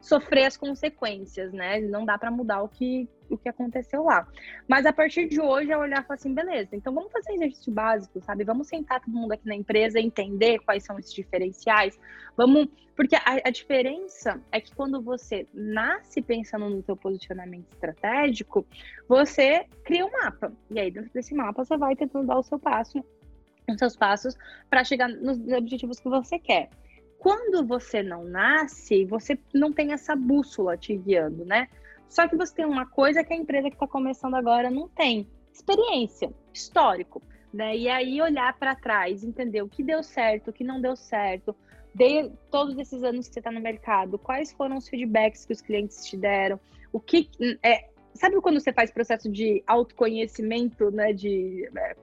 sofrer 0.00 0.46
as 0.46 0.56
consequências, 0.56 1.52
né? 1.52 1.78
Não 1.80 2.06
dá 2.06 2.16
para 2.16 2.30
mudar 2.30 2.62
o 2.62 2.70
que, 2.70 3.06
o 3.34 3.38
que 3.38 3.48
aconteceu 3.48 4.04
lá. 4.04 4.26
Mas 4.68 4.86
a 4.86 4.92
partir 4.92 5.28
de 5.28 5.40
hoje, 5.40 5.70
eu 5.70 5.78
olhar 5.78 6.02
e 6.02 6.06
falar 6.06 6.14
assim, 6.14 6.34
beleza, 6.34 6.76
então 6.76 6.92
vamos 6.92 7.10
fazer 7.12 7.32
exercício 7.34 7.72
básico, 7.72 8.20
sabe? 8.22 8.44
Vamos 8.44 8.68
sentar 8.68 9.00
todo 9.00 9.12
mundo 9.12 9.32
aqui 9.32 9.46
na 9.46 9.54
empresa 9.54 10.00
entender 10.00 10.58
quais 10.60 10.84
são 10.84 10.98
esses 10.98 11.12
diferenciais. 11.12 11.98
Vamos, 12.36 12.68
porque 12.96 13.16
a, 13.16 13.40
a 13.44 13.50
diferença 13.50 14.40
é 14.50 14.60
que 14.60 14.74
quando 14.74 15.00
você 15.00 15.46
nasce 15.52 16.20
pensando 16.22 16.68
no 16.68 16.82
seu 16.82 16.96
posicionamento 16.96 17.66
estratégico, 17.72 18.66
você 19.08 19.66
cria 19.84 20.06
um 20.06 20.10
mapa. 20.10 20.52
E 20.70 20.78
aí, 20.78 20.90
dentro 20.90 21.10
desse 21.12 21.34
mapa, 21.34 21.64
você 21.64 21.76
vai 21.76 21.96
tentando 21.96 22.26
dar 22.26 22.38
o 22.38 22.42
seu 22.42 22.58
passo, 22.58 23.04
os 23.68 23.78
seus 23.78 23.96
passos 23.96 24.36
para 24.68 24.84
chegar 24.84 25.08
nos 25.08 25.38
objetivos 25.52 26.00
que 26.00 26.08
você 26.08 26.38
quer 26.38 26.68
quando 27.22 27.64
você 27.64 28.02
não 28.02 28.24
nasce, 28.24 29.04
você 29.04 29.38
não 29.54 29.72
tem 29.72 29.92
essa 29.92 30.16
bússola 30.16 30.76
te 30.76 30.96
guiando, 30.96 31.44
né? 31.44 31.68
Só 32.12 32.28
que 32.28 32.36
você 32.36 32.54
tem 32.54 32.66
uma 32.66 32.84
coisa 32.84 33.24
que 33.24 33.32
a 33.32 33.36
empresa 33.36 33.70
que 33.70 33.74
está 33.74 33.88
começando 33.88 34.34
agora 34.34 34.70
não 34.70 34.86
tem: 34.86 35.26
experiência, 35.50 36.30
histórico. 36.52 37.22
Né? 37.50 37.74
E 37.74 37.88
aí 37.88 38.20
olhar 38.20 38.58
para 38.58 38.74
trás, 38.74 39.24
entender 39.24 39.62
o 39.62 39.68
que 39.68 39.82
deu 39.82 40.02
certo, 40.02 40.48
o 40.48 40.52
que 40.52 40.62
não 40.62 40.78
deu 40.78 40.94
certo, 40.94 41.56
de 41.94 42.30
todos 42.50 42.78
esses 42.78 43.02
anos 43.02 43.28
que 43.28 43.34
você 43.34 43.40
está 43.40 43.50
no 43.50 43.60
mercado, 43.60 44.18
quais 44.18 44.52
foram 44.52 44.76
os 44.76 44.88
feedbacks 44.88 45.46
que 45.46 45.54
os 45.54 45.62
clientes 45.62 46.04
te 46.04 46.16
deram, 46.16 46.60
o 46.92 47.00
que 47.00 47.30
é, 47.62 47.88
Sabe 48.14 48.38
quando 48.42 48.60
você 48.60 48.74
faz 48.74 48.90
processo 48.90 49.30
de 49.30 49.62
autoconhecimento, 49.66 50.90
né? 50.90 51.14
De 51.14 51.66
é, 51.74 51.96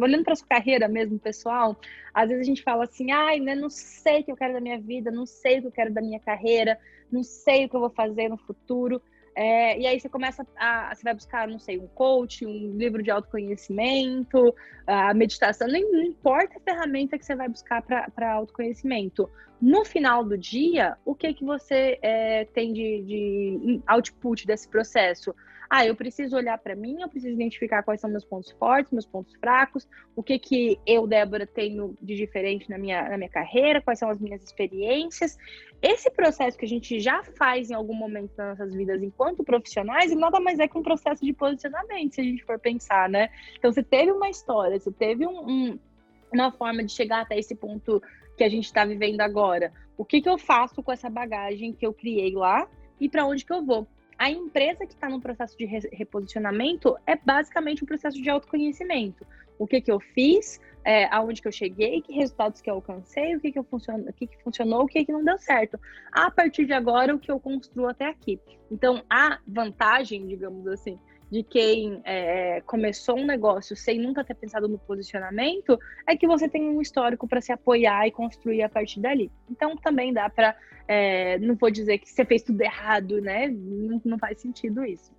olhando 0.00 0.24
para 0.24 0.34
sua 0.34 0.48
carreira 0.48 0.88
mesmo, 0.88 1.20
pessoal, 1.20 1.78
às 2.12 2.28
vezes 2.28 2.42
a 2.42 2.48
gente 2.48 2.64
fala 2.64 2.82
assim, 2.82 3.12
ai, 3.12 3.38
né, 3.38 3.54
não 3.54 3.70
sei 3.70 4.20
o 4.20 4.24
que 4.24 4.32
eu 4.32 4.36
quero 4.36 4.54
da 4.54 4.60
minha 4.60 4.80
vida, 4.80 5.10
não 5.12 5.24
sei 5.24 5.58
o 5.58 5.62
que 5.62 5.68
eu 5.68 5.72
quero 5.72 5.92
da 5.94 6.02
minha 6.02 6.18
carreira, 6.18 6.76
não 7.12 7.22
sei 7.22 7.64
o 7.64 7.68
que 7.68 7.76
eu 7.76 7.80
vou 7.80 7.90
fazer 7.90 8.28
no 8.28 8.36
futuro. 8.36 9.00
É, 9.34 9.78
e 9.78 9.86
aí 9.86 9.98
você 9.98 10.08
começa 10.08 10.46
a. 10.56 10.94
Você 10.94 11.02
vai 11.02 11.14
buscar, 11.14 11.48
não 11.48 11.58
sei, 11.58 11.78
um 11.78 11.86
coach, 11.88 12.44
um 12.44 12.76
livro 12.76 13.02
de 13.02 13.10
autoconhecimento, 13.10 14.54
a 14.86 15.14
meditação, 15.14 15.68
não, 15.68 16.02
importa 16.02 16.58
a 16.58 16.60
ferramenta 16.60 17.18
que 17.18 17.24
você 17.24 17.34
vai 17.34 17.48
buscar 17.48 17.82
para 17.82 18.32
autoconhecimento. 18.32 19.30
No 19.60 19.84
final 19.84 20.24
do 20.24 20.36
dia, 20.36 20.96
o 21.04 21.14
que, 21.14 21.32
que 21.32 21.44
você 21.44 21.98
é, 22.02 22.44
tem 22.46 22.72
de, 22.72 23.02
de 23.02 23.80
output 23.86 24.46
desse 24.46 24.68
processo? 24.68 25.34
Ah, 25.74 25.86
eu 25.86 25.96
preciso 25.96 26.36
olhar 26.36 26.58
para 26.58 26.76
mim, 26.76 27.00
eu 27.00 27.08
preciso 27.08 27.32
identificar 27.32 27.82
quais 27.82 27.98
são 27.98 28.10
meus 28.10 28.26
pontos 28.26 28.50
fortes, 28.50 28.92
meus 28.92 29.06
pontos 29.06 29.34
fracos, 29.36 29.88
o 30.14 30.22
que 30.22 30.38
que 30.38 30.78
eu, 30.86 31.06
Débora, 31.06 31.46
tenho 31.46 31.96
de 31.98 32.14
diferente 32.14 32.68
na 32.68 32.76
minha, 32.76 33.08
na 33.08 33.16
minha 33.16 33.30
carreira, 33.30 33.80
quais 33.80 33.98
são 33.98 34.10
as 34.10 34.20
minhas 34.20 34.42
experiências. 34.42 35.38
Esse 35.80 36.10
processo 36.10 36.58
que 36.58 36.66
a 36.66 36.68
gente 36.68 37.00
já 37.00 37.22
faz 37.38 37.70
em 37.70 37.74
algum 37.74 37.94
momento 37.94 38.36
das 38.36 38.58
nossas 38.58 38.74
vidas 38.74 39.02
enquanto 39.02 39.42
profissionais, 39.42 40.14
nada 40.14 40.38
mais 40.38 40.58
é 40.58 40.68
que 40.68 40.76
um 40.76 40.82
processo 40.82 41.24
de 41.24 41.32
posicionamento, 41.32 42.16
se 42.16 42.20
a 42.20 42.24
gente 42.24 42.44
for 42.44 42.58
pensar, 42.58 43.08
né? 43.08 43.30
Então, 43.56 43.72
você 43.72 43.82
teve 43.82 44.12
uma 44.12 44.28
história, 44.28 44.78
você 44.78 44.92
teve 44.92 45.26
um, 45.26 45.48
um, 45.48 45.78
uma 46.30 46.52
forma 46.52 46.84
de 46.84 46.92
chegar 46.92 47.22
até 47.22 47.38
esse 47.38 47.54
ponto 47.54 48.02
que 48.36 48.44
a 48.44 48.48
gente 48.50 48.66
está 48.66 48.84
vivendo 48.84 49.22
agora. 49.22 49.72
O 49.96 50.04
que, 50.04 50.20
que 50.20 50.28
eu 50.28 50.36
faço 50.36 50.82
com 50.82 50.92
essa 50.92 51.08
bagagem 51.08 51.72
que 51.72 51.86
eu 51.86 51.94
criei 51.94 52.34
lá 52.34 52.68
e 53.00 53.08
para 53.08 53.24
onde 53.24 53.42
que 53.42 53.54
eu 53.54 53.64
vou? 53.64 53.88
A 54.22 54.30
empresa 54.30 54.86
que 54.86 54.94
está 54.94 55.08
no 55.08 55.20
processo 55.20 55.58
de 55.58 55.64
reposicionamento 55.64 56.96
é 57.04 57.16
basicamente 57.16 57.82
um 57.82 57.86
processo 57.88 58.22
de 58.22 58.30
autoconhecimento. 58.30 59.26
O 59.58 59.66
que, 59.66 59.80
que 59.80 59.90
eu 59.90 59.98
fiz, 59.98 60.60
é, 60.84 61.06
aonde 61.06 61.42
que 61.42 61.48
eu 61.48 61.50
cheguei, 61.50 62.00
que 62.00 62.12
resultados 62.12 62.60
que 62.60 62.70
eu 62.70 62.74
alcancei, 62.74 63.34
o 63.34 63.40
que 63.40 63.50
que, 63.50 63.58
eu 63.58 63.66
o 63.68 64.12
que, 64.12 64.28
que 64.28 64.40
funcionou, 64.44 64.84
o 64.84 64.86
que, 64.86 65.04
que 65.04 65.10
não 65.10 65.24
deu 65.24 65.36
certo. 65.38 65.76
A 66.12 66.30
partir 66.30 66.66
de 66.66 66.72
agora, 66.72 67.12
o 67.12 67.18
que 67.18 67.32
eu 67.32 67.40
construo 67.40 67.88
até 67.88 68.06
aqui. 68.06 68.38
Então, 68.70 69.02
a 69.10 69.40
vantagem, 69.44 70.24
digamos 70.28 70.68
assim, 70.68 71.00
de 71.32 71.42
quem 71.42 72.02
é, 72.04 72.60
começou 72.66 73.16
um 73.16 73.24
negócio 73.24 73.74
sem 73.74 73.98
nunca 73.98 74.22
ter 74.22 74.34
pensado 74.34 74.68
no 74.68 74.78
posicionamento 74.78 75.78
é 76.06 76.14
que 76.14 76.26
você 76.26 76.46
tem 76.46 76.68
um 76.68 76.78
histórico 76.78 77.26
para 77.26 77.40
se 77.40 77.50
apoiar 77.50 78.06
e 78.06 78.10
construir 78.10 78.62
a 78.62 78.68
partir 78.68 79.00
dali. 79.00 79.32
Então, 79.50 79.74
também 79.74 80.12
dá 80.12 80.28
para. 80.28 80.54
É, 80.86 81.38
não 81.38 81.54
vou 81.54 81.70
dizer 81.70 81.96
que 81.96 82.10
você 82.10 82.22
fez 82.26 82.42
tudo 82.42 82.60
errado, 82.60 83.18
né? 83.22 83.48
Não, 83.48 83.98
não 84.04 84.18
faz 84.18 84.42
sentido 84.42 84.84
isso. 84.84 85.10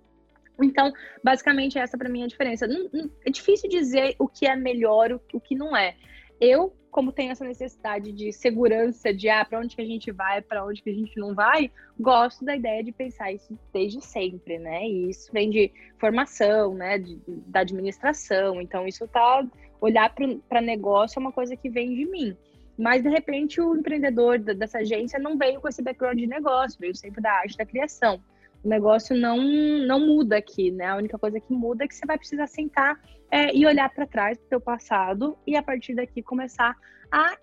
Então, 0.62 0.92
basicamente, 1.20 1.80
essa 1.80 1.98
para 1.98 2.08
mim 2.08 2.20
é 2.20 2.24
a 2.26 2.28
diferença. 2.28 2.68
Não, 2.68 2.88
não, 2.92 3.10
é 3.26 3.30
difícil 3.30 3.68
dizer 3.68 4.14
o 4.16 4.28
que 4.28 4.46
é 4.46 4.54
melhor, 4.54 5.10
o, 5.10 5.20
o 5.32 5.40
que 5.40 5.56
não 5.56 5.76
é. 5.76 5.96
Eu, 6.40 6.72
como 6.94 7.10
tenho 7.10 7.32
essa 7.32 7.44
necessidade 7.44 8.12
de 8.12 8.32
segurança, 8.32 9.12
de 9.12 9.28
ah, 9.28 9.44
para 9.44 9.58
onde 9.58 9.74
que 9.74 9.82
a 9.82 9.84
gente 9.84 10.12
vai, 10.12 10.40
para 10.40 10.64
onde 10.64 10.80
que 10.80 10.90
a 10.90 10.94
gente 10.94 11.18
não 11.18 11.34
vai, 11.34 11.68
gosto 11.98 12.44
da 12.44 12.54
ideia 12.54 12.84
de 12.84 12.92
pensar 12.92 13.32
isso 13.32 13.58
desde 13.72 14.00
sempre, 14.00 14.60
né? 14.60 14.86
E 14.86 15.10
isso 15.10 15.28
vem 15.32 15.50
de 15.50 15.72
formação, 15.98 16.72
né? 16.72 16.98
De, 16.98 17.20
da 17.26 17.62
administração. 17.62 18.62
Então, 18.62 18.86
isso 18.86 19.08
tá. 19.08 19.44
Olhar 19.80 20.14
para 20.48 20.60
negócio 20.60 21.18
é 21.18 21.20
uma 21.20 21.32
coisa 21.32 21.56
que 21.56 21.68
vem 21.68 21.96
de 21.96 22.06
mim. 22.06 22.36
Mas, 22.78 23.02
de 23.02 23.08
repente, 23.08 23.60
o 23.60 23.74
empreendedor 23.74 24.38
dessa 24.38 24.78
agência 24.78 25.18
não 25.18 25.36
veio 25.36 25.60
com 25.60 25.66
esse 25.66 25.82
background 25.82 26.16
de 26.16 26.28
negócio, 26.28 26.78
veio 26.78 26.94
sempre 26.94 27.20
da 27.20 27.32
arte 27.32 27.56
da 27.56 27.66
criação 27.66 28.22
o 28.64 28.68
negócio 28.68 29.14
não, 29.14 29.36
não 29.86 30.00
muda 30.00 30.38
aqui, 30.38 30.70
né? 30.70 30.86
A 30.86 30.96
única 30.96 31.18
coisa 31.18 31.38
que 31.38 31.52
muda 31.52 31.84
é 31.84 31.88
que 31.88 31.94
você 31.94 32.06
vai 32.06 32.16
precisar 32.16 32.46
sentar 32.46 32.98
é, 33.30 33.54
e 33.54 33.66
olhar 33.66 33.92
para 33.92 34.06
trás 34.06 34.38
do 34.38 34.46
seu 34.48 34.60
passado 34.60 35.36
e 35.46 35.54
a 35.54 35.62
partir 35.62 35.94
daqui 35.94 36.22
começar 36.22 36.74
a 37.12 37.36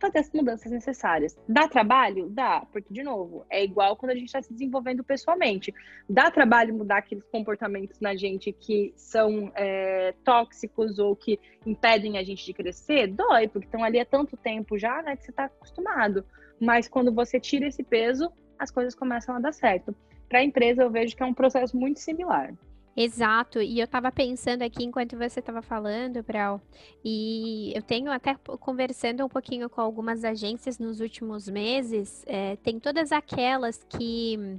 fazer 0.00 0.18
as 0.18 0.32
mudanças 0.32 0.72
necessárias. 0.72 1.38
Dá 1.48 1.68
trabalho? 1.68 2.28
Dá, 2.28 2.66
porque, 2.72 2.92
de 2.92 3.02
novo, 3.04 3.46
é 3.48 3.62
igual 3.62 3.96
quando 3.96 4.10
a 4.10 4.14
gente 4.14 4.26
está 4.26 4.42
se 4.42 4.52
desenvolvendo 4.52 5.04
pessoalmente. 5.04 5.72
Dá 6.08 6.28
trabalho 6.30 6.74
mudar 6.74 6.98
aqueles 6.98 7.24
comportamentos 7.26 8.00
na 8.00 8.16
gente 8.16 8.50
que 8.52 8.92
são 8.96 9.52
é, 9.54 10.12
tóxicos 10.24 10.98
ou 10.98 11.14
que 11.14 11.38
impedem 11.64 12.18
a 12.18 12.24
gente 12.24 12.44
de 12.44 12.52
crescer? 12.52 13.08
Dói, 13.08 13.46
porque 13.46 13.66
estão 13.66 13.84
ali 13.84 14.00
há 14.00 14.04
tanto 14.04 14.36
tempo 14.36 14.76
já, 14.76 15.02
né, 15.02 15.16
que 15.16 15.24
você 15.24 15.30
está 15.30 15.44
acostumado. 15.44 16.24
Mas 16.58 16.88
quando 16.88 17.12
você 17.12 17.38
tira 17.38 17.66
esse 17.66 17.84
peso, 17.84 18.32
as 18.58 18.70
coisas 18.70 18.94
começam 18.94 19.36
a 19.36 19.38
dar 19.38 19.52
certo 19.52 19.94
para 20.32 20.40
a 20.40 20.44
empresa 20.44 20.82
eu 20.82 20.90
vejo 20.90 21.14
que 21.14 21.22
é 21.22 21.26
um 21.26 21.34
processo 21.34 21.76
muito 21.76 22.00
similar. 22.00 22.54
Exato, 22.94 23.62
e 23.62 23.80
eu 23.80 23.86
estava 23.86 24.12
pensando 24.12 24.60
aqui 24.60 24.84
enquanto 24.84 25.16
você 25.16 25.40
estava 25.40 25.62
falando, 25.62 26.22
Brau, 26.22 26.60
e 27.02 27.72
eu 27.74 27.80
tenho 27.80 28.12
até 28.12 28.34
conversando 28.34 29.24
um 29.24 29.30
pouquinho 29.30 29.70
com 29.70 29.80
algumas 29.80 30.24
agências 30.24 30.78
nos 30.78 31.00
últimos 31.00 31.48
meses, 31.48 32.22
é, 32.26 32.56
tem 32.56 32.78
todas 32.78 33.10
aquelas 33.10 33.82
que, 33.84 34.58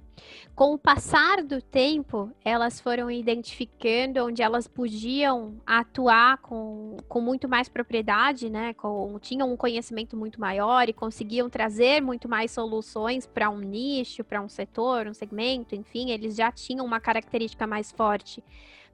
com 0.55 0.73
o 0.73 0.79
passar 0.79 1.43
do 1.43 1.61
tempo, 1.61 2.31
elas 2.43 2.81
foram 2.81 3.11
identificando 3.11 4.25
onde 4.25 4.41
elas 4.41 4.67
podiam 4.67 5.61
atuar 5.63 6.39
com, 6.39 6.97
com 7.07 7.21
muito 7.21 7.47
mais 7.47 7.69
propriedade, 7.69 8.49
né? 8.49 8.73
Com, 8.73 9.19
tinham 9.19 9.53
um 9.53 9.55
conhecimento 9.55 10.17
muito 10.17 10.41
maior 10.41 10.89
e 10.89 10.93
conseguiam 10.93 11.51
trazer 11.51 12.01
muito 12.01 12.27
mais 12.27 12.49
soluções 12.49 13.27
para 13.27 13.51
um 13.51 13.59
nicho, 13.59 14.23
para 14.23 14.41
um 14.41 14.49
setor, 14.49 15.05
um 15.07 15.13
segmento, 15.13 15.75
enfim, 15.75 16.09
eles 16.09 16.35
já 16.35 16.51
tinham 16.51 16.83
uma 16.83 16.99
característica 16.99 17.67
mais 17.67 17.91
forte 17.91 18.22
forte 18.23 18.43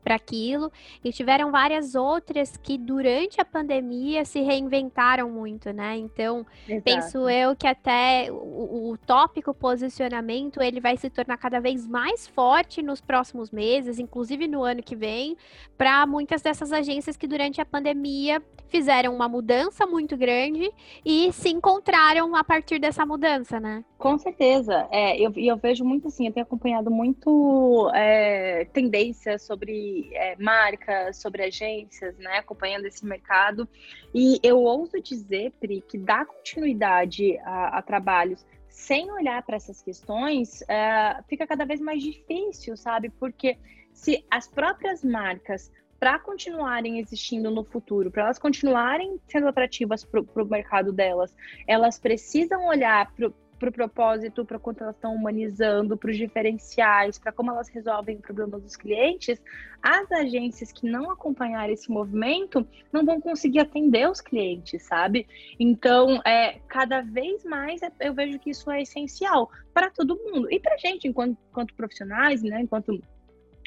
para 0.04 0.16
aquilo, 0.16 0.72
e 1.04 1.12
tiveram 1.12 1.52
várias 1.52 1.96
outras 1.96 2.58
que 2.58 2.78
durante 2.78 3.40
a 3.40 3.46
pandemia 3.46 4.26
se 4.26 4.42
reinventaram 4.42 5.30
muito, 5.30 5.72
né? 5.72 5.98
Então, 5.98 6.46
Exato. 6.68 6.84
penso 6.84 7.30
eu 7.30 7.56
que 7.56 7.68
até 7.68 8.32
o, 8.32 8.92
o, 8.92 8.98
tópico 8.98 9.54
posicionamento 9.54 10.62
ele 10.62 10.80
vai 10.80 10.98
se 10.98 11.10
tornar 11.10 11.38
cada 11.38 11.60
vez 11.60 11.88
mais 11.88 12.28
forte 12.28 12.82
nos 12.82 13.02
próximos 13.02 13.52
meses, 13.52 14.00
inclusive 14.00 14.48
no 14.48 14.64
ano 14.64 14.82
que 14.82 14.96
vem, 14.96 15.36
para 15.78 16.06
muitas 16.06 16.42
dessas 16.42 16.72
agências 16.72 17.18
que 17.18 17.28
durante 17.28 17.62
a 17.62 17.66
pandemia 17.66 18.42
fizeram 18.68 19.16
uma 19.16 19.28
mudança 19.28 19.86
muito 19.86 20.16
grande 20.16 20.72
e 21.04 21.32
se 21.34 21.50
encontraram 21.50 22.36
a 22.36 22.44
partir 22.44 22.80
dessa 22.80 23.06
mudança, 23.06 23.60
né? 23.60 23.84
Com 23.98 24.18
certeza. 24.18 24.88
É, 24.92 25.20
eu, 25.20 25.34
eu 25.36 25.58
vejo 25.58 25.84
muito 25.84 26.08
assim, 26.08 26.28
eu 26.28 26.34
tenho 26.34 26.46
acompanhado 26.46 26.90
muito 26.90 27.92
é, 27.94 28.66
tendências 28.72 29.44
sobre 29.44 29.89
é, 30.14 30.36
marcas, 30.38 31.18
sobre 31.18 31.44
agências, 31.44 32.18
né? 32.18 32.38
Acompanhando 32.38 32.86
esse 32.86 33.06
mercado. 33.06 33.68
E 34.14 34.40
eu 34.44 34.60
ouso 34.60 35.02
dizer, 35.02 35.52
Pri, 35.60 35.82
que 35.82 35.98
dar 35.98 36.26
continuidade 36.26 37.38
a, 37.40 37.80
a 37.80 37.82
trabalhos 37.82 38.46
sem 38.68 39.12
olhar 39.12 39.44
para 39.44 39.58
essas 39.58 39.82
questões 39.82 40.62
é, 40.70 41.22
fica 41.28 41.46
cada 41.46 41.66
vez 41.66 41.82
mais 41.82 42.02
difícil, 42.02 42.78
sabe? 42.78 43.10
Porque 43.10 43.58
se 43.94 44.26
as 44.32 44.48
próprias 44.48 45.04
marcas 45.04 45.72
para 46.00 46.18
continuarem 46.18 46.98
existindo 47.00 47.52
no 47.52 47.64
futuro, 47.64 48.10
para 48.10 48.24
elas 48.24 48.40
continuarem 48.40 49.20
sendo 49.28 49.50
atrativas 49.50 50.06
para 50.06 50.22
o 50.22 50.46
mercado 50.46 50.94
delas, 50.94 51.36
elas 51.68 52.00
precisam 52.00 52.68
olhar 52.68 53.14
para 53.60 53.70
o 53.70 53.72
pro 53.72 53.90
propósito, 53.90 54.46
para 54.46 54.58
quanto 54.58 54.82
elas 54.82 54.96
estão 54.96 55.14
humanizando, 55.14 55.98
para 55.98 56.10
os 56.10 56.18
diferenciais, 56.18 57.20
para 57.20 57.32
como 57.32 57.52
elas 57.52 57.68
resolvem 57.68 58.16
o 58.16 58.22
problema 58.22 58.58
dos 58.58 58.76
clientes, 58.76 59.42
as 59.84 60.12
agências 60.12 60.72
que 60.72 60.90
não 60.90 61.12
acompanharem 61.12 61.74
esse 61.74 61.92
movimento 61.92 62.66
não 62.92 63.06
vão 63.06 63.20
conseguir 63.20 63.60
atender 63.60 64.10
os 64.10 64.22
clientes, 64.22 64.84
sabe? 64.84 65.28
Então, 65.60 66.22
é, 66.26 66.60
cada 66.68 67.02
vez 67.02 67.44
mais 67.44 67.82
é, 67.82 67.92
eu 68.00 68.14
vejo 68.14 68.40
que 68.40 68.50
isso 68.50 68.72
é 68.72 68.82
essencial 68.82 69.52
para 69.74 69.92
todo 69.92 70.16
mundo 70.16 70.52
e 70.52 70.60
para 70.60 70.78
gente, 70.78 71.08
enquanto, 71.08 71.38
enquanto 71.50 71.76
profissionais, 71.76 72.42
né, 72.42 72.62
enquanto 72.62 73.00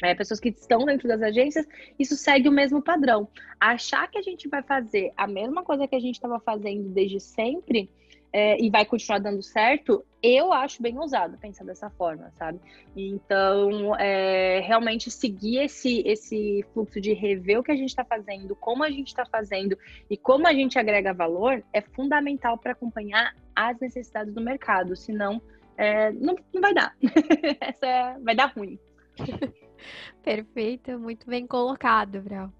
é, 0.01 0.13
pessoas 0.15 0.39
que 0.39 0.49
estão 0.49 0.85
dentro 0.85 1.07
das 1.07 1.21
agências, 1.21 1.65
isso 1.97 2.15
segue 2.15 2.49
o 2.49 2.51
mesmo 2.51 2.81
padrão. 2.81 3.27
Achar 3.59 4.09
que 4.09 4.17
a 4.17 4.21
gente 4.21 4.49
vai 4.49 4.61
fazer 4.61 5.13
a 5.15 5.27
mesma 5.27 5.63
coisa 5.63 5.87
que 5.87 5.95
a 5.95 5.99
gente 5.99 6.15
estava 6.15 6.39
fazendo 6.39 6.89
desde 6.89 7.19
sempre 7.19 7.89
é, 8.33 8.59
e 8.59 8.69
vai 8.71 8.83
continuar 8.83 9.19
dando 9.19 9.43
certo, 9.43 10.03
eu 10.21 10.51
acho 10.51 10.81
bem 10.81 10.97
ousado 10.97 11.37
pensar 11.37 11.63
dessa 11.63 11.87
forma, 11.91 12.31
sabe? 12.31 12.59
Então, 12.95 13.95
é, 13.97 14.59
realmente 14.61 15.11
seguir 15.11 15.59
esse, 15.59 16.01
esse 16.05 16.65
fluxo 16.73 16.99
de 16.99 17.13
rever 17.13 17.59
o 17.59 17.63
que 17.63 17.71
a 17.71 17.75
gente 17.75 17.89
está 17.89 18.03
fazendo, 18.03 18.55
como 18.55 18.83
a 18.83 18.89
gente 18.89 19.09
está 19.09 19.23
fazendo 19.23 19.77
e 20.09 20.17
como 20.17 20.47
a 20.47 20.53
gente 20.53 20.79
agrega 20.79 21.13
valor 21.13 21.63
é 21.71 21.81
fundamental 21.81 22.57
para 22.57 22.71
acompanhar 22.71 23.35
as 23.55 23.79
necessidades 23.79 24.33
do 24.33 24.41
mercado, 24.41 24.95
senão 24.95 25.39
é, 25.77 26.11
não, 26.11 26.35
não 26.51 26.61
vai 26.61 26.73
dar. 26.73 26.95
Essa 27.61 27.85
é, 27.85 28.19
vai 28.19 28.35
dar 28.35 28.51
ruim. 28.51 28.79
Perfeito, 30.23 30.97
muito 30.97 31.27
bem 31.27 31.45
colocado, 31.45 32.19
Brau. 32.21 32.51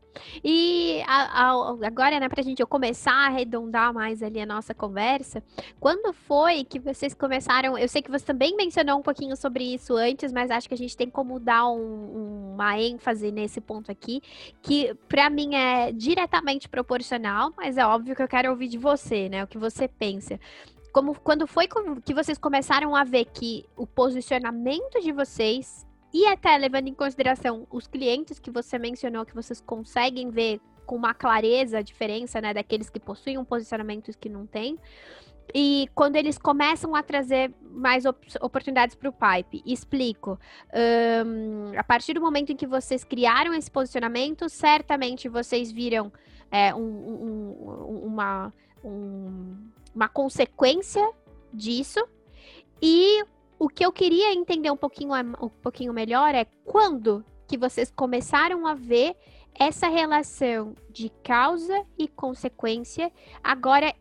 E 0.43 1.01
a, 1.07 1.47
a, 1.47 1.87
agora, 1.87 2.19
né, 2.19 2.29
para 2.29 2.41
a 2.41 2.43
gente 2.43 2.63
começar 2.65 3.13
a 3.13 3.27
arredondar 3.27 3.93
mais 3.93 4.21
ali 4.23 4.39
a 4.39 4.45
nossa 4.45 4.73
conversa, 4.73 5.43
quando 5.79 6.13
foi 6.13 6.63
que 6.63 6.79
vocês 6.79 7.13
começaram? 7.13 7.77
Eu 7.77 7.87
sei 7.87 8.01
que 8.01 8.11
você 8.11 8.25
também 8.25 8.55
mencionou 8.55 8.99
um 8.99 9.01
pouquinho 9.01 9.35
sobre 9.35 9.63
isso 9.63 9.95
antes, 9.95 10.31
mas 10.31 10.51
acho 10.51 10.67
que 10.67 10.73
a 10.73 10.77
gente 10.77 10.95
tem 10.95 11.09
como 11.09 11.39
dar 11.39 11.67
um, 11.67 12.53
uma 12.53 12.79
ênfase 12.79 13.31
nesse 13.31 13.61
ponto 13.61 13.91
aqui, 13.91 14.21
que 14.61 14.93
para 15.07 15.29
mim 15.29 15.55
é 15.55 15.91
diretamente 15.91 16.69
proporcional, 16.69 17.51
mas 17.55 17.77
é 17.77 17.85
óbvio 17.85 18.15
que 18.15 18.21
eu 18.21 18.27
quero 18.27 18.49
ouvir 18.49 18.67
de 18.67 18.77
você, 18.77 19.29
né? 19.29 19.43
O 19.43 19.47
que 19.47 19.57
você 19.57 19.87
pensa 19.87 20.39
como 20.93 21.19
quando 21.19 21.47
foi 21.47 21.67
que 22.05 22.13
vocês 22.13 22.37
começaram 22.37 22.95
a 22.95 23.03
ver 23.03 23.25
que 23.25 23.65
o 23.75 23.87
posicionamento 23.87 25.01
de 25.01 25.11
vocês 25.11 25.83
e 26.13 26.27
até 26.27 26.55
levando 26.57 26.87
em 26.87 26.93
consideração 26.93 27.65
os 27.71 27.87
clientes 27.87 28.39
que 28.39 28.51
você 28.51 28.77
mencionou, 28.77 29.25
que 29.25 29.33
vocês 29.33 29.59
conseguem 29.59 30.29
ver 30.29 30.61
com 30.85 30.95
uma 30.95 31.13
clareza 31.13 31.79
a 31.79 31.81
diferença, 31.81 32.39
né, 32.39 32.53
daqueles 32.53 32.89
que 32.89 32.99
possuem 32.99 33.37
um 33.37 33.45
posicionamento 33.45 34.11
e 34.11 34.13
que 34.13 34.29
não 34.29 34.45
têm. 34.45 34.77
E 35.53 35.89
quando 35.93 36.15
eles 36.15 36.37
começam 36.37 36.95
a 36.95 37.03
trazer 37.03 37.53
mais 37.61 38.05
op 38.05 38.25
oportunidades 38.41 38.95
para 38.95 39.09
o 39.09 39.13
Pipe, 39.13 39.61
explico. 39.65 40.39
Um, 41.25 41.77
a 41.77 41.83
partir 41.83 42.13
do 42.13 42.21
momento 42.21 42.51
em 42.51 42.55
que 42.55 42.67
vocês 42.67 43.03
criaram 43.03 43.53
esse 43.53 43.69
posicionamento, 43.69 44.47
certamente 44.47 45.27
vocês 45.27 45.71
viram 45.71 46.11
é, 46.49 46.73
um, 46.73 46.79
um, 46.79 48.01
uma, 48.05 48.53
uma 49.93 50.07
consequência 50.07 51.11
disso. 51.53 51.99
E 52.81 53.23
o 53.63 53.69
que 53.69 53.85
eu 53.85 53.93
queria 53.93 54.33
entender 54.33 54.69
um 54.69 54.75
pouquinho, 54.75 55.13
um 55.41 55.47
pouquinho 55.47 55.93
melhor 55.93 56.35
é 56.35 56.43
quando 56.65 57.23
que 57.47 57.57
vocês 57.57 57.89
começaram 57.89 58.67
a 58.67 58.73
ver 58.73 59.15
essa 59.57 59.87
relação 59.87 60.75
de 60.89 61.09
causa 61.23 61.85
e 61.97 62.09
consequência 62.09 63.09
agora 63.41 63.95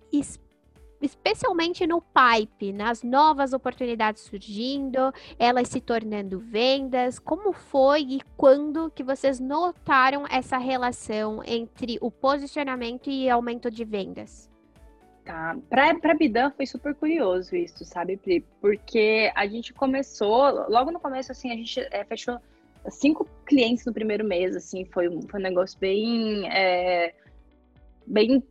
especialmente 1.00 1.86
no 1.86 2.02
pipe, 2.02 2.72
nas 2.72 3.04
novas 3.04 3.52
oportunidades 3.52 4.22
surgindo, 4.24 5.12
elas 5.38 5.68
se 5.68 5.80
tornando 5.80 6.40
vendas. 6.40 7.20
Como 7.20 7.52
foi 7.52 8.00
e 8.00 8.20
quando 8.36 8.90
que 8.90 9.04
vocês 9.04 9.38
notaram 9.38 10.24
essa 10.28 10.58
relação 10.58 11.40
entre 11.44 11.98
o 12.00 12.10
posicionamento 12.10 13.08
e 13.08 13.30
aumento 13.30 13.70
de 13.70 13.84
vendas? 13.84 14.51
Tá. 15.24 15.56
Para 15.68 15.90
a 15.90 16.14
Bidan 16.14 16.50
foi 16.50 16.66
super 16.66 16.94
curioso 16.94 17.54
isso, 17.54 17.84
sabe, 17.84 18.16
Pri? 18.16 18.44
Porque 18.60 19.30
a 19.36 19.46
gente 19.46 19.72
começou, 19.72 20.68
logo 20.68 20.90
no 20.90 20.98
começo, 20.98 21.30
assim, 21.30 21.52
a 21.52 21.54
gente 21.54 21.78
é, 21.78 22.04
fechou 22.04 22.38
cinco 22.90 23.28
clientes 23.46 23.84
no 23.84 23.92
primeiro 23.92 24.24
mês, 24.24 24.56
assim, 24.56 24.84
foi, 24.86 25.08
foi 25.28 25.40
um 25.40 25.42
negócio 25.42 25.78
bem. 25.78 26.48
É, 26.50 27.14
bem 28.04 28.42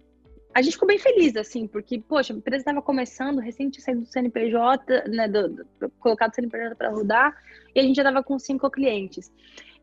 a 0.54 0.62
gente 0.62 0.74
ficou 0.74 0.88
bem 0.88 1.00
feliz, 1.00 1.36
assim, 1.36 1.66
porque, 1.66 2.00
poxa, 2.00 2.34
a 2.34 2.36
empresa 2.36 2.62
estava 2.62 2.82
começando, 2.82 3.42
tinha 3.72 3.86
saído 3.86 4.02
do 4.02 4.08
CNPJ, 4.08 5.08
né, 5.08 5.28
do, 5.28 5.50
do, 5.80 5.90
colocado 6.00 6.32
o 6.32 6.36
CNPJ 6.36 6.76
para 6.76 6.90
rodar, 6.90 7.34
e 7.74 7.80
a 7.80 7.84
gente 7.84 7.96
já 7.96 8.02
estava 8.02 8.22
com 8.22 8.38
cinco 8.38 8.70
clientes. 8.70 9.32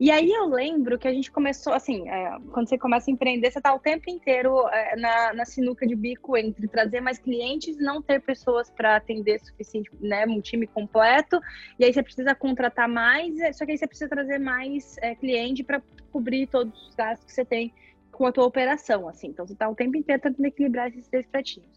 E 0.01 0.13
aí 0.13 0.31
eu 0.31 0.47
lembro 0.47 0.97
que 0.97 1.09
a 1.09 1.13
gente 1.13 1.31
começou, 1.31 1.73
assim, 1.73 2.09
é, 2.09 2.39
quando 2.53 2.69
você 2.69 2.79
começa 2.79 3.11
a 3.11 3.13
empreender, 3.13 3.51
você 3.51 3.59
está 3.59 3.75
o 3.75 3.81
tempo 3.81 4.09
inteiro 4.09 4.69
é, 4.69 4.95
na, 4.95 5.35
na 5.35 5.45
sinuca 5.45 5.85
de 5.85 5.97
bico 5.97 6.37
entre 6.37 6.69
trazer 6.69 7.01
mais 7.01 7.19
clientes 7.19 7.77
e 7.77 7.83
não 7.83 8.01
ter 8.01 8.21
pessoas 8.21 8.71
para 8.71 8.95
atender 8.95 9.41
suficiente, 9.41 9.91
né, 10.01 10.25
um 10.27 10.41
time 10.41 10.69
completo, 10.69 11.41
e 11.81 11.85
aí 11.85 11.93
você 11.93 12.01
precisa 12.01 12.33
contratar 12.33 12.89
mais, 12.89 13.35
só 13.57 13.67
que 13.67 13.73
aí 13.73 13.79
você 13.79 13.89
precisa 13.89 14.09
trazer 14.09 14.39
mais 14.39 14.97
é, 14.99 15.17
cliente 15.17 15.65
para 15.65 15.83
cobrir 16.13 16.47
todos 16.47 16.89
os 16.89 16.95
gastos 16.95 17.27
que 17.27 17.33
você 17.33 17.45
tem 17.45 17.73
com 18.13 18.27
a 18.27 18.33
tua 18.33 18.45
operação, 18.45 19.09
assim. 19.09 19.29
Então, 19.29 19.47
você 19.47 19.53
está 19.53 19.69
o 19.69 19.75
tempo 19.75 19.97
inteiro 19.97 20.21
tentando 20.21 20.47
equilibrar 20.47 20.89
esses 20.89 21.07
três 21.09 21.27
pratinhos. 21.27 21.69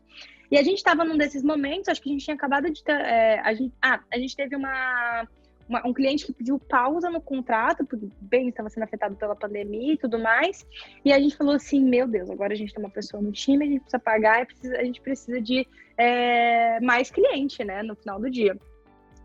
E 0.49 0.57
a 0.57 0.63
gente 0.63 0.77
estava 0.77 1.03
num 1.03 1.17
desses 1.17 1.43
momentos, 1.43 1.87
acho 1.87 2.01
que 2.01 2.09
a 2.09 2.13
gente 2.13 2.25
tinha 2.25 2.35
acabado 2.35 2.69
de 2.69 2.83
ter... 2.83 2.99
É, 2.99 3.39
a 3.39 3.53
gente, 3.53 3.73
ah, 3.81 3.99
a 4.11 4.17
gente 4.17 4.35
teve 4.35 4.55
uma, 4.55 5.27
uma, 5.71 5.87
um 5.87 5.93
cliente 5.93 6.25
que 6.25 6.33
pediu 6.33 6.59
pausa 6.59 7.09
no 7.09 7.21
contrato, 7.21 7.85
porque 7.85 8.07
bem 8.19 8.49
estava 8.49 8.69
sendo 8.69 8.83
afetado 8.83 9.15
pela 9.15 9.35
pandemia 9.35 9.93
e 9.93 9.97
tudo 9.97 10.19
mais. 10.19 10.67
E 11.03 11.13
a 11.13 11.19
gente 11.19 11.37
falou 11.37 11.55
assim, 11.55 11.81
meu 11.81 12.07
Deus, 12.07 12.29
agora 12.29 12.53
a 12.53 12.55
gente 12.55 12.73
tem 12.73 12.83
uma 12.83 12.91
pessoa 12.91 13.23
no 13.23 13.31
time, 13.31 13.65
a 13.65 13.67
gente 13.67 13.79
precisa 13.79 13.99
pagar, 13.99 14.45
precisa, 14.45 14.77
a 14.77 14.83
gente 14.83 15.01
precisa 15.01 15.41
de 15.41 15.65
é, 15.97 16.79
mais 16.81 17.09
cliente, 17.09 17.63
né, 17.63 17.81
no 17.81 17.95
final 17.95 18.19
do 18.19 18.29
dia. 18.29 18.57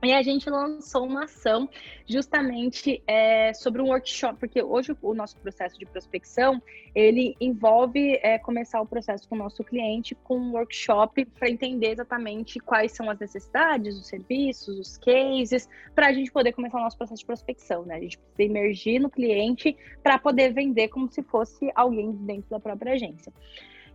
E 0.07 0.13
a 0.13 0.23
gente 0.23 0.49
lançou 0.49 1.05
uma 1.05 1.25
ação 1.25 1.69
justamente 2.07 3.03
é, 3.09 3.53
sobre 3.53 3.83
um 3.83 3.87
workshop, 3.87 4.39
porque 4.39 4.63
hoje 4.63 4.97
o 5.03 5.13
nosso 5.13 5.37
processo 5.39 5.77
de 5.77 5.85
prospecção 5.85 6.63
ele 6.95 7.35
envolve 7.41 8.17
é, 8.23 8.39
começar 8.39 8.81
o 8.81 8.87
processo 8.87 9.29
com 9.29 9.35
o 9.35 9.39
nosso 9.39 9.65
cliente 9.65 10.15
com 10.15 10.39
um 10.39 10.53
workshop 10.53 11.25
para 11.25 11.51
entender 11.51 11.91
exatamente 11.91 12.61
quais 12.61 12.93
são 12.93 13.11
as 13.11 13.19
necessidades, 13.19 13.97
os 13.97 14.07
serviços, 14.07 14.79
os 14.79 14.97
cases, 14.97 15.69
para 15.93 16.07
a 16.07 16.13
gente 16.13 16.31
poder 16.31 16.53
começar 16.53 16.79
o 16.79 16.83
nosso 16.83 16.97
processo 16.97 17.23
de 17.23 17.27
prospecção, 17.27 17.85
né? 17.85 17.97
A 17.97 18.01
gente 18.01 18.17
precisa 18.17 18.45
emergir 18.45 19.01
no 19.01 19.11
cliente 19.11 19.77
para 20.05 20.21
poder 20.21 20.53
vender 20.53 20.87
como 20.87 21.11
se 21.11 21.21
fosse 21.25 21.69
alguém 21.75 22.13
dentro 22.13 22.49
da 22.49 22.61
própria 22.61 22.93
agência. 22.93 23.33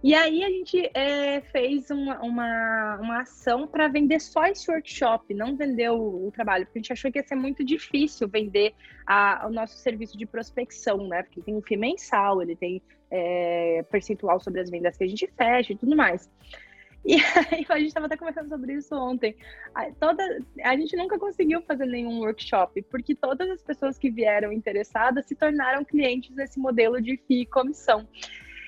E 0.04 0.16
aí 0.16 0.44
a 0.44 0.50
gente 0.50 0.90
é, 0.96 1.42
fez 1.42 1.92
uma, 1.92 2.20
uma, 2.22 2.98
uma 3.00 3.22
ação 3.22 3.68
para 3.68 3.88
vender 3.88 4.20
só 4.20 4.46
esse 4.46 4.70
workshop, 4.72 5.32
não 5.34 5.56
vender 5.56 5.92
o, 5.92 6.28
o, 6.28 6.32
trabalho, 6.32 6.66
porque 6.66 6.80
a 6.80 6.82
gente 6.82 6.94
achou 6.94 7.12
que 7.12 7.20
ia 7.20 7.24
ser 7.24 7.36
muito 7.36 7.64
difícil 7.64 8.28
vender 8.28 8.74
a, 9.06 9.46
o 9.48 9.52
nosso 9.52 9.78
serviço 9.78 10.18
de 10.18 10.26
prospecção, 10.26 11.08
né? 11.08 11.22
Porque 11.22 11.42
tem 11.42 11.56
um 11.56 11.62
FII 11.62 11.78
mensal, 11.78 12.42
ele 12.42 12.56
tem 12.56 12.82
é, 13.12 13.86
percentual 13.92 14.40
sobre 14.40 14.62
as 14.62 14.72
vendas 14.72 14.98
que 14.98 15.04
a 15.04 15.08
gente 15.08 15.28
fecha 15.38 15.74
e 15.74 15.78
tudo 15.78 15.96
mais. 15.96 16.28
E 17.06 17.16
aí 17.52 17.66
a 17.68 17.78
gente 17.78 17.88
estava 17.88 18.08
até 18.08 18.18
conversando 18.18 18.50
sobre 18.50 18.74
isso 18.74 18.96
ontem. 18.96 19.36
A, 19.76 19.92
toda, 19.92 20.24
a 20.64 20.76
gente 20.76 20.96
nunca 20.96 21.20
conseguiu 21.20 21.62
fazer 21.62 21.86
nenhum 21.86 22.22
workshop, 22.22 22.82
porque 22.84 23.14
todas 23.14 23.50
as 23.52 23.62
pessoas 23.62 24.00
que 24.00 24.10
vieram 24.10 24.52
interessadas 24.52 25.28
se 25.28 25.36
tornaram 25.36 25.86
clientes 25.86 26.32
desse 26.36 26.60
modelo 26.60 27.00
de 27.00 27.18
FII 27.18 27.46
comissão. 27.46 28.08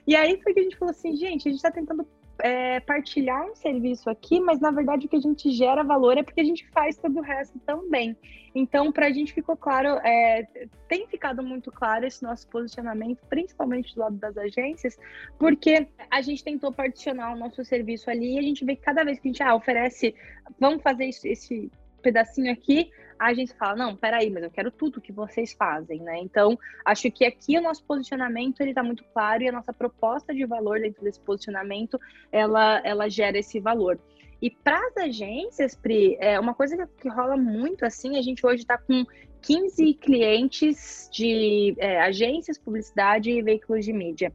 E 0.06 0.16
aí 0.16 0.40
foi 0.42 0.54
que 0.54 0.60
a 0.60 0.64
gente 0.64 0.78
falou 0.78 0.92
assim, 0.92 1.16
gente, 1.16 1.48
a 1.48 1.52
gente 1.52 1.60
está 1.60 1.72
tentando 1.72 2.06
é, 2.40 2.80
partilhar 2.80 3.46
um 3.46 3.56
serviço 3.56 4.10
aqui, 4.10 4.40
mas 4.40 4.60
na 4.60 4.72
verdade 4.72 5.06
o 5.06 5.10
que 5.10 5.16
a 5.16 5.22
gente 5.22 5.52
gera 5.52 5.84
valor 5.84 6.18
é 6.18 6.24
porque 6.24 6.42
a 6.42 6.44
gente 6.44 6.68
faz 6.70 6.98
todo 6.98 7.20
o 7.20 7.22
resto 7.22 7.60
também. 7.60 8.18
Então, 8.56 8.92
para 8.92 9.08
a 9.08 9.12
gente 9.12 9.34
ficou 9.34 9.58
claro, 9.58 10.00
é, 10.04 10.48
tem 10.88 11.08
ficado 11.08 11.42
muito 11.42 11.72
claro 11.72 12.06
esse 12.06 12.22
nosso 12.22 12.48
posicionamento, 12.48 13.20
principalmente 13.28 13.96
do 13.96 14.02
lado 14.02 14.16
das 14.18 14.38
agências, 14.38 14.98
porque 15.40 15.88
a 16.12 16.22
gente 16.22 16.44
tentou 16.44 16.72
particionar 16.72 17.34
o 17.34 17.40
nosso 17.40 17.64
serviço 17.66 18.10
ali 18.10 18.36
e 18.36 18.40
a 18.40 18.44
gente 18.44 18.64
vê 18.64 18.76
que 18.76 18.84
cada 18.84 19.04
vez 19.04 19.20
que 19.20 19.28
a 19.28 19.32
gente 19.32 19.44
ah, 19.44 19.56
oferece, 19.56 20.14
vamos 20.60 20.84
fazer 20.84 21.06
esse, 21.06 21.72
pedacinho 22.04 22.52
aqui, 22.52 22.92
a 23.18 23.28
agência 23.28 23.56
fala, 23.58 23.76
não, 23.76 23.96
peraí, 23.96 24.30
mas 24.30 24.44
eu 24.44 24.52
quero 24.52 24.72
tudo 24.72 25.02
que 25.02 25.12
vocês 25.12 25.54
fazem, 25.54 26.00
né? 26.02 26.20
Então, 26.20 26.58
acho 26.86 27.10
que 27.12 27.26
aqui 27.26 27.58
o 27.58 27.62
nosso 27.62 27.84
posicionamento, 27.84 28.62
ele 28.62 28.74
tá 28.74 28.84
muito 28.84 29.04
claro 29.14 29.44
e 29.44 29.50
a 29.50 29.52
nossa 29.52 29.74
proposta 29.74 30.34
de 30.34 30.46
valor 30.46 30.80
dentro 30.80 31.04
desse 31.04 31.20
posicionamento, 31.20 32.00
ela, 32.32 32.82
ela 32.84 33.10
gera 33.10 33.38
esse 33.38 33.60
valor. 33.60 34.00
E 34.42 34.50
para 34.50 34.78
as 34.88 34.98
agências, 34.98 35.74
Pri, 35.74 36.18
é 36.20 36.40
uma 36.40 36.54
coisa 36.54 36.76
que, 36.76 37.04
que, 37.04 37.10
rola 37.10 37.38
muito 37.38 37.86
assim, 37.86 38.18
a 38.18 38.22
gente 38.22 38.46
hoje 38.46 38.64
está 38.64 38.78
com 38.78 39.06
15 39.42 39.94
clientes 39.94 41.10
de 41.12 41.76
é, 41.78 42.02
agências, 42.02 42.58
publicidade 42.58 43.30
e 43.30 43.42
veículos 43.42 43.86
de 43.86 43.94
mídia. 43.94 44.34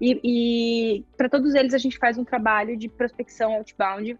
E, 0.00 0.20
e 0.22 1.04
para 1.16 1.28
todos 1.28 1.54
eles 1.54 1.74
a 1.74 1.78
gente 1.78 1.98
faz 1.98 2.16
um 2.16 2.24
trabalho 2.24 2.76
de 2.76 2.88
prospecção 2.88 3.52
outbound 3.54 4.16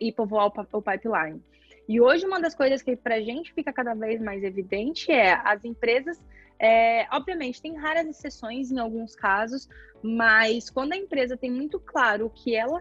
e 0.00 0.12
povoar 0.12 0.46
o, 0.46 0.78
o 0.78 0.82
pipeline. 0.82 1.42
E 1.90 2.00
hoje 2.00 2.24
uma 2.24 2.40
das 2.40 2.54
coisas 2.54 2.80
que 2.82 2.94
para 2.94 3.16
a 3.16 3.20
gente 3.20 3.52
fica 3.52 3.72
cada 3.72 3.94
vez 3.94 4.22
mais 4.22 4.44
evidente 4.44 5.10
é 5.10 5.32
as 5.44 5.64
empresas, 5.64 6.22
é, 6.56 7.04
obviamente 7.10 7.60
tem 7.60 7.74
raras 7.76 8.06
exceções 8.06 8.70
em 8.70 8.78
alguns 8.78 9.16
casos, 9.16 9.68
mas 10.00 10.70
quando 10.70 10.92
a 10.92 10.96
empresa 10.96 11.36
tem 11.36 11.50
muito 11.50 11.80
claro 11.80 12.30
que 12.30 12.54
ela, 12.54 12.78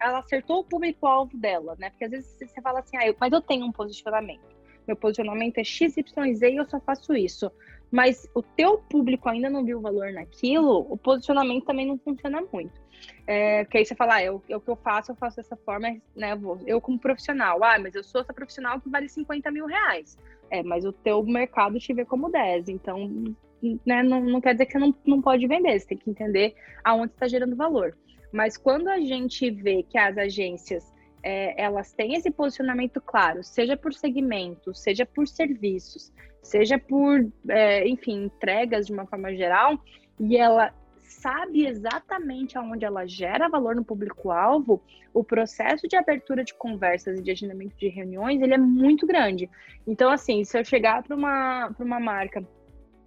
ela 0.00 0.20
acertou 0.20 0.60
o 0.60 0.64
público-alvo 0.64 1.36
dela, 1.36 1.74
né? 1.80 1.90
Porque 1.90 2.04
às 2.04 2.12
vezes 2.12 2.38
você 2.38 2.62
fala 2.62 2.78
assim, 2.78 2.96
ah, 2.96 3.08
eu, 3.08 3.16
mas 3.18 3.32
eu 3.32 3.40
tenho 3.40 3.66
um 3.66 3.72
posicionamento. 3.72 4.56
Meu 4.86 4.94
posicionamento 4.94 5.58
é 5.58 5.64
XYZ 5.64 6.06
e 6.42 6.56
eu 6.58 6.64
só 6.64 6.78
faço 6.78 7.16
isso 7.16 7.50
mas 7.90 8.28
o 8.34 8.42
teu 8.42 8.78
público 8.78 9.28
ainda 9.28 9.48
não 9.48 9.64
viu 9.64 9.80
valor 9.80 10.12
naquilo, 10.12 10.86
o 10.90 10.96
posicionamento 10.96 11.64
também 11.64 11.86
não 11.86 11.98
funciona 11.98 12.42
muito. 12.52 12.80
É, 13.26 13.64
porque 13.64 13.78
aí 13.78 13.84
você 13.84 13.94
fala, 13.94 14.16
ah, 14.16 14.24
eu, 14.24 14.42
é 14.48 14.56
o 14.56 14.60
que 14.60 14.70
eu 14.70 14.76
faço, 14.76 15.12
eu 15.12 15.16
faço 15.16 15.36
dessa 15.36 15.56
forma, 15.56 15.96
né? 16.16 16.38
Eu 16.66 16.80
como 16.80 16.98
profissional, 16.98 17.62
ah, 17.62 17.78
mas 17.78 17.94
eu 17.94 18.02
sou 18.02 18.20
essa 18.20 18.32
profissional 18.32 18.80
que 18.80 18.88
vale 18.88 19.08
50 19.08 19.50
mil 19.50 19.66
reais. 19.66 20.18
É, 20.50 20.62
mas 20.62 20.84
o 20.84 20.92
teu 20.92 21.22
mercado 21.22 21.78
te 21.78 21.92
vê 21.92 22.04
como 22.04 22.30
10. 22.30 22.68
Então, 22.68 23.36
né, 23.84 24.02
não, 24.02 24.20
não 24.20 24.40
quer 24.40 24.54
dizer 24.54 24.66
que 24.66 24.72
você 24.72 24.78
não, 24.78 24.94
não 25.06 25.20
pode 25.20 25.46
vender, 25.46 25.78
você 25.78 25.86
tem 25.88 25.98
que 25.98 26.10
entender 26.10 26.54
aonde 26.82 27.12
está 27.12 27.28
gerando 27.28 27.54
valor. 27.54 27.96
Mas 28.32 28.56
quando 28.56 28.88
a 28.88 28.98
gente 28.98 29.50
vê 29.50 29.82
que 29.82 29.98
as 29.98 30.16
agências 30.16 30.92
é, 31.28 31.54
elas 31.62 31.92
têm 31.92 32.14
esse 32.14 32.30
posicionamento 32.30 33.02
claro, 33.02 33.44
seja 33.44 33.76
por 33.76 33.92
segmento, 33.92 34.74
seja 34.74 35.04
por 35.04 35.28
serviços, 35.28 36.10
seja 36.42 36.78
por, 36.78 37.30
é, 37.50 37.86
enfim, 37.86 38.24
entregas 38.24 38.86
de 38.86 38.94
uma 38.94 39.04
forma 39.04 39.34
geral, 39.36 39.78
e 40.18 40.38
ela 40.38 40.72
sabe 40.96 41.66
exatamente 41.66 42.56
aonde 42.56 42.86
ela 42.86 43.06
gera 43.06 43.46
valor 43.46 43.76
no 43.76 43.84
público-alvo, 43.84 44.82
o 45.12 45.22
processo 45.22 45.86
de 45.86 45.96
abertura 45.96 46.42
de 46.42 46.54
conversas 46.54 47.18
e 47.18 47.22
de 47.22 47.30
agendamento 47.30 47.76
de 47.76 47.88
reuniões, 47.88 48.40
ele 48.40 48.54
é 48.54 48.58
muito 48.58 49.06
grande. 49.06 49.50
Então, 49.86 50.10
assim, 50.10 50.44
se 50.44 50.58
eu 50.58 50.64
chegar 50.64 51.02
para 51.02 51.14
uma, 51.14 51.74
uma 51.78 52.00
marca 52.00 52.42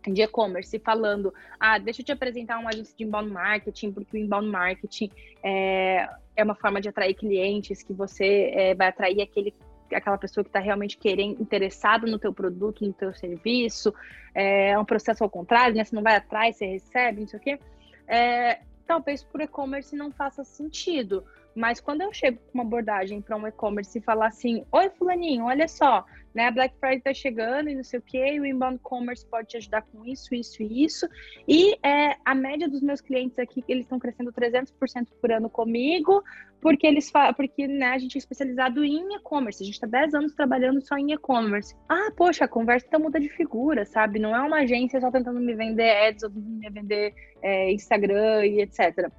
de 0.09 0.21
e-commerce 0.21 0.79
falando, 0.79 1.33
ah, 1.59 1.77
deixa 1.77 2.01
eu 2.01 2.05
te 2.05 2.11
apresentar 2.11 2.57
uma 2.57 2.69
agência 2.69 2.95
de 2.97 3.03
inbound 3.03 3.29
marketing, 3.29 3.91
porque 3.91 4.17
o 4.17 4.19
inbound 4.19 4.47
marketing 4.47 5.11
é, 5.43 6.09
é 6.35 6.43
uma 6.43 6.55
forma 6.55 6.81
de 6.81 6.89
atrair 6.89 7.13
clientes, 7.13 7.83
que 7.83 7.93
você 7.93 8.51
é, 8.53 8.75
vai 8.75 8.87
atrair 8.87 9.21
aquele 9.21 9.53
aquela 9.93 10.17
pessoa 10.17 10.41
que 10.41 10.49
está 10.49 10.59
realmente 10.59 10.97
querendo, 10.97 11.41
interessada 11.41 12.07
no 12.07 12.17
teu 12.17 12.33
produto, 12.33 12.85
no 12.85 12.93
teu 12.93 13.13
serviço, 13.13 13.93
é 14.33 14.79
um 14.79 14.85
processo 14.85 15.21
ao 15.21 15.29
contrário, 15.29 15.75
né? 15.75 15.83
Você 15.83 15.93
não 15.93 16.01
vai 16.01 16.15
atrás, 16.15 16.55
você 16.55 16.65
recebe, 16.65 17.19
não 17.19 17.27
sei 17.27 17.39
o 17.39 17.41
quê. 17.41 17.59
É, 18.07 18.61
talvez 18.87 19.21
por 19.21 19.41
e-commerce 19.41 19.95
não 19.95 20.09
faça 20.09 20.43
sentido, 20.43 21.25
mas 21.55 21.79
quando 21.79 22.01
eu 22.01 22.13
chego 22.13 22.37
com 22.37 22.59
uma 22.59 22.63
abordagem 22.63 23.21
para 23.21 23.37
um 23.37 23.47
e-commerce 23.47 23.97
e 23.97 24.01
falar 24.01 24.27
assim, 24.27 24.65
oi 24.71 24.89
fulaninho, 24.89 25.45
olha 25.45 25.67
só, 25.67 26.05
né? 26.33 26.47
A 26.47 26.51
Black 26.51 26.75
Friday 26.79 27.01
tá 27.01 27.13
chegando 27.13 27.69
e 27.69 27.75
não 27.75 27.83
sei 27.83 27.99
o 27.99 28.01
que, 28.01 28.39
o 28.39 28.45
inbound 28.45 28.79
commerce 28.79 29.25
pode 29.25 29.49
te 29.49 29.57
ajudar 29.57 29.81
com 29.83 30.05
isso, 30.05 30.33
isso 30.33 30.63
e 30.63 30.85
isso. 30.85 31.07
E 31.47 31.77
é, 31.85 32.15
a 32.23 32.33
média 32.33 32.69
dos 32.69 32.81
meus 32.81 33.01
clientes 33.01 33.37
aqui, 33.37 33.63
eles 33.67 33.85
estão 33.85 33.99
crescendo 33.99 34.31
300% 34.31 35.07
por 35.19 35.31
ano 35.31 35.49
comigo, 35.49 36.23
porque 36.61 36.87
eles 36.87 37.11
porque 37.35 37.67
né, 37.67 37.87
a 37.87 37.97
gente 37.97 38.15
é 38.15 38.19
especializado 38.19 38.83
em 38.85 39.15
e-commerce, 39.15 39.61
a 39.61 39.65
gente 39.65 39.75
está 39.75 39.87
10 39.87 40.13
anos 40.13 40.33
trabalhando 40.33 40.81
só 40.81 40.95
em 40.95 41.11
e-commerce. 41.11 41.75
Ah, 41.89 42.11
poxa, 42.15 42.45
a 42.45 42.47
conversa 42.47 42.85
então 42.87 42.99
muda 42.99 43.19
de 43.19 43.29
figura, 43.29 43.85
sabe? 43.85 44.19
Não 44.19 44.35
é 44.35 44.39
uma 44.41 44.59
agência 44.59 45.01
só 45.01 45.11
tentando 45.11 45.39
me 45.39 45.53
vender 45.53 45.89
ads 46.07 46.23
ou 46.23 46.29
me 46.31 46.69
vender 46.69 47.13
é, 47.41 47.71
Instagram 47.73 48.45
e 48.45 48.61
etc. 48.61 49.11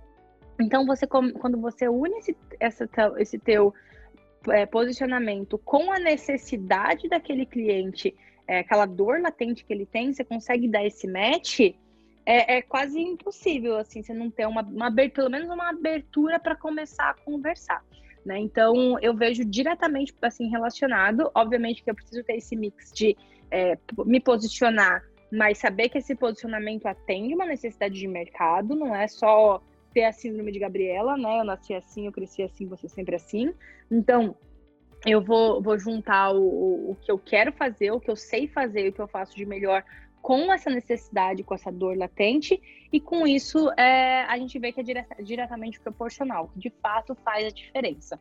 Então, 0.62 0.86
você 0.86 1.06
quando 1.06 1.60
você 1.60 1.88
une 1.88 2.18
esse, 2.18 2.36
essa, 2.58 2.88
esse 3.18 3.38
teu 3.38 3.74
é, 4.48 4.66
posicionamento 4.66 5.58
com 5.58 5.92
a 5.92 5.98
necessidade 5.98 7.08
daquele 7.08 7.44
cliente, 7.46 8.14
é, 8.46 8.60
aquela 8.60 8.86
dor 8.86 9.20
latente 9.20 9.64
que 9.64 9.72
ele 9.72 9.86
tem, 9.86 10.12
você 10.12 10.24
consegue 10.24 10.68
dar 10.68 10.84
esse 10.84 11.06
match, 11.06 11.60
é, 12.24 12.56
é 12.56 12.62
quase 12.62 13.00
impossível, 13.00 13.76
assim, 13.76 14.02
você 14.02 14.14
não 14.14 14.30
ter 14.30 14.46
uma, 14.46 14.62
uma 14.62 14.92
pelo 14.92 15.30
menos 15.30 15.48
uma 15.48 15.70
abertura 15.70 16.38
para 16.38 16.56
começar 16.56 17.10
a 17.10 17.14
conversar. 17.14 17.84
Né? 18.24 18.38
Então, 18.38 18.98
eu 19.00 19.14
vejo 19.14 19.44
diretamente 19.44 20.14
assim 20.22 20.48
relacionado. 20.48 21.30
Obviamente 21.34 21.82
que 21.82 21.90
eu 21.90 21.94
preciso 21.94 22.22
ter 22.22 22.36
esse 22.36 22.54
mix 22.54 22.92
de 22.92 23.16
é, 23.50 23.76
me 24.06 24.20
posicionar, 24.20 25.02
mas 25.30 25.58
saber 25.58 25.88
que 25.88 25.98
esse 25.98 26.14
posicionamento 26.14 26.86
atende 26.86 27.34
uma 27.34 27.44
necessidade 27.44 27.94
de 27.94 28.06
mercado, 28.06 28.76
não 28.76 28.94
é 28.94 29.08
só 29.08 29.60
ter 29.92 30.04
a 30.04 30.12
síndrome 30.12 30.52
de 30.52 30.58
Gabriela, 30.58 31.16
né? 31.16 31.40
Eu 31.40 31.44
nasci 31.44 31.74
assim, 31.74 32.06
eu 32.06 32.12
cresci 32.12 32.42
assim, 32.42 32.66
você 32.66 32.88
sempre 32.88 33.16
assim. 33.16 33.52
Então, 33.90 34.36
eu 35.06 35.20
vou, 35.20 35.60
vou 35.60 35.78
juntar 35.78 36.32
o, 36.32 36.90
o 36.90 36.96
que 37.00 37.10
eu 37.10 37.18
quero 37.18 37.52
fazer, 37.52 37.90
o 37.90 38.00
que 38.00 38.10
eu 38.10 38.16
sei 38.16 38.46
fazer, 38.46 38.88
o 38.88 38.92
que 38.92 39.00
eu 39.00 39.08
faço 39.08 39.34
de 39.36 39.44
melhor 39.44 39.84
com 40.20 40.52
essa 40.52 40.70
necessidade, 40.70 41.42
com 41.42 41.52
essa 41.52 41.72
dor 41.72 41.98
latente, 41.98 42.62
e 42.92 43.00
com 43.00 43.26
isso 43.26 43.70
é, 43.72 44.22
a 44.24 44.38
gente 44.38 44.56
vê 44.58 44.70
que 44.72 44.80
é 44.80 45.22
diretamente 45.22 45.80
proporcional, 45.80 46.48
que 46.48 46.60
de 46.60 46.70
fato 46.80 47.16
faz 47.24 47.46
a 47.46 47.50
diferença. 47.50 48.20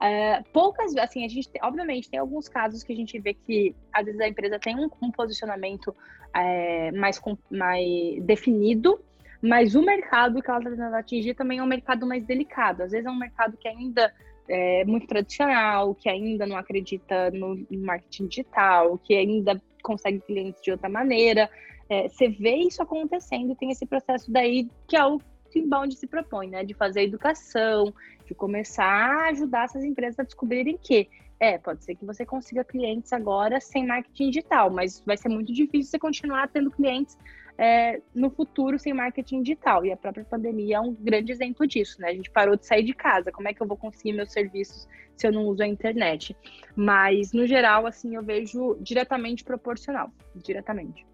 É, 0.00 0.42
poucas, 0.52 0.96
assim, 0.96 1.24
a 1.24 1.28
gente, 1.28 1.50
obviamente, 1.60 2.08
tem 2.08 2.20
alguns 2.20 2.48
casos 2.48 2.84
que 2.84 2.92
a 2.92 2.96
gente 2.96 3.18
vê 3.18 3.34
que 3.34 3.74
às 3.92 4.06
vezes 4.06 4.20
a 4.20 4.28
empresa 4.28 4.58
tem 4.58 4.76
um, 4.76 4.88
um 5.02 5.10
posicionamento 5.10 5.94
é, 6.32 6.92
mais, 6.92 7.20
mais 7.50 8.22
definido, 8.22 9.04
mas 9.42 9.74
o 9.74 9.82
mercado 9.82 10.42
que 10.42 10.50
ela 10.50 10.58
está 10.58 10.70
tentando 10.70 10.94
atingir 10.94 11.34
também 11.34 11.58
é 11.58 11.62
um 11.62 11.66
mercado 11.66 12.06
mais 12.06 12.24
delicado. 12.24 12.82
Às 12.82 12.92
vezes 12.92 13.06
é 13.06 13.10
um 13.10 13.18
mercado 13.18 13.56
que 13.56 13.66
ainda 13.66 14.12
é 14.48 14.84
muito 14.84 15.06
tradicional, 15.06 15.94
que 15.94 16.08
ainda 16.08 16.46
não 16.46 16.56
acredita 16.56 17.30
no 17.30 17.64
marketing 17.70 18.26
digital, 18.26 18.98
que 18.98 19.14
ainda 19.14 19.60
consegue 19.82 20.20
clientes 20.20 20.60
de 20.62 20.72
outra 20.72 20.88
maneira. 20.88 21.48
É, 21.88 22.08
você 22.08 22.28
vê 22.28 22.56
isso 22.56 22.82
acontecendo, 22.82 23.54
tem 23.54 23.70
esse 23.70 23.86
processo 23.86 24.30
daí 24.30 24.68
que 24.86 24.96
é 24.96 25.04
o 25.04 25.20
que 25.50 25.58
inbound 25.58 25.96
se 25.96 26.06
propõe, 26.06 26.48
né? 26.48 26.64
De 26.64 26.74
fazer 26.74 27.02
educação, 27.02 27.92
de 28.26 28.34
começar 28.34 28.84
a 28.84 29.28
ajudar 29.30 29.64
essas 29.64 29.84
empresas 29.84 30.18
a 30.18 30.22
descobrirem 30.22 30.78
que 30.80 31.08
é, 31.40 31.56
pode 31.56 31.82
ser 31.82 31.94
que 31.94 32.04
você 32.04 32.24
consiga 32.26 32.62
clientes 32.62 33.12
agora 33.12 33.60
sem 33.60 33.86
marketing 33.86 34.30
digital, 34.30 34.70
mas 34.70 35.02
vai 35.06 35.16
ser 35.16 35.30
muito 35.30 35.52
difícil 35.52 35.90
você 35.90 35.98
continuar 35.98 36.48
tendo 36.48 36.70
clientes 36.70 37.16
é, 37.60 38.00
no 38.14 38.30
futuro 38.30 38.78
sem 38.78 38.94
marketing 38.94 39.42
digital. 39.42 39.84
E 39.84 39.92
a 39.92 39.96
própria 39.96 40.24
pandemia 40.24 40.78
é 40.78 40.80
um 40.80 40.94
grande 40.94 41.30
exemplo 41.30 41.66
disso, 41.66 42.00
né? 42.00 42.08
A 42.08 42.14
gente 42.14 42.30
parou 42.30 42.56
de 42.56 42.66
sair 42.66 42.82
de 42.82 42.94
casa. 42.94 43.30
Como 43.30 43.48
é 43.48 43.52
que 43.52 43.60
eu 43.60 43.66
vou 43.66 43.76
conseguir 43.76 44.14
meus 44.14 44.32
serviços 44.32 44.88
se 45.14 45.26
eu 45.26 45.32
não 45.32 45.44
uso 45.44 45.62
a 45.62 45.66
internet? 45.66 46.34
Mas, 46.74 47.34
no 47.34 47.46
geral, 47.46 47.86
assim, 47.86 48.16
eu 48.16 48.22
vejo 48.22 48.78
diretamente 48.80 49.44
proporcional. 49.44 50.10
Diretamente. 50.34 51.04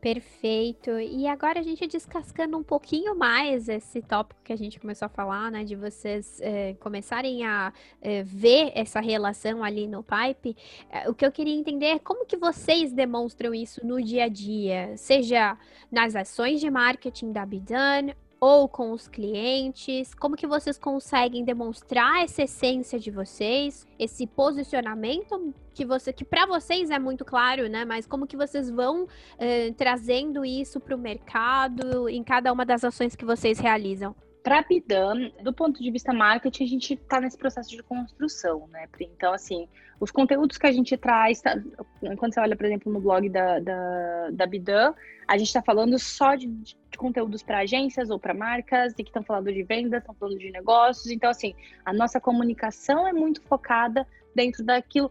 Perfeito. 0.00 0.90
E 1.00 1.26
agora 1.26 1.60
a 1.60 1.62
gente 1.62 1.86
descascando 1.86 2.56
um 2.56 2.62
pouquinho 2.62 3.16
mais 3.16 3.68
esse 3.68 4.02
tópico 4.02 4.40
que 4.44 4.52
a 4.52 4.56
gente 4.56 4.78
começou 4.78 5.06
a 5.06 5.08
falar, 5.08 5.50
né? 5.50 5.64
De 5.64 5.74
vocês 5.74 6.40
é, 6.40 6.74
começarem 6.74 7.44
a 7.44 7.72
é, 8.00 8.22
ver 8.22 8.72
essa 8.74 9.00
relação 9.00 9.64
ali 9.64 9.86
no 9.86 10.04
pipe. 10.04 10.56
É, 10.90 11.08
o 11.08 11.14
que 11.14 11.24
eu 11.24 11.32
queria 11.32 11.54
entender 11.54 11.86
é 11.86 11.98
como 11.98 12.26
que 12.26 12.36
vocês 12.36 12.92
demonstram 12.92 13.54
isso 13.54 13.84
no 13.84 14.00
dia 14.02 14.24
a 14.24 14.28
dia, 14.28 14.96
seja 14.96 15.58
nas 15.90 16.14
ações 16.14 16.60
de 16.60 16.70
marketing 16.70 17.32
da 17.32 17.44
Bidan 17.44 18.14
ou 18.40 18.68
com 18.68 18.92
os 18.92 19.08
clientes? 19.08 20.14
Como 20.14 20.36
que 20.36 20.46
vocês 20.46 20.78
conseguem 20.78 21.44
demonstrar 21.44 22.24
essa 22.24 22.42
essência 22.42 22.98
de 22.98 23.10
vocês, 23.10 23.86
esse 23.98 24.26
posicionamento 24.26 25.54
que 25.74 25.84
você 25.84 26.12
que 26.12 26.24
para 26.24 26.46
vocês 26.46 26.90
é 26.90 26.98
muito 26.98 27.24
claro, 27.24 27.68
né? 27.68 27.84
Mas 27.84 28.06
como 28.06 28.26
que 28.26 28.36
vocês 28.36 28.70
vão 28.70 29.06
eh, 29.38 29.72
trazendo 29.76 30.44
isso 30.44 30.80
para 30.80 30.94
o 30.94 30.98
mercado 30.98 32.08
em 32.08 32.22
cada 32.24 32.52
uma 32.52 32.64
das 32.64 32.82
ações 32.84 33.14
que 33.14 33.24
vocês 33.24 33.58
realizam? 33.58 34.14
Para 34.46 34.60
a 34.60 34.62
Bidan, 34.62 35.32
do 35.42 35.52
ponto 35.52 35.82
de 35.82 35.90
vista 35.90 36.12
marketing, 36.12 36.62
a 36.62 36.66
gente 36.68 36.94
está 36.94 37.20
nesse 37.20 37.36
processo 37.36 37.68
de 37.68 37.82
construção, 37.82 38.68
né? 38.68 38.86
Então, 39.00 39.32
assim, 39.32 39.66
os 39.98 40.12
conteúdos 40.12 40.56
que 40.56 40.68
a 40.68 40.70
gente 40.70 40.96
traz, 40.96 41.40
tá, 41.40 41.60
quando 42.16 42.32
você 42.32 42.38
olha, 42.38 42.54
por 42.54 42.64
exemplo, 42.64 42.92
no 42.92 43.00
blog 43.00 43.28
da, 43.28 43.58
da, 43.58 44.30
da 44.30 44.46
Bidan, 44.46 44.94
a 45.26 45.36
gente 45.36 45.48
está 45.48 45.60
falando 45.60 45.98
só 45.98 46.36
de, 46.36 46.46
de 46.46 46.76
conteúdos 46.96 47.42
para 47.42 47.58
agências 47.58 48.08
ou 48.08 48.20
para 48.20 48.32
marcas, 48.32 48.92
e 48.92 49.02
que 49.02 49.10
estão 49.10 49.24
falando 49.24 49.52
de 49.52 49.64
vendas, 49.64 49.98
estão 49.98 50.14
falando 50.14 50.38
de 50.38 50.52
negócios. 50.52 51.10
Então, 51.10 51.28
assim, 51.28 51.52
a 51.84 51.92
nossa 51.92 52.20
comunicação 52.20 53.04
é 53.04 53.12
muito 53.12 53.42
focada 53.42 54.06
dentro 54.32 54.62
daquilo? 54.62 55.10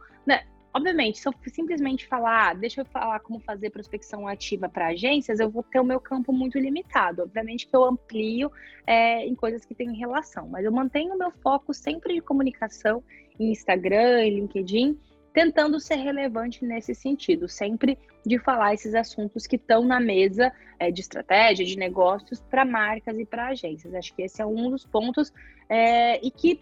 Obviamente, 0.76 1.20
se 1.20 1.30
eu 1.30 1.34
simplesmente 1.48 2.06
falar, 2.06 2.50
ah, 2.50 2.54
deixa 2.54 2.82
eu 2.82 2.86
falar 2.86 3.22
como 3.22 3.40
fazer 3.40 3.70
prospecção 3.70 4.28
ativa 4.28 4.68
para 4.68 4.88
agências, 4.88 5.40
eu 5.40 5.50
vou 5.50 5.64
ter 5.64 5.80
o 5.80 5.86
meu 5.86 6.02
campo 6.02 6.34
muito 6.34 6.60
limitado. 6.60 7.22
Obviamente 7.22 7.66
que 7.66 7.74
eu 7.74 7.86
amplio 7.86 8.52
é, 8.86 9.26
em 9.26 9.34
coisas 9.34 9.64
que 9.64 9.74
têm 9.74 9.96
relação, 9.96 10.50
mas 10.50 10.66
eu 10.66 10.74
mantenho 10.74 11.14
o 11.14 11.18
meu 11.18 11.32
foco 11.32 11.74
sempre 11.74 12.16
de 12.16 12.20
comunicação 12.20 13.02
em 13.40 13.52
Instagram, 13.52 14.26
em 14.26 14.36
LinkedIn, 14.36 15.00
tentando 15.32 15.80
ser 15.80 15.96
relevante 15.96 16.66
nesse 16.66 16.94
sentido, 16.94 17.48
sempre 17.48 17.98
de 18.26 18.38
falar 18.38 18.74
esses 18.74 18.94
assuntos 18.96 19.48
que 19.48 19.56
estão 19.56 19.86
na 19.86 20.02
mesa 20.02 20.52
é, 20.78 20.92
de 20.92 21.00
estratégia, 21.00 21.66
de 21.66 21.78
negócios 21.78 22.42
para 22.42 22.66
marcas 22.66 23.18
e 23.18 23.26
para 23.26 23.48
agências. 23.48 23.94
Acho 23.94 24.14
que 24.14 24.24
esse 24.24 24.42
é 24.42 24.46
um 24.46 24.72
dos 24.72 24.86
pontos 24.86 25.32
é, 25.70 26.20
e 26.22 26.30
que 26.30 26.62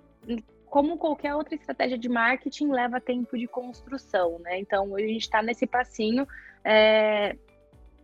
como 0.73 0.97
qualquer 0.97 1.35
outra 1.35 1.53
estratégia 1.53 1.99
de 1.99 2.09
marketing, 2.09 2.71
leva 2.71 2.99
tempo 2.99 3.37
de 3.37 3.45
construção, 3.45 4.39
né? 4.39 4.59
Então, 4.59 4.95
a 4.95 4.99
gente 5.01 5.21
está 5.21 5.39
nesse 5.39 5.67
passinho 5.67 6.27
é, 6.63 7.37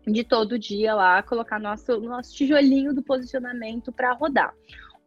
de 0.05 0.24
todo 0.24 0.59
dia 0.59 0.93
lá, 0.93 1.24
colocar 1.24 1.57
nosso, 1.59 1.99
nosso 1.99 2.32
tijolinho 2.32 2.93
do 2.93 3.01
posicionamento 3.01 3.91
para 3.91 4.13
rodar. 4.13 4.53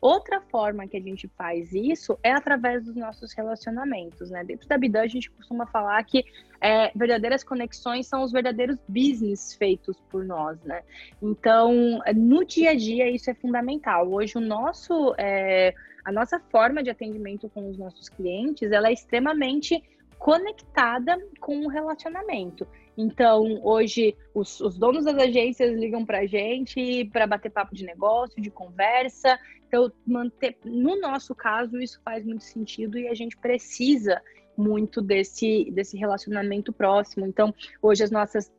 Outra 0.01 0.41
forma 0.41 0.89
que 0.89 0.97
a 0.97 1.01
gente 1.01 1.29
faz 1.39 1.73
isso 1.73 2.19
é 2.21 2.33
através 2.33 2.85
dos 2.85 2.97
nossos 2.97 3.33
relacionamentos, 3.33 4.29
né? 4.29 4.43
Dentro 4.43 4.67
da 4.67 4.77
Bidan, 4.77 5.03
a 5.03 5.07
gente 5.07 5.31
costuma 5.31 5.65
falar 5.65 6.03
que 6.03 6.25
é, 6.61 6.91
verdadeiras 6.97 7.45
conexões 7.45 8.09
são 8.09 8.25
os 8.25 8.33
verdadeiros 8.33 8.77
business 8.89 9.55
feitos 9.55 10.01
por 10.11 10.25
nós, 10.25 10.61
né? 10.65 10.83
Então, 11.23 12.01
no 12.13 12.45
dia 12.45 12.71
a 12.71 12.75
dia, 12.75 13.09
isso 13.09 13.31
é 13.31 13.35
fundamental. 13.35 14.11
Hoje, 14.11 14.37
o 14.37 14.41
nosso, 14.41 15.15
é, 15.17 15.73
a 16.05 16.13
nossa 16.13 16.39
forma 16.39 16.83
de 16.83 16.91
atendimento 16.91 17.49
com 17.49 17.71
os 17.71 17.79
nossos 17.79 18.09
clientes, 18.09 18.73
ela 18.73 18.89
é 18.89 18.93
extremamente 18.93 19.83
conectada 20.19 21.19
com 21.41 21.65
o 21.65 21.69
relacionamento. 21.69 22.67
Então, 22.97 23.61
hoje, 23.63 24.17
os, 24.35 24.61
os 24.61 24.79
donos 24.79 25.05
das 25.05 25.17
agências 25.17 25.73
ligam 25.73 26.05
para 26.05 26.21
a 26.21 26.27
gente 26.27 27.07
para 27.07 27.27
bater 27.27 27.51
papo 27.51 27.75
de 27.75 27.85
negócio, 27.85 28.41
de 28.41 28.51
conversa. 28.51 29.39
Então, 29.67 29.91
manter, 30.07 30.59
no 30.65 31.01
nosso 31.01 31.35
caso, 31.35 31.81
isso 31.81 32.01
faz 32.05 32.25
muito 32.25 32.45
sentido 32.45 32.99
e 32.99 33.09
a 33.09 33.15
gente 33.15 33.37
precisa 33.37 34.21
muito 34.57 35.01
desse, 35.01 35.71
desse 35.73 35.97
relacionamento 35.97 36.73
próximo. 36.73 37.27
Então, 37.27 37.55
hoje, 37.81 38.05
as 38.05 38.11
nossas 38.11 38.53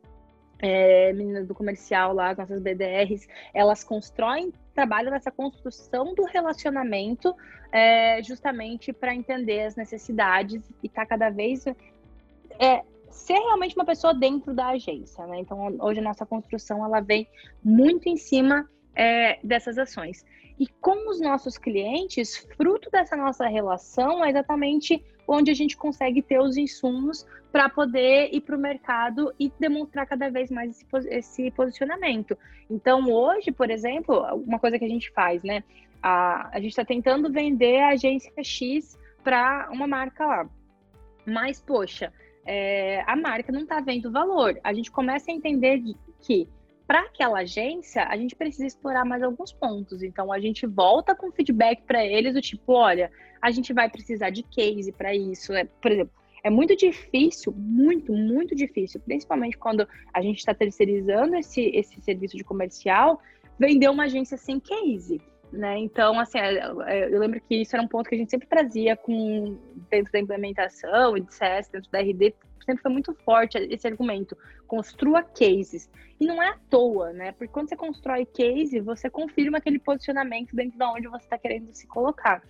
é, 0.58 1.12
meninas 1.12 1.46
do 1.46 1.54
comercial 1.54 2.12
lá, 2.12 2.30
as 2.30 2.38
nossas 2.38 2.60
BDRs, 2.60 3.26
elas 3.54 3.84
constroem, 3.84 4.52
trabalham 4.74 5.10
nessa 5.10 5.30
construção 5.30 6.14
do 6.14 6.24
relacionamento 6.24 7.34
é, 7.72 8.22
justamente 8.22 8.92
para 8.92 9.14
entender 9.14 9.62
as 9.62 9.76
necessidades 9.76 10.62
e 10.82 10.88
tá 10.88 11.06
cada 11.06 11.30
vez 11.30 11.64
é, 12.58 12.82
ser 13.10 13.34
realmente 13.34 13.76
uma 13.76 13.84
pessoa 13.84 14.12
dentro 14.12 14.52
da 14.52 14.68
agência, 14.68 15.26
né? 15.26 15.38
Então, 15.38 15.76
hoje 15.80 16.00
a 16.00 16.02
nossa 16.02 16.26
construção 16.26 16.84
ela 16.84 17.00
vem 17.00 17.28
muito 17.62 18.08
em 18.08 18.16
cima 18.16 18.68
é, 18.94 19.38
dessas 19.42 19.78
ações. 19.78 20.24
E 20.58 20.66
com 20.66 21.10
os 21.10 21.20
nossos 21.20 21.58
clientes, 21.58 22.36
fruto 22.56 22.90
dessa 22.90 23.16
nossa 23.16 23.46
relação 23.46 24.24
é 24.24 24.30
exatamente 24.30 25.04
onde 25.26 25.50
a 25.50 25.54
gente 25.54 25.76
consegue 25.76 26.22
ter 26.22 26.38
os 26.40 26.56
insumos 26.56 27.26
para 27.50 27.68
poder 27.68 28.30
ir 28.32 28.40
para 28.40 28.56
o 28.56 28.58
mercado 28.58 29.32
e 29.38 29.52
demonstrar 29.58 30.06
cada 30.06 30.28
vez 30.28 30.50
mais 30.50 30.70
esse, 30.70 31.08
esse, 31.08 31.50
posicionamento. 31.52 32.36
Então, 32.68 33.08
hoje, 33.10 33.52
por 33.52 33.70
exemplo, 33.70 34.20
uma 34.46 34.58
coisa 34.58 34.78
que 34.78 34.84
a 34.84 34.88
gente 34.88 35.10
faz, 35.12 35.42
né? 35.42 35.62
A, 36.02 36.50
a 36.52 36.60
gente 36.60 36.70
está 36.70 36.84
tentando 36.84 37.30
vender 37.30 37.80
a 37.80 37.90
agência 37.90 38.32
X 38.42 38.98
para 39.22 39.68
uma 39.72 39.86
marca 39.86 40.26
lá. 40.26 40.48
Mas, 41.24 41.60
poxa, 41.60 42.12
é, 42.44 43.02
a 43.06 43.16
marca 43.16 43.52
não 43.52 43.62
está 43.62 43.80
vendo 43.80 44.10
valor. 44.10 44.58
A 44.62 44.74
gente 44.74 44.90
começa 44.90 45.30
a 45.30 45.34
entender 45.34 45.82
que 46.20 46.48
para 46.86 47.00
aquela 47.00 47.40
agência 47.40 48.04
a 48.04 48.16
gente 48.16 48.34
precisa 48.34 48.66
explorar 48.66 49.04
mais 49.04 49.22
alguns 49.22 49.52
pontos. 49.52 50.02
Então 50.02 50.32
a 50.32 50.38
gente 50.38 50.66
volta 50.66 51.14
com 51.14 51.32
feedback 51.32 51.82
para 51.82 52.04
eles 52.04 52.34
do 52.34 52.40
tipo, 52.40 52.72
olha, 52.72 53.10
a 53.40 53.50
gente 53.50 53.72
vai 53.72 53.88
precisar 53.88 54.30
de 54.30 54.42
case 54.42 54.92
para 54.92 55.14
isso. 55.14 55.52
É, 55.52 55.64
por 55.64 55.90
exemplo, 55.90 56.12
é 56.42 56.50
muito 56.50 56.76
difícil, 56.76 57.52
muito, 57.56 58.12
muito 58.12 58.54
difícil, 58.54 59.00
principalmente 59.00 59.56
quando 59.56 59.88
a 60.12 60.20
gente 60.20 60.38
está 60.38 60.52
terceirizando 60.52 61.34
esse, 61.36 61.62
esse 61.74 62.00
serviço 62.02 62.36
de 62.36 62.44
comercial, 62.44 63.18
vender 63.58 63.88
uma 63.88 64.04
agência 64.04 64.36
sem 64.36 64.60
case. 64.60 65.20
Né? 65.50 65.78
Então, 65.78 66.18
assim, 66.18 66.38
é, 66.38 66.56
é, 66.86 67.14
eu 67.14 67.18
lembro 67.18 67.40
que 67.40 67.62
isso 67.62 67.74
era 67.74 67.82
um 67.82 67.88
ponto 67.88 68.08
que 68.08 68.14
a 68.14 68.18
gente 68.18 68.30
sempre 68.30 68.48
trazia 68.48 68.96
com 68.96 69.56
dentro 69.88 70.12
da 70.12 70.18
implementação 70.18 71.16
e 71.16 71.24
CS, 71.30 71.68
dentro 71.68 71.90
da 71.90 72.00
RD, 72.00 72.34
sempre 72.64 72.82
foi 72.82 72.92
muito 72.92 73.14
forte 73.24 73.58
esse 73.58 73.86
argumento. 73.86 74.36
Construa 74.66 75.22
cases. 75.22 75.90
E 76.20 76.26
não 76.26 76.42
é 76.42 76.50
à 76.50 76.58
toa, 76.70 77.12
né? 77.12 77.32
Porque 77.32 77.52
quando 77.52 77.68
você 77.68 77.76
constrói 77.76 78.24
case, 78.24 78.80
você 78.80 79.10
confirma 79.10 79.58
aquele 79.58 79.78
posicionamento 79.78 80.54
dentro 80.54 80.78
de 80.78 80.84
onde 80.84 81.08
você 81.08 81.24
está 81.24 81.38
querendo 81.38 81.72
se 81.72 81.86
colocar. 81.86 82.42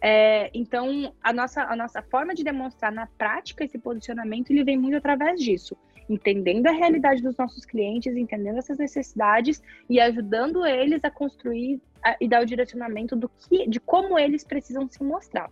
É, 0.00 0.50
então, 0.52 1.14
a 1.22 1.32
nossa, 1.32 1.62
a 1.62 1.74
nossa 1.74 2.02
forma 2.02 2.34
de 2.34 2.44
demonstrar 2.44 2.92
na 2.92 3.06
prática 3.06 3.64
esse 3.64 3.78
posicionamento, 3.78 4.50
ele 4.50 4.64
vem 4.64 4.76
muito 4.76 4.96
através 4.96 5.40
disso. 5.40 5.76
Entendendo 6.08 6.66
a 6.68 6.72
realidade 6.72 7.22
dos 7.22 7.36
nossos 7.36 7.64
clientes, 7.64 8.16
entendendo 8.16 8.58
essas 8.58 8.78
necessidades 8.78 9.62
e 9.88 9.98
ajudando 9.98 10.64
eles 10.64 11.02
a 11.02 11.10
construir 11.10 11.80
a, 12.02 12.16
e 12.20 12.28
dar 12.28 12.42
o 12.42 12.46
direcionamento 12.46 13.16
do 13.16 13.28
que, 13.28 13.68
de 13.68 13.80
como 13.80 14.18
eles 14.18 14.44
precisam 14.44 14.88
se 14.88 15.02
mostrar. 15.02 15.50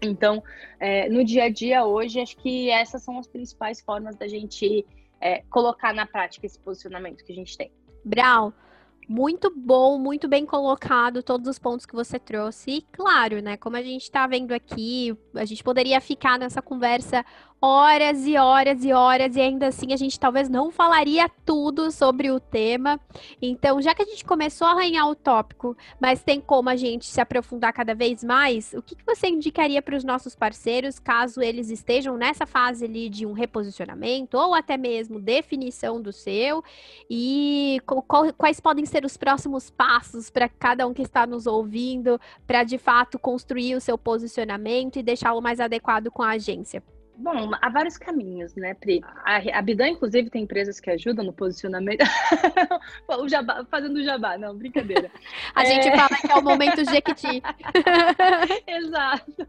Então, 0.00 0.42
é, 0.78 1.08
no 1.08 1.24
dia 1.24 1.44
a 1.44 1.50
dia 1.50 1.84
hoje, 1.84 2.20
acho 2.20 2.36
que 2.36 2.70
essas 2.70 3.02
são 3.02 3.18
as 3.18 3.26
principais 3.26 3.80
formas 3.80 4.16
da 4.16 4.28
gente 4.28 4.86
é, 5.20 5.42
colocar 5.50 5.92
na 5.92 6.06
prática 6.06 6.46
esse 6.46 6.58
posicionamento 6.58 7.24
que 7.24 7.32
a 7.32 7.34
gente 7.34 7.56
tem. 7.56 7.72
Brau, 8.04 8.52
muito 9.08 9.50
bom, 9.56 9.98
muito 9.98 10.28
bem 10.28 10.44
colocado 10.44 11.22
todos 11.22 11.48
os 11.48 11.58
pontos 11.58 11.86
que 11.86 11.94
você 11.94 12.18
trouxe. 12.18 12.70
E 12.70 12.82
claro, 12.92 13.40
né, 13.40 13.56
como 13.56 13.76
a 13.76 13.82
gente 13.82 14.02
está 14.02 14.26
vendo 14.26 14.52
aqui, 14.52 15.16
a 15.34 15.44
gente 15.44 15.64
poderia 15.64 16.00
ficar 16.00 16.38
nessa 16.38 16.60
conversa 16.60 17.24
horas 17.60 18.24
e 18.26 18.36
horas 18.36 18.84
e 18.84 18.92
horas, 18.92 19.34
e 19.34 19.40
ainda 19.40 19.66
assim 19.66 19.92
a 19.92 19.96
gente 19.96 20.18
talvez 20.18 20.48
não 20.48 20.70
falaria 20.70 21.28
tudo 21.44 21.90
sobre 21.90 22.30
o 22.30 22.38
tema. 22.38 23.00
Então, 23.42 23.82
já 23.82 23.94
que 23.94 24.02
a 24.02 24.04
gente 24.04 24.24
começou 24.24 24.66
a 24.66 24.72
arranhar 24.72 25.08
o 25.08 25.14
tópico, 25.14 25.76
mas 26.00 26.22
tem 26.22 26.40
como 26.40 26.68
a 26.68 26.76
gente 26.76 27.06
se 27.06 27.20
aprofundar 27.20 27.72
cada 27.72 27.94
vez 27.94 28.22
mais, 28.22 28.72
o 28.74 28.82
que, 28.82 28.94
que 28.94 29.04
você 29.04 29.28
indicaria 29.28 29.82
para 29.82 29.96
os 29.96 30.04
nossos 30.04 30.36
parceiros, 30.36 30.98
caso 30.98 31.42
eles 31.42 31.70
estejam 31.70 32.16
nessa 32.16 32.46
fase 32.46 32.84
ali 32.84 33.08
de 33.08 33.26
um 33.26 33.32
reposicionamento 33.32 34.36
ou 34.36 34.54
até 34.54 34.76
mesmo 34.76 35.20
definição 35.20 36.00
do 36.00 36.12
seu, 36.12 36.62
e 37.10 37.80
quais 38.36 38.60
podem 38.60 38.86
ser 38.86 39.04
os 39.04 39.16
próximos 39.16 39.68
passos 39.68 40.30
para 40.30 40.48
cada 40.48 40.86
um 40.86 40.94
que 40.94 41.02
está 41.02 41.26
nos 41.26 41.46
ouvindo, 41.46 42.20
para 42.46 42.62
de 42.62 42.78
fato 42.78 43.18
construir 43.18 43.74
o 43.74 43.80
seu 43.80 43.98
posicionamento 43.98 44.98
e 44.98 45.02
deixá-lo 45.02 45.40
mais 45.40 45.58
adequado 45.58 46.10
com 46.10 46.22
a 46.22 46.30
agência? 46.30 46.82
Bom, 47.20 47.50
há 47.60 47.68
vários 47.68 47.96
caminhos, 47.96 48.54
né, 48.54 48.74
Pri? 48.74 49.00
A, 49.24 49.58
a 49.58 49.60
Bidan, 49.60 49.88
inclusive, 49.88 50.30
tem 50.30 50.44
empresas 50.44 50.78
que 50.78 50.88
ajudam 50.88 51.24
no 51.24 51.32
posicionamento. 51.32 51.98
o 53.10 53.28
jabá, 53.28 53.66
fazendo 53.68 53.96
o 53.96 54.04
jabá, 54.04 54.38
não, 54.38 54.56
brincadeira. 54.56 55.10
a 55.52 55.64
é... 55.64 55.66
gente 55.66 55.96
fala 55.96 56.16
que 56.16 56.30
é 56.30 56.34
o 56.36 56.44
momento 56.44 56.84
Jequiti. 56.84 57.42
Exato. 58.68 59.48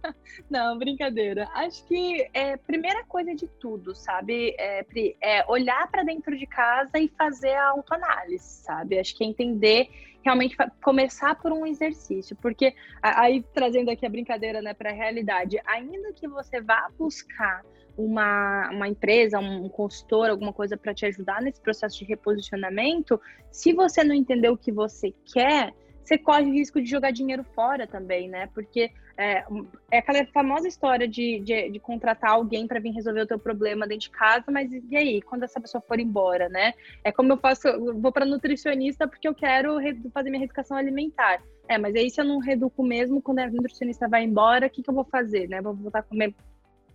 Não, 0.49 0.79
brincadeira. 0.79 1.47
Acho 1.53 1.85
que 1.85 2.27
é 2.33 2.57
primeira 2.57 3.03
coisa 3.03 3.35
de 3.35 3.47
tudo, 3.47 3.93
sabe, 3.93 4.55
é, 4.57 4.81
Pri, 4.81 5.15
é 5.21 5.45
olhar 5.47 5.87
para 5.91 6.01
dentro 6.01 6.35
de 6.35 6.47
casa 6.47 6.97
e 6.97 7.07
fazer 7.09 7.53
a 7.53 7.69
autoanálise, 7.69 8.63
sabe? 8.63 8.97
Acho 8.97 9.15
que 9.15 9.23
é 9.23 9.27
entender 9.27 9.91
realmente 10.23 10.55
começar 10.83 11.35
por 11.35 11.51
um 11.51 11.65
exercício, 11.65 12.35
porque 12.41 12.73
aí 13.01 13.43
trazendo 13.53 13.89
aqui 13.89 14.05
a 14.05 14.09
brincadeira, 14.09 14.61
né, 14.61 14.73
para 14.73 14.89
a 14.89 14.93
realidade, 14.93 15.59
ainda 15.65 16.13
que 16.13 16.27
você 16.27 16.61
vá 16.61 16.89
buscar 16.97 17.63
uma, 17.97 18.69
uma 18.71 18.87
empresa, 18.87 19.39
um 19.39 19.67
consultor, 19.67 20.29
alguma 20.29 20.53
coisa 20.53 20.77
para 20.77 20.93
te 20.93 21.05
ajudar 21.05 21.41
nesse 21.41 21.59
processo 21.59 21.99
de 21.99 22.05
reposicionamento, 22.05 23.19
se 23.51 23.73
você 23.73 24.03
não 24.03 24.15
entender 24.15 24.49
o 24.49 24.57
que 24.57 24.71
você 24.71 25.13
quer, 25.33 25.73
você 26.09 26.17
corre 26.17 26.49
o 26.49 26.51
risco 26.51 26.81
de 26.81 26.89
jogar 26.89 27.11
dinheiro 27.11 27.43
fora 27.43 27.85
também, 27.85 28.27
né? 28.27 28.49
Porque 28.51 28.91
é, 29.15 29.43
é 29.91 29.99
aquela 29.99 30.25
famosa 30.27 30.67
história 30.67 31.07
de, 31.07 31.39
de, 31.41 31.69
de 31.69 31.79
contratar 31.79 32.31
alguém 32.31 32.65
para 32.65 32.79
vir 32.79 32.89
resolver 32.89 33.21
o 33.21 33.27
teu 33.27 33.37
problema 33.37 33.85
dentro 33.85 34.07
de 34.07 34.09
casa, 34.09 34.45
mas 34.51 34.71
e 34.71 34.97
aí, 34.97 35.21
quando 35.21 35.43
essa 35.43 35.61
pessoa 35.61 35.83
for 35.87 35.99
embora, 35.99 36.49
né? 36.49 36.73
É 37.03 37.11
como 37.11 37.31
eu 37.31 37.37
faço, 37.37 37.67
eu 37.67 37.99
vou 37.99 38.11
para 38.11 38.25
nutricionista 38.25 39.07
porque 39.07 39.27
eu 39.27 39.35
quero 39.35 39.77
fazer 40.11 40.31
minha 40.31 40.39
reeducação 40.39 40.75
alimentar. 40.75 41.43
É, 41.67 41.77
mas 41.77 41.95
aí 41.95 42.09
se 42.09 42.19
eu 42.19 42.25
não 42.25 42.39
reduco 42.39 42.81
mesmo, 42.83 43.21
quando 43.21 43.39
a 43.39 43.47
nutricionista 43.47 44.07
vai 44.07 44.23
embora, 44.23 44.65
o 44.65 44.69
que, 44.69 44.81
que 44.81 44.89
eu 44.89 44.95
vou 44.95 45.05
fazer, 45.05 45.47
né? 45.47 45.61
Vou 45.61 45.75
voltar 45.75 45.99
a 45.99 46.03
comer 46.03 46.33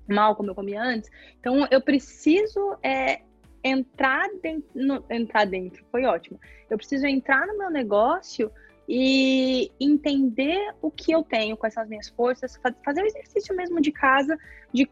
mal 0.08 0.34
como 0.34 0.50
eu 0.50 0.54
comia 0.56 0.82
antes. 0.82 1.08
Então, 1.38 1.68
eu 1.70 1.80
preciso 1.80 2.76
é, 2.82 3.20
entrar 3.62 4.28
dentro, 4.42 4.68
no, 4.74 5.04
entrar 5.08 5.46
dentro, 5.46 5.84
foi 5.92 6.04
ótimo. 6.04 6.40
Eu 6.68 6.76
preciso 6.76 7.06
entrar 7.06 7.46
no 7.46 7.56
meu 7.56 7.70
negócio 7.70 8.50
e 8.88 9.70
entender 9.80 10.74
o 10.82 10.90
que 10.90 11.12
eu 11.12 11.22
tenho, 11.22 11.56
quais 11.56 11.74
são 11.74 11.82
as 11.82 11.88
minhas 11.88 12.08
forças, 12.08 12.58
fazer 12.84 13.02
o 13.02 13.06
exercício 13.06 13.54
mesmo 13.56 13.80
de 13.80 13.90
casa, 13.90 14.36
de 14.72 14.88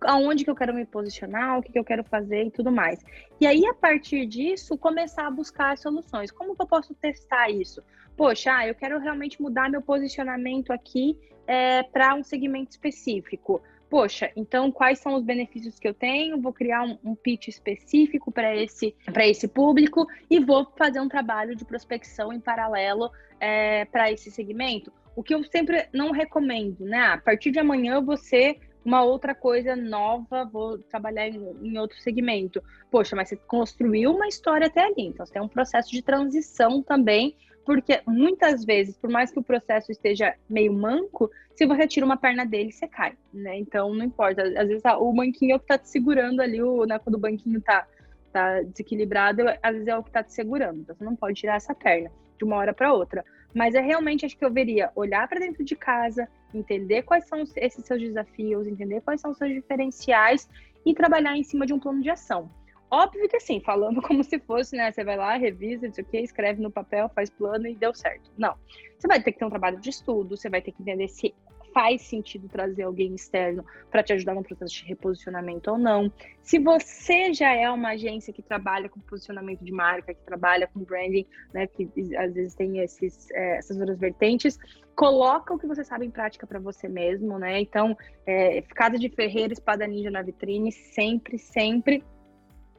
aonde 0.00 0.44
que 0.44 0.50
eu 0.50 0.54
quero 0.54 0.74
me 0.74 0.84
posicionar, 0.84 1.58
o 1.58 1.62
que, 1.62 1.72
que 1.72 1.78
eu 1.78 1.84
quero 1.84 2.04
fazer 2.04 2.44
e 2.44 2.50
tudo 2.50 2.70
mais. 2.70 3.04
E 3.40 3.46
aí, 3.46 3.66
a 3.66 3.74
partir 3.74 4.26
disso, 4.26 4.76
começar 4.76 5.26
a 5.26 5.30
buscar 5.30 5.78
soluções. 5.78 6.30
Como 6.30 6.54
que 6.54 6.62
eu 6.62 6.66
posso 6.66 6.94
testar 6.94 7.50
isso? 7.50 7.82
Poxa, 8.16 8.52
ah, 8.54 8.66
eu 8.66 8.74
quero 8.74 8.98
realmente 8.98 9.40
mudar 9.40 9.70
meu 9.70 9.82
posicionamento 9.82 10.72
aqui 10.72 11.18
é, 11.46 11.82
para 11.82 12.14
um 12.14 12.22
segmento 12.22 12.70
específico 12.72 13.62
poxa, 13.88 14.30
então 14.36 14.70
quais 14.70 14.98
são 14.98 15.14
os 15.14 15.22
benefícios 15.22 15.78
que 15.78 15.86
eu 15.86 15.94
tenho? 15.94 16.40
Vou 16.40 16.52
criar 16.52 16.82
um, 16.82 16.98
um 17.04 17.14
pitch 17.14 17.48
específico 17.48 18.30
para 18.32 18.54
esse, 18.54 18.94
esse 19.20 19.48
público 19.48 20.06
e 20.28 20.40
vou 20.40 20.66
fazer 20.76 21.00
um 21.00 21.08
trabalho 21.08 21.54
de 21.54 21.64
prospecção 21.64 22.32
em 22.32 22.40
paralelo 22.40 23.10
é, 23.40 23.84
para 23.86 24.10
esse 24.10 24.30
segmento. 24.30 24.92
O 25.14 25.22
que 25.22 25.34
eu 25.34 25.42
sempre 25.44 25.88
não 25.92 26.10
recomendo, 26.10 26.84
né? 26.84 27.00
A 27.06 27.18
partir 27.18 27.50
de 27.50 27.58
amanhã 27.58 28.00
você 28.00 28.58
uma 28.84 29.02
outra 29.02 29.34
coisa 29.34 29.74
nova, 29.74 30.44
vou 30.44 30.78
trabalhar 30.78 31.26
em, 31.26 31.40
em, 31.60 31.76
outro 31.76 31.98
segmento. 31.98 32.62
Poxa, 32.88 33.16
mas 33.16 33.28
você 33.28 33.36
construiu 33.36 34.12
uma 34.12 34.28
história 34.28 34.68
até 34.68 34.84
ali, 34.84 35.06
então 35.06 35.26
você 35.26 35.32
tem 35.32 35.42
um 35.42 35.48
processo 35.48 35.90
de 35.90 36.02
transição 36.02 36.80
também 36.80 37.34
porque 37.66 38.00
muitas 38.06 38.64
vezes, 38.64 38.96
por 38.96 39.10
mais 39.10 39.32
que 39.32 39.40
o 39.40 39.42
processo 39.42 39.90
esteja 39.90 40.36
meio 40.48 40.72
manco, 40.72 41.28
se 41.56 41.66
você 41.66 41.84
tira 41.88 42.06
uma 42.06 42.16
perna 42.16 42.46
dele, 42.46 42.70
você 42.70 42.86
cai, 42.86 43.14
né? 43.34 43.58
Então 43.58 43.92
não 43.92 44.04
importa. 44.04 44.42
Às 44.42 44.68
vezes 44.68 44.84
o 44.84 45.12
banquinho 45.12 45.54
é 45.54 45.56
o 45.56 45.58
que 45.58 45.66
tá 45.66 45.76
te 45.76 45.90
segurando 45.90 46.40
ali, 46.40 46.62
o, 46.62 46.84
né, 46.84 46.96
quando 47.00 47.16
o 47.16 47.18
banquinho 47.18 47.60
tá, 47.60 47.84
tá 48.32 48.62
desequilibrado, 48.62 49.42
às 49.60 49.72
vezes 49.72 49.88
é 49.88 49.98
o 49.98 50.04
que 50.04 50.12
tá 50.12 50.22
te 50.22 50.32
segurando. 50.32 50.78
Então 50.78 50.94
você 50.94 51.04
não 51.04 51.16
pode 51.16 51.40
tirar 51.40 51.56
essa 51.56 51.74
perna 51.74 52.08
de 52.36 52.44
uma 52.44 52.56
hora 52.56 52.74
para 52.74 52.92
outra. 52.92 53.24
Mas 53.54 53.74
é 53.74 53.80
realmente 53.80 54.26
acho 54.26 54.36
que 54.36 54.44
eu 54.44 54.52
veria 54.52 54.90
olhar 54.94 55.26
para 55.28 55.40
dentro 55.40 55.64
de 55.64 55.74
casa, 55.74 56.28
entender 56.54 57.02
quais 57.02 57.26
são 57.26 57.42
esses 57.56 57.84
seus 57.84 58.00
desafios, 58.00 58.66
entender 58.66 59.00
quais 59.00 59.20
são 59.20 59.30
os 59.30 59.38
seus 59.38 59.52
diferenciais 59.52 60.48
e 60.84 60.94
trabalhar 60.94 61.36
em 61.36 61.42
cima 61.42 61.66
de 61.66 61.72
um 61.72 61.78
plano 61.78 62.02
de 62.02 62.10
ação. 62.10 62.50
Óbvio 62.90 63.28
que 63.28 63.36
assim, 63.36 63.60
falando 63.60 64.00
como 64.02 64.22
se 64.22 64.38
fosse, 64.38 64.76
né? 64.76 64.92
Você 64.92 65.02
vai 65.04 65.16
lá, 65.16 65.36
revisa, 65.36 65.86
não 65.86 65.94
o 66.04 66.04
que, 66.04 66.18
escreve 66.18 66.62
no 66.62 66.70
papel, 66.70 67.08
faz 67.14 67.28
plano 67.30 67.66
e 67.66 67.74
deu 67.74 67.94
certo. 67.94 68.30
Não. 68.38 68.54
Você 68.98 69.08
vai 69.08 69.20
ter 69.20 69.32
que 69.32 69.38
ter 69.38 69.44
um 69.44 69.50
trabalho 69.50 69.80
de 69.80 69.90
estudo, 69.90 70.36
você 70.36 70.48
vai 70.48 70.62
ter 70.62 70.72
que 70.72 70.82
entender 70.82 71.08
se 71.08 71.34
faz 71.76 72.00
sentido 72.00 72.48
trazer 72.48 72.84
alguém 72.84 73.14
externo 73.14 73.62
para 73.90 74.02
te 74.02 74.14
ajudar 74.14 74.34
no 74.34 74.42
processo 74.42 74.76
de 74.76 74.84
reposicionamento 74.84 75.70
ou 75.70 75.76
não. 75.76 76.10
Se 76.40 76.58
você 76.58 77.34
já 77.34 77.52
é 77.52 77.70
uma 77.70 77.90
agência 77.90 78.32
que 78.32 78.40
trabalha 78.40 78.88
com 78.88 78.98
posicionamento 78.98 79.62
de 79.62 79.72
marca, 79.72 80.14
que 80.14 80.22
trabalha 80.22 80.66
com 80.66 80.80
branding, 80.80 81.26
né, 81.52 81.66
que 81.66 81.86
às 82.16 82.32
vezes 82.32 82.54
tem 82.54 82.78
esses, 82.78 83.30
é, 83.30 83.58
essas 83.58 83.76
outras 83.76 83.98
vertentes, 83.98 84.58
coloca 84.94 85.52
o 85.52 85.58
que 85.58 85.66
você 85.66 85.84
sabe 85.84 86.06
em 86.06 86.10
prática 86.10 86.46
para 86.46 86.58
você 86.58 86.88
mesmo, 86.88 87.38
né? 87.38 87.60
Então, 87.60 87.94
é, 88.24 88.62
casa 88.62 88.98
de 88.98 89.10
ferreiro, 89.10 89.52
espada 89.52 89.86
ninja 89.86 90.10
na 90.10 90.22
vitrine, 90.22 90.72
sempre, 90.72 91.38
sempre 91.38 92.02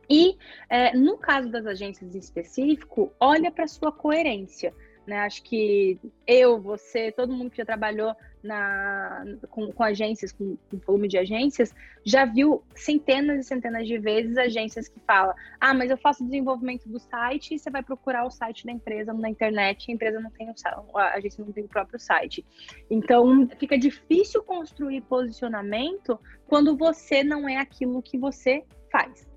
e 0.09 0.37
é, 0.69 0.97
no 0.97 1.19
caso 1.19 1.51
das 1.51 1.67
agências 1.67 2.15
em 2.15 2.17
específico, 2.17 3.13
olha 3.19 3.51
para 3.51 3.67
sua 3.67 3.91
coerência. 3.91 4.73
Né? 5.07 5.19
Acho 5.19 5.41
que 5.41 5.97
eu, 6.27 6.59
você, 6.59 7.13
todo 7.13 7.33
mundo 7.33 7.49
que 7.49 7.57
já 7.57 7.65
trabalhou 7.65 8.13
na, 8.47 9.23
com, 9.49 9.71
com 9.71 9.83
agências, 9.83 10.31
com, 10.31 10.57
com, 10.69 10.77
volume 10.77 11.07
de 11.07 11.17
agências, 11.17 11.73
já 12.03 12.25
viu 12.25 12.63
centenas 12.75 13.39
e 13.39 13.43
centenas 13.47 13.87
de 13.87 13.97
vezes 13.97 14.37
agências 14.37 14.87
que 14.87 14.99
falam: 15.01 15.35
ah, 15.59 15.73
mas 15.73 15.91
eu 15.91 15.97
faço 15.97 16.23
desenvolvimento 16.23 16.87
do 16.89 16.99
site 16.99 17.53
e 17.53 17.59
você 17.59 17.69
vai 17.69 17.83
procurar 17.83 18.25
o 18.25 18.31
site 18.31 18.65
da 18.65 18.71
empresa 18.71 19.13
na 19.13 19.29
internet, 19.29 19.91
a 19.91 19.93
empresa 19.93 20.19
não 20.19 20.31
tem 20.31 20.49
o 20.49 20.97
a 20.97 21.13
agência 21.13 21.43
não 21.43 21.51
tem 21.51 21.65
o 21.65 21.67
próprio 21.67 21.99
site. 21.99 22.45
Então 22.89 23.47
fica 23.59 23.77
difícil 23.77 24.41
construir 24.41 25.01
posicionamento 25.01 26.19
quando 26.47 26.75
você 26.75 27.23
não 27.23 27.47
é 27.47 27.57
aquilo 27.57 28.01
que 28.01 28.17
você 28.17 28.63
faz 28.91 29.27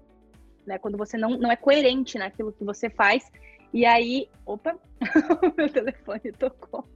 né? 0.70 0.78
Quando 0.78 0.96
você 0.96 1.16
não, 1.16 1.30
não 1.30 1.50
é 1.50 1.56
coerente 1.56 2.16
naquilo 2.16 2.52
que 2.52 2.64
você 2.64 2.88
faz. 2.88 3.30
E 3.72 3.84
aí, 3.84 4.28
opa, 4.46 4.78
meu 5.56 5.70
telefone 5.70 6.32
tocou. 6.38 6.88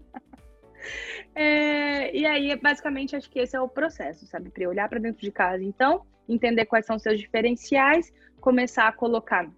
É, 1.36 2.16
e 2.16 2.24
aí, 2.24 2.54
basicamente, 2.54 3.16
acho 3.16 3.28
que 3.28 3.40
esse 3.40 3.56
é 3.56 3.60
o 3.60 3.68
processo, 3.68 4.24
sabe? 4.24 4.50
Para 4.50 4.68
olhar 4.68 4.88
para 4.88 5.00
dentro 5.00 5.20
de 5.20 5.32
casa, 5.32 5.64
então, 5.64 6.06
entender 6.28 6.64
quais 6.64 6.86
são 6.86 6.96
seus 6.96 7.18
diferenciais, 7.18 8.12
começar 8.40 8.86
a 8.86 8.92
colocar 8.92 9.50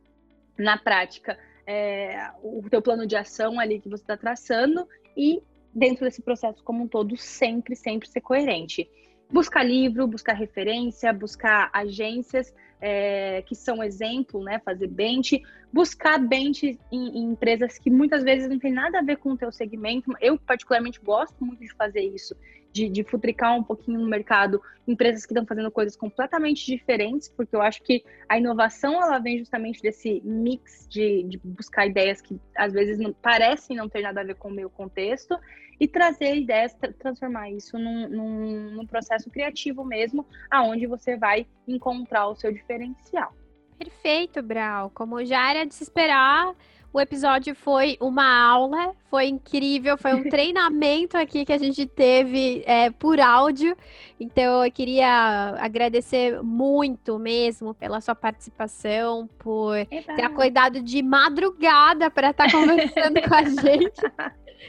na 0.57 0.79
prática 0.79 1.39
é, 1.66 2.31
o 2.43 2.62
teu 2.70 2.81
plano 2.81 3.07
de 3.07 3.16
ação 3.16 3.61
ali 3.61 3.79
que 3.81 3.89
você 3.89 4.03
está 4.03 4.16
traçando 4.16 4.89
e 5.16 5.43
dentro 5.74 6.05
desse 6.05 6.22
processo 6.22 6.62
como 6.64 6.85
um 6.85 6.89
todo, 6.89 7.16
sempre, 7.16 7.77
sempre 7.77 8.09
ser 8.09 8.20
coerente. 8.20 8.89
Buscar 9.31 9.62
livro, 9.62 10.07
buscar 10.07 10.33
referência, 10.33 11.12
buscar 11.12 11.68
agências 11.72 12.55
é, 12.81 13.43
que 13.43 13.55
são 13.55 13.83
exemplo, 13.83 14.43
né? 14.43 14.59
Fazer 14.64 14.87
bench, 14.87 15.43
buscar 15.72 16.18
bench 16.18 16.79
em, 16.91 17.18
em, 17.18 17.31
empresas 17.31 17.79
que 17.79 17.91
muitas 17.91 18.22
vezes 18.22 18.49
não 18.49 18.59
tem 18.59 18.72
nada 18.72 18.99
a 18.99 19.03
ver 19.03 19.16
com 19.16 19.33
o 19.33 19.37
teu 19.37 19.51
segmento. 19.51 20.12
Eu, 20.20 20.39
particularmente, 20.39 21.01
gosto 21.01 21.45
muito 21.45 21.61
de 21.61 21.72
fazer 21.74 22.03
isso, 22.03 22.37
de, 22.77 22.91
de 22.91 23.03
futricar 23.03 23.57
um 23.57 23.62
pouquinho 23.62 23.99
no 23.99 24.07
mercado 24.07 24.61
empresas 24.87 25.24
que 25.24 25.33
estão 25.33 25.47
fazendo 25.47 25.70
coisas 25.70 25.97
completamente 25.97 26.66
diferentes, 26.66 27.27
porque 27.27 27.57
eu 27.57 27.62
acho 27.62 27.83
que 27.83 28.05
a 28.29 28.37
inovação, 28.37 29.03
ela 29.03 29.18
vem 29.18 29.39
justamente 29.39 29.81
desse 29.81 30.20
mix 30.22 30.87
de, 30.89 31.22
de 31.22 31.41
buscar 31.43 31.87
ideias 31.87 32.20
que, 32.20 32.39
às 32.55 32.74
vezes, 32.74 32.99
não, 32.99 33.14
parecem 33.14 33.77
não 33.77 33.89
ter 33.89 34.03
nada 34.03 34.20
a 34.20 34.24
ver 34.24 34.35
com 34.35 34.49
o 34.49 34.53
meu 34.53 34.68
contexto, 34.68 35.35
e 35.81 35.89
trazer 35.89 36.37
ideias, 36.37 36.74
transformar 36.99 37.51
isso 37.51 37.79
num, 37.79 38.09
num, 38.09 38.70
num 38.72 38.87
processo 38.87 39.31
criativo 39.31 39.85
mesmo, 39.85 40.27
aonde 40.51 40.87
você 40.87 41.16
vai 41.16 41.47
encontrar 41.66 42.29
o 42.29 42.35
seu 42.35 42.53
diferencial. 42.53 43.35
Perfeito, 43.79 44.43
Brau. 44.43 44.91
Como 44.95 45.22
já 45.24 45.51
era 45.51 45.66
de 45.66 45.74
se 45.74 45.83
esperar, 45.83 46.55
o 46.93 47.01
episódio 47.01 47.55
foi 47.55 47.97
uma 48.01 48.49
aula, 48.49 48.95
foi 49.11 49.26
incrível, 49.26 49.99
foi 49.99 50.14
um 50.14 50.22
treinamento 50.30 51.16
aqui 51.16 51.45
que 51.45 51.53
a 51.53 51.59
gente 51.59 51.87
teve 51.87 52.62
é, 52.66 52.91
por 52.91 53.20
áudio. 53.20 53.76
Então 54.18 54.64
eu 54.64 54.72
queria 54.72 55.55
agradecer 55.59 56.43
muito 56.43 57.18
mesmo 57.18 57.74
pela 57.74 58.01
sua 58.01 58.14
participação, 58.14 59.28
por 59.39 59.76
Eita. 59.76 60.14
ter 60.14 60.28
cuidado 60.30 60.80
de 60.80 61.03
madrugada 61.03 62.11
para 62.11 62.30
estar 62.30 62.51
tá 62.51 62.53
conversando 62.53 63.20
com 63.22 63.34
a 63.34 63.43
gente. 63.62 64.03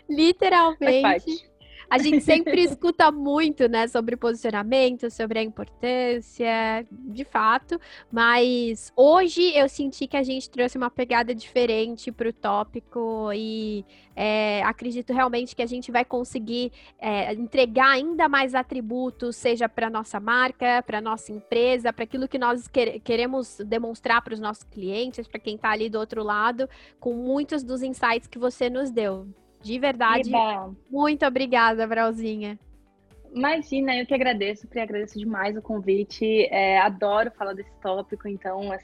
Literalmente. 0.09 1.56
A 1.89 1.97
gente 1.97 2.21
sempre 2.21 2.61
escuta 2.63 3.11
muito, 3.11 3.69
né, 3.69 3.87
sobre 3.87 4.17
posicionamento, 4.17 5.09
sobre 5.09 5.39
a 5.39 5.43
importância, 5.43 6.85
de 6.91 7.23
fato, 7.23 7.79
mas 8.11 8.91
hoje 8.95 9.55
eu 9.55 9.69
senti 9.69 10.05
que 10.05 10.17
a 10.17 10.23
gente 10.23 10.49
trouxe 10.49 10.77
uma 10.77 10.89
pegada 10.89 11.33
diferente 11.33 12.11
para 12.11 12.27
o 12.27 12.33
tópico 12.33 13.31
e 13.33 13.85
é, 14.15 14.61
acredito 14.63 15.13
realmente 15.13 15.55
que 15.55 15.61
a 15.61 15.65
gente 15.65 15.89
vai 15.89 16.03
conseguir 16.03 16.73
é, 16.99 17.33
entregar 17.33 17.91
ainda 17.91 18.27
mais 18.27 18.53
atributos, 18.53 19.37
seja 19.37 19.69
para 19.69 19.89
nossa 19.89 20.19
marca, 20.19 20.83
para 20.85 20.99
nossa 20.99 21.31
empresa, 21.31 21.93
para 21.93 22.03
aquilo 22.03 22.27
que 22.27 22.37
nós 22.37 22.67
quer, 22.67 22.99
queremos 22.99 23.59
demonstrar 23.65 24.21
para 24.21 24.33
os 24.33 24.39
nossos 24.41 24.63
clientes, 24.63 25.25
para 25.25 25.39
quem 25.39 25.55
está 25.55 25.69
ali 25.69 25.89
do 25.89 25.99
outro 25.99 26.21
lado, 26.21 26.69
com 26.99 27.13
muitos 27.13 27.63
dos 27.63 27.81
insights 27.81 28.27
que 28.27 28.37
você 28.37 28.69
nos 28.69 28.91
deu. 28.91 29.27
De 29.61 29.79
verdade. 29.79 30.31
Muito 30.89 31.25
obrigada, 31.25 31.85
Brauzinha. 31.85 32.57
Imagina, 33.33 33.95
eu 33.95 34.05
que 34.05 34.13
agradeço, 34.13 34.67
que 34.67 34.79
agradeço 34.79 35.19
demais 35.19 35.55
o 35.57 35.61
convite. 35.61 36.47
É, 36.49 36.79
adoro 36.79 37.31
falar 37.31 37.53
desse 37.53 37.73
tópico, 37.81 38.27
então 38.27 38.71
as 38.71 38.83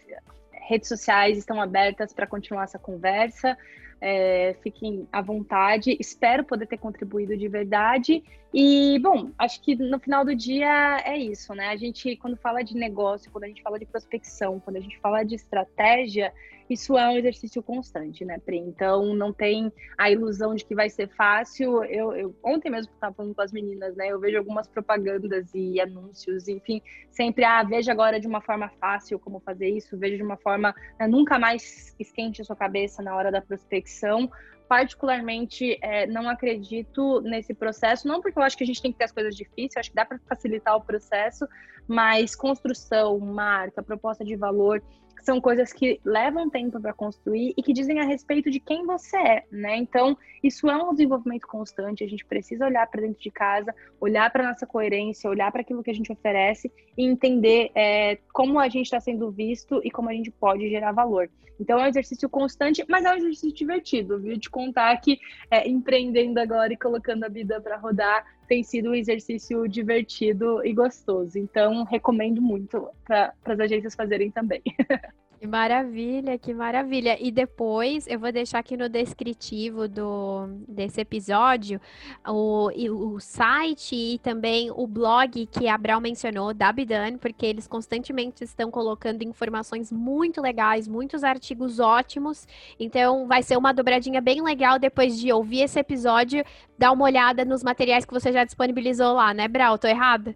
redes 0.52 0.88
sociais 0.88 1.38
estão 1.38 1.62
abertas 1.62 2.14
para 2.14 2.28
continuar 2.28 2.64
essa 2.64 2.80
conversa. 2.80 3.58
É, 4.00 4.56
fiquem 4.62 5.08
à 5.12 5.22
vontade. 5.22 5.96
Espero 6.00 6.44
poder 6.44 6.68
ter 6.68 6.78
contribuído 6.78 7.38
de 7.38 7.48
verdade. 7.48 8.22
E, 8.54 9.00
bom, 9.00 9.32
acho 9.38 9.62
que 9.62 9.76
no 9.76 9.98
final 9.98 10.26
do 10.26 10.36
dia 10.36 11.02
é 11.06 11.18
isso, 11.18 11.56
né? 11.56 11.70
A 11.70 11.78
gente, 11.78 12.16
quando 12.18 12.36
fala 12.36 12.62
de 12.62 12.76
negócio, 12.76 13.32
quando 13.32 13.46
a 13.46 13.48
gente 13.48 13.62
fala 13.62 13.80
de 13.80 13.86
prospecção, 13.86 14.60
quando 14.60 14.76
a 14.76 14.82
gente 14.82 15.00
fala 15.00 15.24
de 15.24 15.36
estratégia, 15.36 16.34
isso 16.74 16.98
é 16.98 17.08
um 17.08 17.18
exercício 17.18 17.64
constante, 17.64 18.26
né, 18.26 18.40
Pri? 18.40 18.58
Então 18.58 19.16
não 19.16 19.32
tem 19.32 19.72
a 19.98 20.12
ilusão 20.12 20.54
de 20.54 20.66
que 20.66 20.76
vai 20.76 20.90
ser 20.90 21.08
fácil. 21.10 21.84
Eu, 21.86 22.14
eu 22.14 22.36
ontem 22.44 22.70
mesmo 22.70 22.92
estava 22.94 23.14
falando 23.14 23.36
com 23.36 23.42
as 23.42 23.52
meninas, 23.52 23.96
né? 23.96 24.08
Eu 24.08 24.20
vejo 24.20 24.38
algumas 24.38 24.68
propagandas 24.68 25.54
e 25.54 25.80
anúncios, 25.80 26.48
enfim, 26.48 26.82
sempre 27.12 27.44
ah, 27.46 27.64
veja 27.64 27.92
agora 27.92 28.20
de 28.20 28.28
uma 28.28 28.42
forma 28.42 28.70
fácil 28.80 29.20
como 29.20 29.40
fazer 29.40 29.70
isso, 29.70 29.98
veja 29.98 30.18
de 30.18 30.24
uma 30.24 30.38
forma 30.38 30.76
né, 31.00 31.08
nunca 31.08 31.40
mais 31.40 31.96
esquente 32.00 32.42
a 32.42 32.46
sua 32.46 32.56
cabeça 32.56 33.02
na 33.02 33.16
hora 33.16 33.32
da 33.32 33.42
prospecção 33.42 34.30
particularmente 34.68 35.78
é, 35.82 36.08
não 36.08 36.28
acredito 36.28 37.22
nesse 37.22 37.54
processo, 37.54 38.08
não 38.08 38.22
porque 38.22 38.40
eu 38.40 38.44
acho 38.44 38.58
que 38.58 38.64
a 38.64 38.68
gente 38.68 38.82
tem 38.82 38.92
que 38.92 38.98
ter 38.98 39.04
as 39.04 39.12
coisas 39.12 39.36
difíceis, 39.36 39.78
acho 39.78 39.90
que 39.90 39.96
dá 39.96 40.04
para 40.04 40.18
facilitar 40.28 40.76
o 40.76 40.82
processo, 40.82 41.46
mas 41.88 42.36
construção, 42.36 43.20
marca, 43.20 43.84
proposta 43.84 44.24
de 44.26 44.36
valor, 44.36 44.82
são 45.24 45.40
coisas 45.40 45.72
que 45.72 46.00
levam 46.04 46.50
tempo 46.50 46.80
para 46.80 46.94
construir 46.94 47.54
e 47.58 47.64
que 47.64 47.74
dizem 47.74 48.00
a 48.00 48.04
respeito 48.04 48.52
de 48.52 48.60
quem 48.60 48.86
você 48.86 49.18
é, 49.18 49.44
né? 49.52 49.78
Então, 49.78 50.18
isso 50.44 50.70
é 50.70 50.76
um 50.76 50.92
desenvolvimento 50.92 51.48
constante, 51.48 52.04
a 52.04 52.08
gente 52.08 52.26
precisa 52.26 52.66
olhar 52.66 52.86
para 52.88 53.02
dentro 53.02 53.22
de 53.22 53.32
casa, 53.32 53.74
olhar 54.00 54.30
para 54.32 54.48
nossa 54.48 54.68
coerência, 54.68 55.30
olhar 55.30 55.52
para 55.52 55.62
aquilo 55.62 55.82
que 55.82 55.92
a 55.92 55.96
gente 55.96 56.12
oferece 56.12 56.72
e 56.98 57.06
entender 57.06 57.72
é, 57.74 58.18
como 58.34 58.60
a 58.60 58.68
gente 58.68 58.86
está 58.86 59.00
sendo 59.00 59.32
visto 59.32 59.80
e 59.84 59.90
como 59.90 60.10
a 60.10 60.14
gente 60.14 60.30
pode 60.30 60.70
gerar 60.70 60.92
valor. 60.92 61.30
Então, 61.60 61.80
é 61.80 61.84
um 61.84 61.88
exercício 61.88 62.28
constante, 62.28 62.84
mas 62.90 63.06
é 63.06 63.12
um 63.12 63.18
exercício 63.18 63.54
divertido, 63.54 64.20
viu? 64.20 64.38
De 64.38 64.50
contar 64.50 64.98
que 64.98 65.20
é, 65.50 65.68
empreendendo 65.68 66.40
agora 66.40 66.74
e 66.74 66.78
colocando 66.78 67.24
a 67.24 67.30
vida 67.30 67.62
para 67.62 67.78
rodar 67.78 68.26
tem 68.48 68.64
sido 68.64 68.91
um 68.91 68.96
exercício 68.96 69.68
divertido 69.68 70.66
e 70.66 70.74
gostoso. 70.74 71.38
Então, 71.38 71.84
recomendo 71.84 72.41
muito 72.41 72.89
para 73.06 73.34
as 73.46 73.60
agências 73.60 73.96
fazerem 73.96 74.32
também. 74.32 74.62
Que 75.44 75.48
maravilha, 75.48 76.38
que 76.38 76.54
maravilha. 76.54 77.18
E 77.20 77.30
depois 77.30 78.08
eu 78.08 78.18
vou 78.18 78.32
deixar 78.32 78.60
aqui 78.60 78.78
no 78.78 78.88
descritivo 78.88 79.89
do, 79.89 80.48
desse 80.70 81.02
episódio 81.02 81.82
o, 82.26 82.70
o 83.14 83.20
site 83.20 83.94
e 83.94 84.20
também 84.20 84.72
o 84.72 84.88
blog 84.88 85.46
que 85.48 85.68
a 85.68 85.78
Brau 85.78 86.00
mencionou, 86.00 86.54
da 86.54 86.72
Bidan, 86.72 87.18
porque 87.18 87.46
eles 87.46 87.68
constantemente 87.68 88.41
estão 88.46 88.72
colocando 88.72 89.22
informações 89.22 89.91
muito 89.91 90.39
legais, 90.39 90.88
muitos 90.88 91.26
artigos 91.26 91.78
ótimos. 91.78 92.48
Então 92.80 93.28
vai 93.28 93.44
ser 93.44 93.58
uma 93.58 93.74
dobradinha 93.74 94.22
bem 94.22 94.41
legal 94.41 94.80
depois 94.80 95.20
de 95.20 95.30
ouvir 95.30 95.64
esse 95.64 95.78
episódio, 95.78 96.46
dar 96.78 96.94
uma 96.94 97.04
olhada 97.04 97.44
nos 97.44 97.64
materiais 97.64 98.06
que 98.06 98.14
você 98.14 98.32
já 98.32 98.46
disponibilizou 98.46 99.12
lá, 99.12 99.34
né, 99.34 99.50
Brau? 99.50 99.78
Tô 99.78 99.89
errada? 99.89 100.34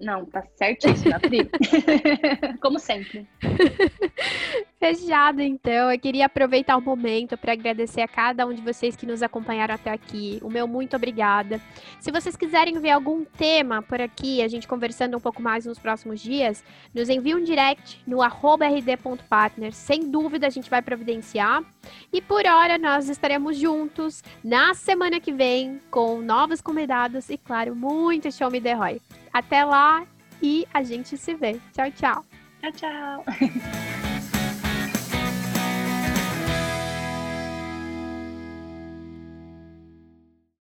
Não, 0.00 0.24
tá 0.24 0.42
certíssima, 0.56 1.20
Pri. 1.20 1.48
Como 2.60 2.78
sempre. 2.78 3.26
Fechado, 4.78 5.40
então. 5.42 5.90
Eu 5.90 5.98
queria 5.98 6.26
aproveitar 6.26 6.76
o 6.76 6.80
momento 6.80 7.36
para 7.36 7.52
agradecer 7.52 8.00
a 8.00 8.08
cada 8.08 8.46
um 8.46 8.54
de 8.54 8.62
vocês 8.62 8.96
que 8.96 9.06
nos 9.06 9.22
acompanharam 9.22 9.74
até 9.74 9.90
aqui. 9.90 10.38
O 10.42 10.50
meu 10.50 10.66
muito 10.66 10.96
obrigada. 10.96 11.60
Se 12.00 12.10
vocês 12.10 12.36
quiserem 12.36 12.78
ver 12.78 12.90
algum 12.90 13.24
tema 13.24 13.82
por 13.82 14.00
aqui, 14.00 14.42
a 14.42 14.48
gente 14.48 14.66
conversando 14.66 15.16
um 15.16 15.20
pouco 15.20 15.42
mais 15.42 15.66
nos 15.66 15.78
próximos 15.78 16.20
dias, 16.20 16.64
nos 16.94 17.08
envie 17.08 17.34
um 17.34 17.42
direct 17.42 18.02
no 18.06 18.22
rd.partner. 18.22 19.72
Sem 19.72 20.10
dúvida, 20.10 20.46
a 20.46 20.50
gente 20.50 20.70
vai 20.70 20.80
providenciar. 20.80 21.62
E 22.12 22.22
por 22.22 22.46
hora, 22.46 22.78
nós 22.78 23.08
estaremos 23.08 23.58
juntos 23.58 24.22
na 24.42 24.72
semana 24.74 25.20
que 25.20 25.32
vem 25.32 25.80
com 25.90 26.22
novos 26.22 26.60
convidados 26.62 27.28
e, 27.28 27.36
claro, 27.36 27.74
muito 27.74 28.32
show 28.32 28.50
me 28.50 28.60
the 28.60 28.72
Roy. 28.72 29.00
Até 29.34 29.64
lá 29.64 30.06
e 30.40 30.64
a 30.72 30.84
gente 30.84 31.18
se 31.18 31.34
vê. 31.34 31.60
Tchau, 31.72 31.90
tchau. 31.90 32.24
Tchau, 32.60 32.72
tchau. 32.72 33.24